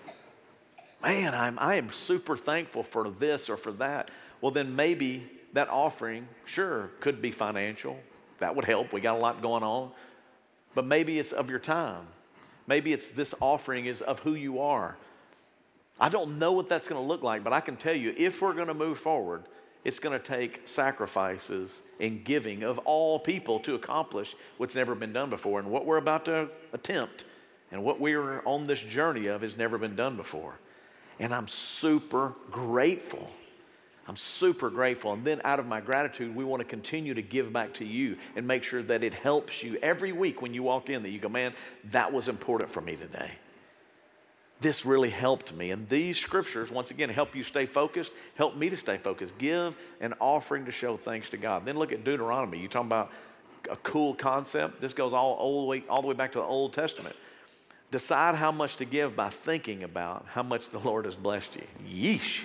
Man, 1.01 1.33
I'm, 1.33 1.57
I 1.59 1.75
am 1.75 1.91
super 1.91 2.35
thankful 2.35 2.83
for 2.83 3.09
this 3.09 3.49
or 3.49 3.57
for 3.57 3.71
that. 3.73 4.11
Well, 4.41 4.51
then 4.51 4.75
maybe 4.75 5.29
that 5.53 5.69
offering, 5.69 6.27
sure, 6.45 6.91
could 6.99 7.21
be 7.21 7.31
financial. 7.31 7.99
That 8.39 8.55
would 8.55 8.65
help. 8.65 8.93
We 8.93 9.01
got 9.01 9.17
a 9.17 9.19
lot 9.19 9.41
going 9.41 9.63
on. 9.63 9.91
But 10.75 10.85
maybe 10.85 11.19
it's 11.19 11.31
of 11.31 11.49
your 11.49 11.59
time. 11.59 12.05
Maybe 12.67 12.93
it's 12.93 13.09
this 13.09 13.33
offering 13.41 13.85
is 13.85 14.01
of 14.01 14.19
who 14.19 14.35
you 14.35 14.59
are. 14.59 14.97
I 15.99 16.09
don't 16.09 16.39
know 16.39 16.53
what 16.53 16.67
that's 16.67 16.87
going 16.87 17.01
to 17.01 17.07
look 17.07 17.23
like, 17.23 17.43
but 17.43 17.53
I 17.53 17.59
can 17.59 17.75
tell 17.75 17.95
you 17.95 18.13
if 18.17 18.41
we're 18.41 18.53
going 18.53 18.67
to 18.67 18.73
move 18.73 18.97
forward, 18.97 19.43
it's 19.83 19.99
going 19.99 20.17
to 20.17 20.23
take 20.23 20.67
sacrifices 20.67 21.81
and 21.99 22.23
giving 22.23 22.63
of 22.63 22.79
all 22.79 23.19
people 23.19 23.59
to 23.61 23.75
accomplish 23.75 24.35
what's 24.57 24.75
never 24.75 24.95
been 24.95 25.13
done 25.13 25.29
before. 25.29 25.59
And 25.59 25.69
what 25.71 25.85
we're 25.85 25.97
about 25.97 26.25
to 26.25 26.49
attempt 26.73 27.25
and 27.71 27.83
what 27.83 27.99
we're 27.99 28.41
on 28.45 28.67
this 28.67 28.81
journey 28.81 29.27
of 29.27 29.41
has 29.41 29.57
never 29.57 29.77
been 29.77 29.95
done 29.95 30.15
before. 30.15 30.55
And 31.19 31.33
I'm 31.33 31.47
super 31.47 32.33
grateful. 32.49 33.29
I'm 34.07 34.17
super 34.17 34.69
grateful. 34.69 35.13
And 35.13 35.23
then 35.23 35.41
out 35.43 35.59
of 35.59 35.67
my 35.67 35.81
gratitude, 35.81 36.35
we 36.35 36.43
want 36.43 36.61
to 36.61 36.65
continue 36.65 37.13
to 37.13 37.21
give 37.21 37.53
back 37.53 37.73
to 37.75 37.85
you 37.85 38.17
and 38.35 38.47
make 38.47 38.63
sure 38.63 38.81
that 38.83 39.03
it 39.03 39.13
helps 39.13 39.61
you 39.63 39.77
every 39.81 40.11
week 40.11 40.41
when 40.41 40.53
you 40.53 40.63
walk 40.63 40.89
in 40.89 41.03
that 41.03 41.09
you 41.09 41.19
go, 41.19 41.29
man, 41.29 41.53
that 41.91 42.11
was 42.11 42.27
important 42.27 42.69
for 42.69 42.81
me 42.81 42.95
today. 42.95 43.33
This 44.61 44.85
really 44.85 45.09
helped 45.09 45.53
me. 45.53 45.71
And 45.71 45.87
these 45.87 46.17
scriptures, 46.17 46.69
once 46.69 46.91
again, 46.91 47.09
help 47.09 47.35
you 47.35 47.43
stay 47.43 47.65
focused, 47.65 48.11
help 48.35 48.57
me 48.57 48.69
to 48.69 48.75
stay 48.75 48.97
focused. 48.97 49.37
Give 49.37 49.75
an 50.01 50.13
offering 50.19 50.65
to 50.65 50.71
show 50.71 50.97
thanks 50.97 51.29
to 51.29 51.37
God. 51.37 51.65
Then 51.65 51.77
look 51.77 51.93
at 51.93 52.03
Deuteronomy. 52.03 52.59
You're 52.59 52.69
talking 52.69 52.87
about 52.87 53.11
a 53.69 53.75
cool 53.77 54.13
concept? 54.13 54.81
This 54.81 54.93
goes 54.93 55.13
all, 55.13 55.33
all, 55.33 55.61
the 55.61 55.67
way, 55.67 55.83
all 55.89 56.01
the 56.01 56.07
way 56.07 56.13
back 56.13 56.33
to 56.33 56.39
the 56.39 56.45
Old 56.45 56.73
Testament. 56.73 57.15
Decide 57.91 58.35
how 58.35 58.51
much 58.51 58.75
to 58.77 58.85
give 58.85 59.15
by 59.15 59.29
thinking 59.29 59.83
about 59.83 60.25
how 60.29 60.43
much 60.43 60.69
the 60.69 60.79
Lord 60.79 61.05
has 61.05 61.15
blessed 61.15 61.55
you. 61.55 61.63
Yeesh. 61.87 62.43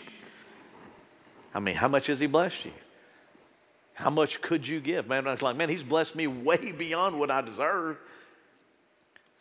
I 1.54 1.60
mean, 1.60 1.74
how 1.74 1.88
much 1.88 2.06
has 2.06 2.20
He 2.20 2.26
blessed 2.26 2.64
you? 2.64 2.72
How 3.92 4.10
much 4.10 4.40
could 4.40 4.66
you 4.66 4.80
give? 4.80 5.06
Man, 5.06 5.26
it's 5.26 5.42
like, 5.42 5.56
man, 5.56 5.68
He's 5.68 5.84
blessed 5.84 6.16
me 6.16 6.26
way 6.26 6.72
beyond 6.72 7.18
what 7.18 7.30
I 7.30 7.42
deserve. 7.42 7.98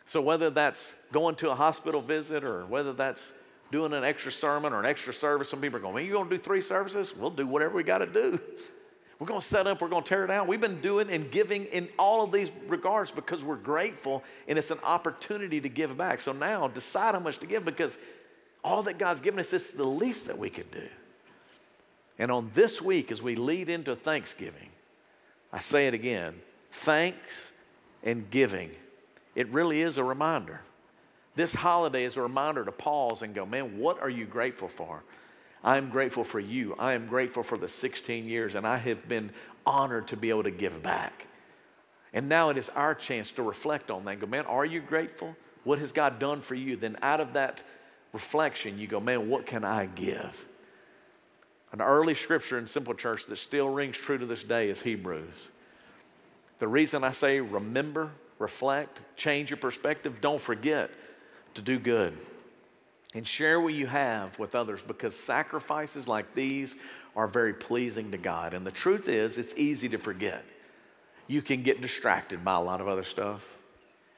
So, 0.06 0.20
whether 0.20 0.50
that's 0.50 0.94
going 1.12 1.36
to 1.36 1.50
a 1.50 1.54
hospital 1.54 2.00
visit 2.00 2.44
or 2.44 2.66
whether 2.66 2.92
that's 2.92 3.32
doing 3.72 3.92
an 3.92 4.04
extra 4.04 4.30
sermon 4.30 4.72
or 4.72 4.80
an 4.80 4.86
extra 4.86 5.12
service, 5.12 5.48
some 5.48 5.60
people 5.60 5.78
are 5.78 5.82
going, 5.82 5.94
man, 5.94 6.04
You're 6.04 6.14
going 6.14 6.28
to 6.28 6.36
do 6.36 6.42
three 6.42 6.60
services? 6.60 7.14
We'll 7.16 7.30
do 7.30 7.46
whatever 7.46 7.74
we 7.74 7.82
got 7.82 7.98
to 7.98 8.06
do. 8.06 8.40
We're 9.18 9.28
going 9.28 9.40
to 9.40 9.46
set 9.46 9.66
up, 9.68 9.80
we're 9.80 9.88
going 9.88 10.02
to 10.02 10.08
tear 10.08 10.24
it 10.24 10.28
down. 10.28 10.48
We've 10.48 10.60
been 10.60 10.80
doing 10.80 11.08
and 11.08 11.30
giving 11.30 11.66
in 11.66 11.88
all 11.98 12.24
of 12.24 12.32
these 12.32 12.50
regards 12.66 13.12
because 13.12 13.44
we're 13.44 13.54
grateful 13.54 14.24
and 14.48 14.58
it's 14.58 14.72
an 14.72 14.80
opportunity 14.82 15.60
to 15.60 15.68
give 15.68 15.96
back. 15.96 16.20
So 16.20 16.32
now 16.32 16.66
decide 16.66 17.14
how 17.14 17.20
much 17.20 17.38
to 17.38 17.46
give 17.46 17.64
because 17.64 17.96
all 18.64 18.82
that 18.82 18.98
God's 18.98 19.20
given 19.20 19.38
us 19.38 19.52
is 19.52 19.70
the 19.70 19.84
least 19.84 20.26
that 20.26 20.36
we 20.36 20.50
could 20.50 20.70
do. 20.72 20.88
And 22.18 22.30
on 22.30 22.50
this 22.54 22.82
week, 22.82 23.12
as 23.12 23.22
we 23.22 23.36
lead 23.36 23.68
into 23.68 23.94
Thanksgiving, 23.94 24.68
I 25.52 25.60
say 25.60 25.86
it 25.86 25.94
again 25.94 26.34
thanks 26.72 27.52
and 28.02 28.28
giving. 28.30 28.72
It 29.34 29.48
really 29.48 29.82
is 29.82 29.98
a 29.98 30.04
reminder. 30.04 30.60
This 31.34 31.54
holiday 31.54 32.04
is 32.04 32.16
a 32.16 32.22
reminder 32.22 32.64
to 32.64 32.72
pause 32.72 33.22
and 33.22 33.34
go, 33.34 33.44
man, 33.44 33.78
what 33.78 34.00
are 34.00 34.10
you 34.10 34.24
grateful 34.24 34.68
for? 34.68 35.02
I 35.64 35.78
am 35.78 35.88
grateful 35.88 36.24
for 36.24 36.38
you. 36.38 36.74
I 36.78 36.92
am 36.92 37.06
grateful 37.06 37.42
for 37.42 37.58
the 37.58 37.68
16 37.68 38.28
years, 38.28 38.54
and 38.54 38.66
I 38.66 38.76
have 38.76 39.08
been 39.08 39.30
honored 39.66 40.08
to 40.08 40.16
be 40.16 40.28
able 40.28 40.44
to 40.44 40.50
give 40.50 40.82
back. 40.82 41.26
And 42.12 42.28
now 42.28 42.50
it 42.50 42.58
is 42.58 42.68
our 42.70 42.94
chance 42.94 43.32
to 43.32 43.42
reflect 43.42 43.90
on 43.90 44.04
that 44.04 44.12
and 44.12 44.20
go, 44.20 44.26
man, 44.26 44.44
are 44.44 44.64
you 44.64 44.80
grateful? 44.80 45.34
What 45.64 45.78
has 45.80 45.90
God 45.90 46.18
done 46.18 46.42
for 46.42 46.54
you? 46.54 46.76
Then 46.76 46.96
out 47.02 47.20
of 47.20 47.32
that 47.32 47.64
reflection, 48.12 48.78
you 48.78 48.86
go, 48.86 49.00
man, 49.00 49.28
what 49.28 49.46
can 49.46 49.64
I 49.64 49.86
give? 49.86 50.46
An 51.72 51.80
early 51.80 52.14
scripture 52.14 52.58
in 52.58 52.68
Simple 52.68 52.94
Church 52.94 53.26
that 53.26 53.36
still 53.36 53.68
rings 53.68 53.96
true 53.96 54.18
to 54.18 54.26
this 54.26 54.44
day 54.44 54.68
is 54.68 54.82
Hebrews. 54.82 55.48
The 56.60 56.68
reason 56.68 57.02
I 57.02 57.10
say 57.10 57.40
remember, 57.40 58.10
reflect, 58.38 59.02
change 59.16 59.50
your 59.50 59.56
perspective, 59.56 60.20
don't 60.20 60.40
forget 60.40 60.90
to 61.54 61.62
do 61.62 61.78
good 61.78 62.16
and 63.14 63.26
share 63.26 63.60
what 63.60 63.74
you 63.74 63.86
have 63.86 64.38
with 64.38 64.54
others 64.54 64.82
because 64.82 65.16
sacrifices 65.16 66.08
like 66.08 66.34
these 66.34 66.74
are 67.16 67.28
very 67.28 67.54
pleasing 67.54 68.10
to 68.10 68.18
God. 68.18 68.54
And 68.54 68.66
the 68.66 68.72
truth 68.72 69.08
is, 69.08 69.38
it's 69.38 69.54
easy 69.56 69.88
to 69.90 69.98
forget. 69.98 70.44
You 71.28 71.40
can 71.40 71.62
get 71.62 71.80
distracted 71.80 72.44
by 72.44 72.56
a 72.56 72.60
lot 72.60 72.80
of 72.80 72.88
other 72.88 73.04
stuff. 73.04 73.58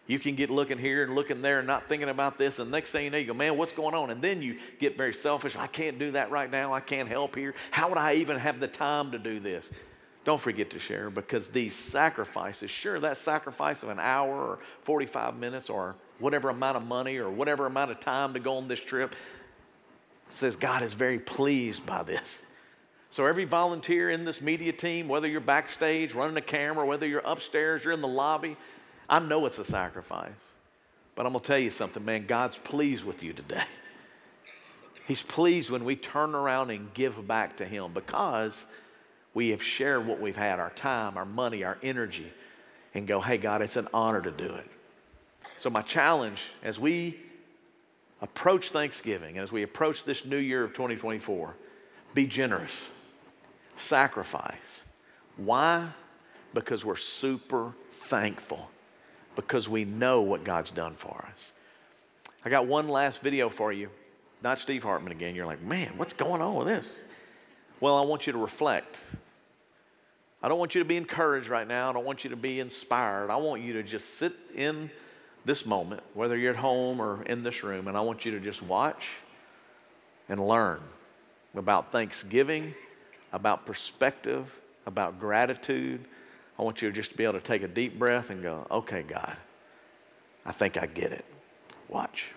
You 0.07 0.19
can 0.19 0.35
get 0.35 0.51
looking 0.51 0.79
here 0.79 1.03
and 1.03 1.15
looking 1.15 1.43
there 1.43 1.59
and 1.59 1.67
not 1.67 1.89
thinking 1.89 2.09
about 2.09 2.39
this. 2.39 2.59
And 2.59 2.71
next 2.71 2.93
thing 2.93 3.05
you 3.05 3.11
know, 3.11 3.19
you 3.19 3.27
go, 3.27 3.35
man, 3.35 3.57
what's 3.57 3.73
going 3.73 3.95
on? 3.95 4.11
And 4.11 4.23
then 4.23 4.41
you 4.41 4.59
get 4.79 4.97
very 4.97 5.13
selfish. 5.13 5.57
I 5.57 5.67
can't 5.67 5.99
do 5.99 6.13
that 6.13 6.31
right 6.31 6.51
now. 6.51 6.73
I 6.73 6.81
can't 6.81 7.09
help 7.09 7.35
here. 7.35 7.55
How 7.71 7.89
would 7.89 7.99
I 7.99 8.15
even 8.15 8.39
have 8.39 8.61
the 8.61 8.69
time 8.69 9.11
to 9.13 9.19
do 9.19 9.41
this? 9.41 9.71
Don't 10.27 10.41
forget 10.41 10.71
to 10.71 10.81
share 10.81 11.09
because 11.09 11.49
these 11.49 11.73
sacrifices, 11.73 12.69
sure, 12.69 12.99
that 12.99 13.17
sacrifice 13.17 13.85
of 13.85 13.91
an 13.91 14.01
hour 14.01 14.35
or 14.35 14.59
45 14.81 15.37
minutes 15.37 15.71
or 15.71 15.95
whatever 16.19 16.49
amount 16.49 16.77
of 16.77 16.85
money 16.85 17.19
or 17.19 17.31
whatever 17.31 17.65
amount 17.65 17.93
of 17.93 18.01
time 18.01 18.35
to 18.35 18.41
go 18.41 18.57
on 18.57 18.67
this 18.67 18.81
trip, 18.81 19.15
says 20.29 20.57
God 20.57 20.83
is 20.83 20.93
very 20.95 21.21
pleased 21.21 21.87
by 21.87 22.03
this. 22.03 22.43
So, 23.11 23.25
every 23.25 23.45
volunteer 23.45 24.11
in 24.11 24.25
this 24.25 24.41
media 24.41 24.73
team, 24.73 25.07
whether 25.07 25.29
you're 25.29 25.41
backstage 25.41 26.13
running 26.13 26.37
a 26.37 26.43
camera, 26.43 26.85
whether 26.85 27.07
you're 27.07 27.23
upstairs, 27.25 27.85
you're 27.85 27.95
in 27.95 28.01
the 28.01 28.09
lobby, 28.09 28.57
I 29.09 29.21
know 29.21 29.47
it's 29.47 29.61
a 29.61 29.65
sacrifice. 29.65 30.33
But 31.15 31.25
I'm 31.25 31.33
going 31.33 31.43
to 31.43 31.47
tell 31.47 31.59
you 31.59 31.71
something, 31.71 32.05
man. 32.05 32.27
God's 32.27 32.57
pleased 32.57 33.05
with 33.05 33.23
you 33.23 33.33
today. 33.33 33.63
He's 35.07 35.23
pleased 35.23 35.71
when 35.71 35.85
we 35.85 35.95
turn 35.95 36.35
around 36.35 36.71
and 36.71 36.93
give 36.95 37.29
back 37.29 37.59
to 37.59 37.65
Him 37.65 37.93
because 37.95 38.67
we 39.37 39.51
have 39.51 39.63
shared 39.63 40.07
what 40.07 40.19
we've 40.19 40.35
had 40.35 40.59
our 40.59 40.71
time, 40.71 41.19
our 41.19 41.27
money, 41.27 41.63
our 41.63 41.77
energy 41.83 42.33
and 42.95 43.07
go, 43.07 43.21
hey, 43.21 43.37
God, 43.37 43.61
it's 43.61 43.77
an 43.77 43.87
honor 43.93 44.23
to 44.23 44.31
do 44.31 44.47
it. 44.47 44.67
So, 45.59 45.69
my 45.69 45.83
challenge 45.83 46.43
as 46.63 46.81
we 46.81 47.19
approach 48.23 48.71
Thanksgiving, 48.71 49.37
and 49.37 49.45
as 49.45 49.53
we 49.53 49.63
approach 49.63 50.05
this 50.05 50.25
new 50.25 50.39
year 50.39 50.65
of 50.65 50.73
2024, 50.73 51.55
be 52.15 52.27
generous, 52.27 52.91
sacrifice. 53.77 54.85
Why? 55.37 55.87
Because 56.55 56.83
we're 56.83 56.97
super 56.97 57.75
thankful, 57.93 58.71
because 59.35 59.69
we 59.69 59.85
know 59.85 60.23
what 60.23 60.45
God's 60.45 60.71
done 60.71 60.95
for 60.95 61.29
us. 61.31 61.53
I 62.43 62.49
got 62.49 62.67
one 62.67 62.89
last 62.89 63.21
video 63.21 63.51
for 63.51 63.71
you. 63.71 63.91
Not 64.43 64.59
Steve 64.59 64.83
Hartman 64.83 65.13
again. 65.13 65.35
You're 65.35 65.45
like, 65.45 65.61
man, 65.61 65.93
what's 65.99 66.15
going 66.15 66.41
on 66.41 66.55
with 66.55 66.69
this? 66.69 66.91
Well, 67.81 67.97
I 67.99 68.01
want 68.01 68.27
you 68.27 68.33
to 68.33 68.39
reflect 68.39 69.03
I 70.47 70.49
don't 70.49 70.61
want 70.61 70.77
you 70.77 70.81
to 70.81 70.85
be 70.85 70.97
encouraged 70.97 71.49
right 71.49 71.67
now. 71.67 71.91
I 71.91 71.93
don't 71.93 72.05
want 72.05 72.23
you 72.23 72.31
to 72.31 72.37
be 72.37 72.61
inspired. 72.61 73.31
I 73.31 73.37
want 73.37 73.63
you 73.63 73.73
to 73.73 73.83
just 73.83 74.15
sit 74.15 74.33
in 74.55 74.93
this 75.45 75.67
moment, 75.67 76.05
whether 76.15 76.37
you're 76.37 76.53
at 76.53 76.57
home 76.57 77.01
or 77.01 77.25
in 77.25 77.43
this 77.43 77.65
room, 77.65 77.89
and 77.89 77.97
I 77.97 78.01
want 78.03 78.25
you 78.25 78.31
to 78.31 78.39
just 78.39 78.63
watch 78.63 79.09
and 80.29 80.39
learn 80.39 80.79
about 81.57 81.91
thanksgiving, 81.91 82.77
about 83.33 83.67
perspective, 83.67 84.57
about 84.87 85.19
gratitude. 85.19 86.05
I 86.61 86.63
want 86.63 86.81
you 86.81 86.91
to 86.91 86.95
just 86.95 87.17
be 87.17 87.25
able 87.25 87.33
to 87.33 87.41
take 87.41 87.65
a 87.65 87.69
deep 87.69 87.99
breath 87.99 88.31
and 88.31 88.41
go, 88.41 88.69
okay, 88.71 89.03
God, 89.03 89.37
I 90.45 90.53
think 90.53 90.81
I 90.81 90.87
get 90.87 91.11
it. 91.11 91.25
Watch. 91.89 92.31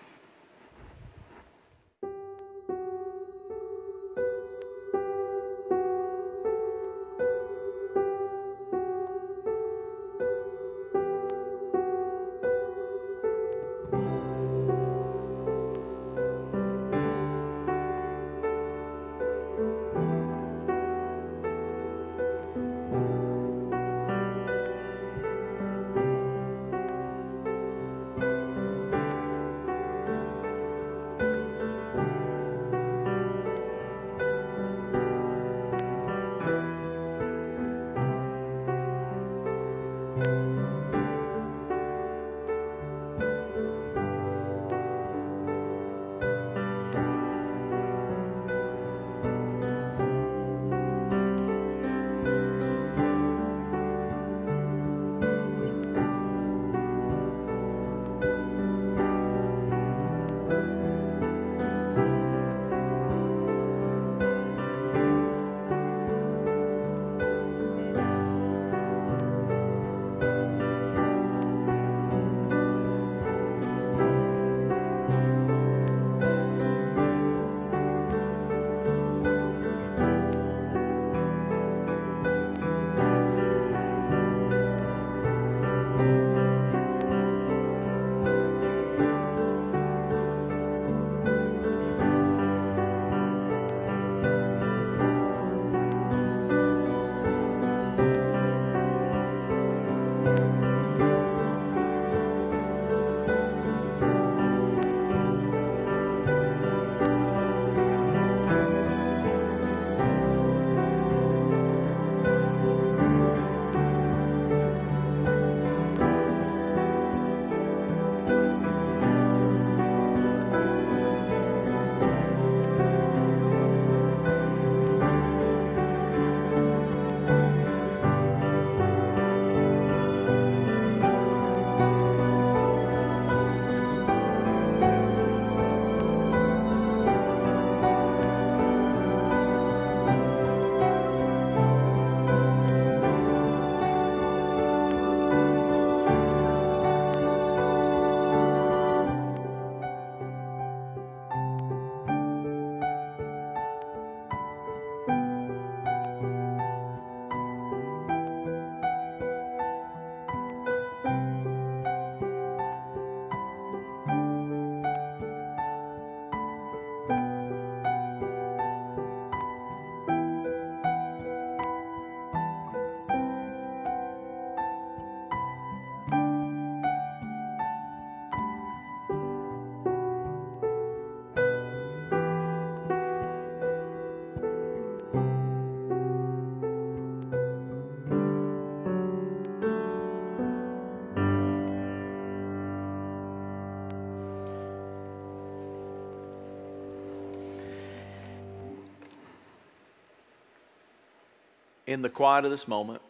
In 201.90 202.02
the 202.02 202.08
quiet 202.08 202.44
of 202.44 202.52
this 202.52 202.68
moment, 202.68 203.02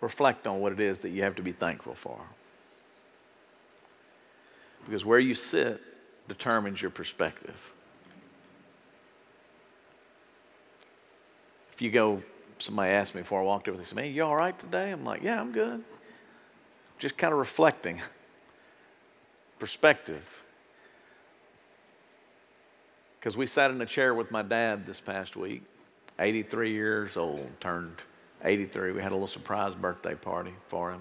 reflect 0.00 0.46
on 0.46 0.60
what 0.60 0.72
it 0.72 0.78
is 0.78 1.00
that 1.00 1.10
you 1.10 1.24
have 1.24 1.34
to 1.34 1.42
be 1.42 1.50
thankful 1.50 1.94
for. 1.94 2.20
Because 4.84 5.04
where 5.04 5.18
you 5.18 5.34
sit 5.34 5.80
determines 6.28 6.80
your 6.80 6.92
perspective. 6.92 7.72
If 11.72 11.82
you 11.82 11.90
go, 11.90 12.22
somebody 12.58 12.92
asked 12.92 13.16
me 13.16 13.22
before 13.22 13.40
I 13.40 13.44
walked 13.44 13.68
over, 13.68 13.76
they 13.76 13.82
said, 13.82 13.96
Man, 13.96 14.12
you 14.12 14.22
all 14.22 14.36
right 14.36 14.56
today? 14.56 14.92
I'm 14.92 15.04
like, 15.04 15.22
Yeah, 15.22 15.40
I'm 15.40 15.50
good. 15.50 15.82
Just 17.00 17.18
kind 17.18 17.32
of 17.32 17.40
reflecting. 17.40 18.00
Perspective. 19.58 20.44
Because 23.26 23.36
we 23.36 23.48
sat 23.48 23.72
in 23.72 23.82
a 23.82 23.86
chair 23.86 24.14
with 24.14 24.30
my 24.30 24.42
dad 24.42 24.86
this 24.86 25.00
past 25.00 25.34
week, 25.34 25.64
83 26.20 26.70
years 26.70 27.16
old, 27.16 27.50
turned 27.58 27.96
83. 28.44 28.92
We 28.92 29.02
had 29.02 29.10
a 29.10 29.16
little 29.16 29.26
surprise 29.26 29.74
birthday 29.74 30.14
party 30.14 30.54
for 30.68 30.92
him. 30.92 31.00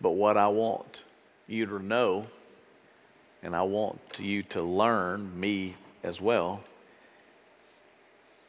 But 0.00 0.10
what 0.10 0.36
I 0.36 0.46
want 0.46 1.02
you 1.48 1.66
to 1.66 1.80
know, 1.80 2.28
and 3.42 3.56
I 3.56 3.62
want 3.62 4.20
you 4.20 4.44
to 4.44 4.62
learn, 4.62 5.40
me 5.40 5.74
as 6.04 6.20
well, 6.20 6.62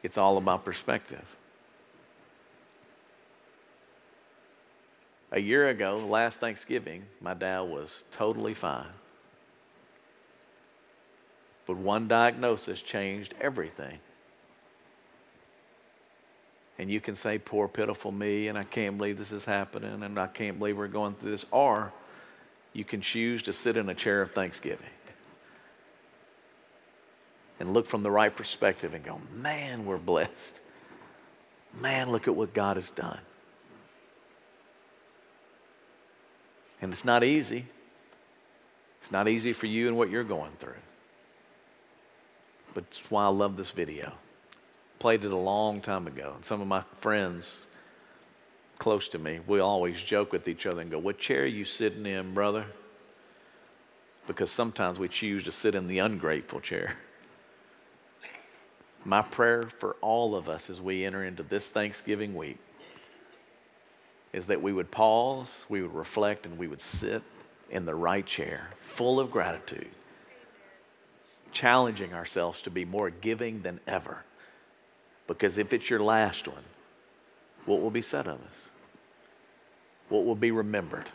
it's 0.03 0.19
all 0.19 0.37
about 0.37 0.63
perspective. 0.63 1.35
A 5.31 5.39
year 5.39 5.67
ago, 5.69 5.97
last 5.97 6.39
Thanksgiving, 6.39 7.05
my 7.19 7.33
dad 7.33 7.61
was 7.61 8.03
totally 8.11 8.53
fine. 8.53 9.00
But 11.71 11.77
one 11.77 12.09
diagnosis 12.09 12.81
changed 12.81 13.33
everything. 13.39 13.99
And 16.77 16.91
you 16.91 16.99
can 16.99 17.15
say, 17.15 17.37
Poor, 17.37 17.69
pitiful 17.69 18.11
me, 18.11 18.49
and 18.49 18.57
I 18.57 18.65
can't 18.65 18.97
believe 18.97 19.17
this 19.17 19.31
is 19.31 19.45
happening, 19.45 20.03
and 20.03 20.19
I 20.19 20.27
can't 20.27 20.59
believe 20.59 20.77
we're 20.77 20.89
going 20.89 21.13
through 21.15 21.31
this. 21.31 21.45
Or 21.49 21.93
you 22.73 22.83
can 22.83 22.99
choose 22.99 23.41
to 23.43 23.53
sit 23.53 23.77
in 23.77 23.87
a 23.87 23.93
chair 23.93 24.21
of 24.21 24.33
thanksgiving 24.33 24.89
and 27.61 27.73
look 27.73 27.85
from 27.85 28.03
the 28.03 28.11
right 28.11 28.35
perspective 28.35 28.93
and 28.93 29.01
go, 29.01 29.21
Man, 29.33 29.85
we're 29.85 29.97
blessed. 29.97 30.59
Man, 31.79 32.11
look 32.11 32.27
at 32.27 32.35
what 32.35 32.53
God 32.53 32.75
has 32.75 32.91
done. 32.91 33.21
And 36.81 36.91
it's 36.91 37.05
not 37.05 37.23
easy. 37.23 37.67
It's 38.99 39.09
not 39.13 39.29
easy 39.29 39.53
for 39.53 39.67
you 39.67 39.87
and 39.87 39.95
what 39.95 40.09
you're 40.09 40.25
going 40.25 40.51
through. 40.59 40.73
But 42.73 42.85
it's 42.85 43.11
why 43.11 43.25
I 43.25 43.29
love 43.29 43.57
this 43.57 43.71
video. 43.71 44.13
Played 44.99 45.25
it 45.25 45.31
a 45.31 45.37
long 45.37 45.81
time 45.81 46.07
ago. 46.07 46.33
And 46.35 46.45
some 46.45 46.61
of 46.61 46.67
my 46.67 46.83
friends 46.99 47.65
close 48.77 49.07
to 49.09 49.19
me, 49.19 49.39
we 49.45 49.59
always 49.59 50.01
joke 50.01 50.31
with 50.31 50.47
each 50.47 50.65
other 50.65 50.81
and 50.81 50.89
go, 50.89 50.97
What 50.97 51.19
chair 51.19 51.43
are 51.43 51.45
you 51.45 51.65
sitting 51.65 52.05
in, 52.05 52.33
brother? 52.33 52.65
Because 54.25 54.49
sometimes 54.49 54.97
we 54.97 55.07
choose 55.07 55.43
to 55.43 55.51
sit 55.51 55.75
in 55.75 55.87
the 55.87 55.99
ungrateful 55.99 56.59
chair. 56.59 56.97
My 59.03 59.21
prayer 59.21 59.63
for 59.63 59.97
all 60.01 60.35
of 60.35 60.47
us 60.49 60.69
as 60.69 60.79
we 60.81 61.05
enter 61.05 61.23
into 61.23 61.43
this 61.43 61.69
Thanksgiving 61.69 62.35
week 62.35 62.57
is 64.33 64.47
that 64.47 64.61
we 64.61 64.71
would 64.71 64.91
pause, 64.91 65.65
we 65.69 65.81
would 65.81 65.93
reflect, 65.93 66.45
and 66.45 66.57
we 66.57 66.67
would 66.67 66.81
sit 66.81 67.21
in 67.69 67.85
the 67.85 67.95
right 67.95 68.25
chair, 68.25 68.69
full 68.79 69.19
of 69.19 69.31
gratitude, 69.31 69.89
challenging 71.51 72.13
ourselves 72.13 72.61
to 72.63 72.69
be 72.69 72.85
more 72.85 73.09
giving 73.09 73.61
than 73.61 73.79
ever. 73.87 74.23
Because 75.27 75.57
if 75.57 75.73
it's 75.73 75.89
your 75.89 76.01
last 76.01 76.47
one, 76.47 76.63
what 77.65 77.81
will 77.81 77.91
be 77.91 78.01
said 78.01 78.27
of 78.27 78.41
us? 78.45 78.69
What 80.09 80.25
will 80.25 80.35
be 80.35 80.51
remembered? 80.51 81.11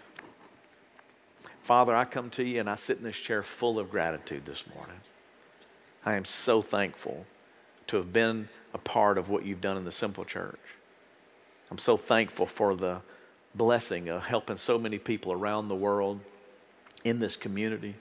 Father, 1.63 1.95
I 1.95 2.05
come 2.05 2.31
to 2.31 2.45
you 2.45 2.61
and 2.61 2.71
I 2.71 2.77
sit 2.77 2.99
in 2.99 3.05
this 3.05 3.17
chair 3.17 3.43
full 3.43 3.79
of 3.79 3.91
gratitude 3.91 4.47
this 4.47 4.65
morning. 4.75 5.01
I 6.05 6.15
am 6.15 6.25
so 6.25 6.63
thankful 6.63 7.27
to 7.89 7.97
have 7.97 8.13
been 8.13 8.49
a 8.73 8.79
part 8.79 9.19
of 9.19 9.29
what 9.29 9.45
you've 9.45 9.61
done 9.61 9.77
in 9.77 9.85
the 9.85 9.93
Simple 9.93 10.25
Church. 10.25 10.61
I'm 11.71 11.79
so 11.79 11.97
thankful 11.97 12.47
for 12.47 12.77
the 12.77 13.01
blessing 13.55 14.09
of 14.09 14.25
helping 14.25 14.57
so 14.57 14.79
many 14.79 14.99
people 14.99 15.33
around 15.33 15.69
the 15.69 15.75
world 15.75 16.21
in 17.05 17.19
this 17.19 17.37
community. 17.37 17.95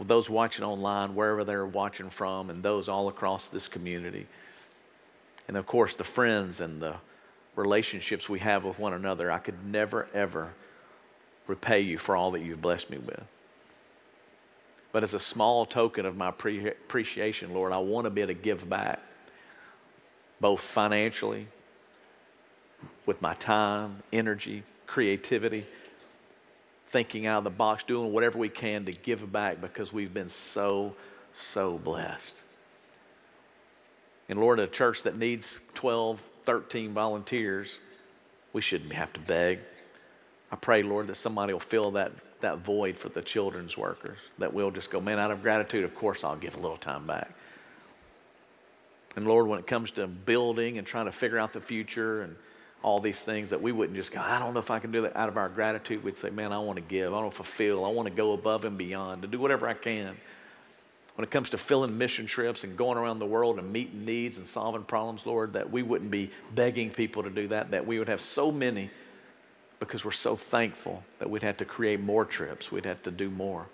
Those 0.00 0.30
watching 0.30 0.64
online, 0.64 1.14
wherever 1.14 1.44
they're 1.44 1.66
watching 1.66 2.08
from, 2.08 2.48
and 2.48 2.62
those 2.62 2.88
all 2.88 3.08
across 3.08 3.48
this 3.48 3.68
community. 3.68 4.26
And 5.46 5.56
of 5.56 5.66
course, 5.66 5.94
the 5.94 6.04
friends 6.04 6.60
and 6.60 6.80
the 6.80 6.96
relationships 7.56 8.28
we 8.28 8.38
have 8.38 8.64
with 8.64 8.78
one 8.78 8.92
another. 8.92 9.30
I 9.30 9.38
could 9.38 9.66
never, 9.66 10.08
ever 10.14 10.52
repay 11.46 11.80
you 11.80 11.98
for 11.98 12.16
all 12.16 12.30
that 12.30 12.42
you've 12.42 12.62
blessed 12.62 12.90
me 12.90 12.98
with. 12.98 13.22
But 14.92 15.04
as 15.04 15.14
a 15.14 15.20
small 15.20 15.66
token 15.66 16.06
of 16.06 16.16
my 16.16 16.28
appreciation, 16.28 17.52
Lord, 17.52 17.72
I 17.72 17.78
want 17.78 18.06
to 18.06 18.10
be 18.10 18.22
able 18.22 18.34
to 18.34 18.40
give 18.40 18.68
back, 18.68 19.00
both 20.40 20.60
financially, 20.60 21.46
with 23.06 23.20
my 23.22 23.34
time, 23.34 24.02
energy, 24.12 24.62
creativity, 24.86 25.66
thinking 26.90 27.26
out 27.26 27.38
of 27.38 27.44
the 27.44 27.50
box, 27.50 27.84
doing 27.84 28.12
whatever 28.12 28.36
we 28.36 28.48
can 28.48 28.84
to 28.84 28.92
give 28.92 29.30
back 29.30 29.60
because 29.60 29.92
we've 29.92 30.12
been 30.12 30.28
so, 30.28 30.94
so 31.32 31.78
blessed. 31.78 32.42
And 34.28 34.40
Lord, 34.40 34.58
a 34.58 34.66
church 34.66 35.04
that 35.04 35.16
needs 35.16 35.60
12, 35.74 36.20
13 36.44 36.92
volunteers, 36.92 37.78
we 38.52 38.60
shouldn't 38.60 38.92
have 38.92 39.12
to 39.12 39.20
beg. 39.20 39.60
I 40.50 40.56
pray, 40.56 40.82
Lord, 40.82 41.06
that 41.06 41.14
somebody 41.16 41.52
will 41.52 41.60
fill 41.60 41.92
that 41.92 42.12
that 42.40 42.58
void 42.58 42.96
for 42.96 43.08
the 43.08 43.22
children's 43.22 43.76
workers. 43.76 44.18
That 44.38 44.52
we'll 44.52 44.70
just 44.70 44.90
go, 44.90 45.00
man, 45.00 45.18
out 45.18 45.30
of 45.30 45.42
gratitude, 45.42 45.84
of 45.84 45.94
course, 45.94 46.24
I'll 46.24 46.36
give 46.36 46.56
a 46.56 46.60
little 46.60 46.76
time 46.76 47.06
back. 47.06 47.30
And 49.16 49.26
Lord, 49.26 49.46
when 49.46 49.58
it 49.58 49.66
comes 49.66 49.90
to 49.92 50.06
building 50.06 50.78
and 50.78 50.86
trying 50.86 51.06
to 51.06 51.12
figure 51.12 51.38
out 51.38 51.52
the 51.52 51.60
future 51.60 52.22
and 52.22 52.36
all 52.82 53.00
these 53.00 53.22
things, 53.22 53.50
that 53.50 53.60
we 53.60 53.72
wouldn't 53.72 53.96
just 53.96 54.12
go, 54.12 54.20
I 54.20 54.38
don't 54.38 54.54
know 54.54 54.60
if 54.60 54.70
I 54.70 54.78
can 54.78 54.90
do 54.90 55.02
that 55.02 55.16
out 55.16 55.28
of 55.28 55.36
our 55.36 55.48
gratitude. 55.48 56.02
We'd 56.02 56.16
say, 56.16 56.30
man, 56.30 56.52
I 56.52 56.58
want 56.58 56.76
to 56.76 56.82
give. 56.82 57.12
I 57.12 57.16
want 57.16 57.30
to 57.30 57.36
fulfill. 57.36 57.84
I 57.84 57.88
want 57.88 58.08
to 58.08 58.14
go 58.14 58.32
above 58.32 58.64
and 58.64 58.78
beyond, 58.78 59.22
to 59.22 59.28
do 59.28 59.38
whatever 59.38 59.68
I 59.68 59.74
can. 59.74 60.16
When 61.16 61.24
it 61.24 61.30
comes 61.30 61.50
to 61.50 61.58
filling 61.58 61.98
mission 61.98 62.24
trips 62.24 62.64
and 62.64 62.76
going 62.76 62.96
around 62.96 63.18
the 63.18 63.26
world 63.26 63.58
and 63.58 63.70
meeting 63.70 64.06
needs 64.06 64.38
and 64.38 64.46
solving 64.46 64.84
problems, 64.84 65.26
Lord, 65.26 65.52
that 65.52 65.70
we 65.70 65.82
wouldn't 65.82 66.10
be 66.10 66.30
begging 66.54 66.90
people 66.90 67.22
to 67.24 67.30
do 67.30 67.48
that, 67.48 67.72
that 67.72 67.86
we 67.86 67.98
would 67.98 68.08
have 68.08 68.20
so 68.22 68.50
many 68.50 68.90
because 69.80 70.04
we're 70.04 70.12
so 70.12 70.36
thankful 70.36 71.02
that 71.18 71.28
we'd 71.28 71.42
have 71.42 71.56
to 71.58 71.64
create 71.64 72.00
more 72.00 72.24
trips, 72.24 72.70
we'd 72.70 72.86
have 72.86 73.02
to 73.02 73.10
do 73.10 73.28
more. 73.28 73.66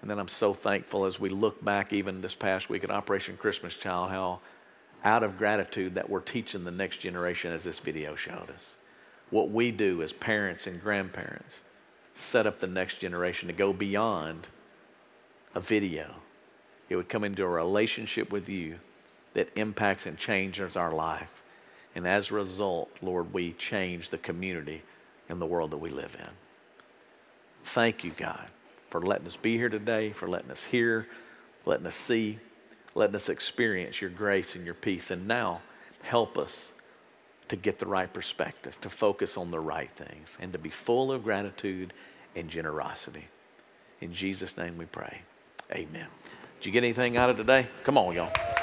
And 0.00 0.10
then 0.10 0.18
I'm 0.18 0.28
so 0.28 0.54
thankful 0.54 1.04
as 1.04 1.18
we 1.18 1.28
look 1.28 1.64
back, 1.64 1.92
even 1.92 2.20
this 2.20 2.34
past 2.34 2.68
week 2.70 2.84
at 2.84 2.90
Operation 2.90 3.36
Christmas 3.36 3.76
Child, 3.76 4.10
how 4.10 4.40
out 5.06 5.22
of 5.22 5.38
gratitude 5.38 5.94
that 5.94 6.10
we're 6.10 6.20
teaching 6.20 6.64
the 6.64 6.70
next 6.72 6.98
generation, 6.98 7.52
as 7.52 7.62
this 7.62 7.78
video 7.78 8.16
showed 8.16 8.50
us. 8.52 8.74
What 9.30 9.50
we 9.50 9.70
do 9.70 10.02
as 10.02 10.12
parents 10.12 10.66
and 10.66 10.82
grandparents, 10.82 11.62
set 12.12 12.44
up 12.44 12.58
the 12.58 12.66
next 12.66 12.98
generation 12.98 13.46
to 13.46 13.54
go 13.54 13.72
beyond 13.72 14.48
a 15.54 15.60
video. 15.60 16.16
It 16.88 16.96
would 16.96 17.08
come 17.08 17.22
into 17.22 17.44
a 17.44 17.48
relationship 17.48 18.32
with 18.32 18.48
you 18.48 18.80
that 19.34 19.56
impacts 19.56 20.06
and 20.06 20.18
changes 20.18 20.76
our 20.76 20.92
life. 20.92 21.40
And 21.94 22.04
as 22.04 22.30
a 22.30 22.34
result, 22.34 22.90
Lord, 23.00 23.32
we 23.32 23.52
change 23.52 24.10
the 24.10 24.18
community 24.18 24.82
and 25.28 25.40
the 25.40 25.46
world 25.46 25.70
that 25.70 25.78
we 25.78 25.90
live 25.90 26.16
in. 26.18 26.30
Thank 27.62 28.02
you, 28.02 28.10
God, 28.16 28.46
for 28.90 29.00
letting 29.00 29.26
us 29.28 29.36
be 29.36 29.56
here 29.56 29.68
today, 29.68 30.10
for 30.10 30.26
letting 30.26 30.50
us 30.50 30.64
hear, 30.64 31.06
letting 31.64 31.86
us 31.86 31.94
see, 31.94 32.40
letting 32.96 33.14
us 33.14 33.28
experience 33.28 34.00
your 34.00 34.10
grace 34.10 34.56
and 34.56 34.64
your 34.64 34.74
peace. 34.74 35.10
And 35.10 35.28
now, 35.28 35.60
help 36.02 36.38
us 36.38 36.72
to 37.48 37.54
get 37.54 37.78
the 37.78 37.86
right 37.86 38.12
perspective, 38.12 38.80
to 38.80 38.90
focus 38.90 39.36
on 39.36 39.50
the 39.52 39.60
right 39.60 39.90
things, 39.90 40.36
and 40.40 40.52
to 40.52 40.58
be 40.58 40.70
full 40.70 41.12
of 41.12 41.22
gratitude 41.22 41.92
and 42.34 42.48
generosity. 42.48 43.28
In 44.00 44.12
Jesus' 44.12 44.56
name 44.56 44.78
we 44.78 44.86
pray. 44.86 45.20
Amen. 45.70 46.08
Did 46.58 46.66
you 46.66 46.72
get 46.72 46.82
anything 46.82 47.16
out 47.16 47.30
of 47.30 47.36
today? 47.36 47.66
Come 47.84 47.98
on, 47.98 48.14
y'all. 48.14 48.55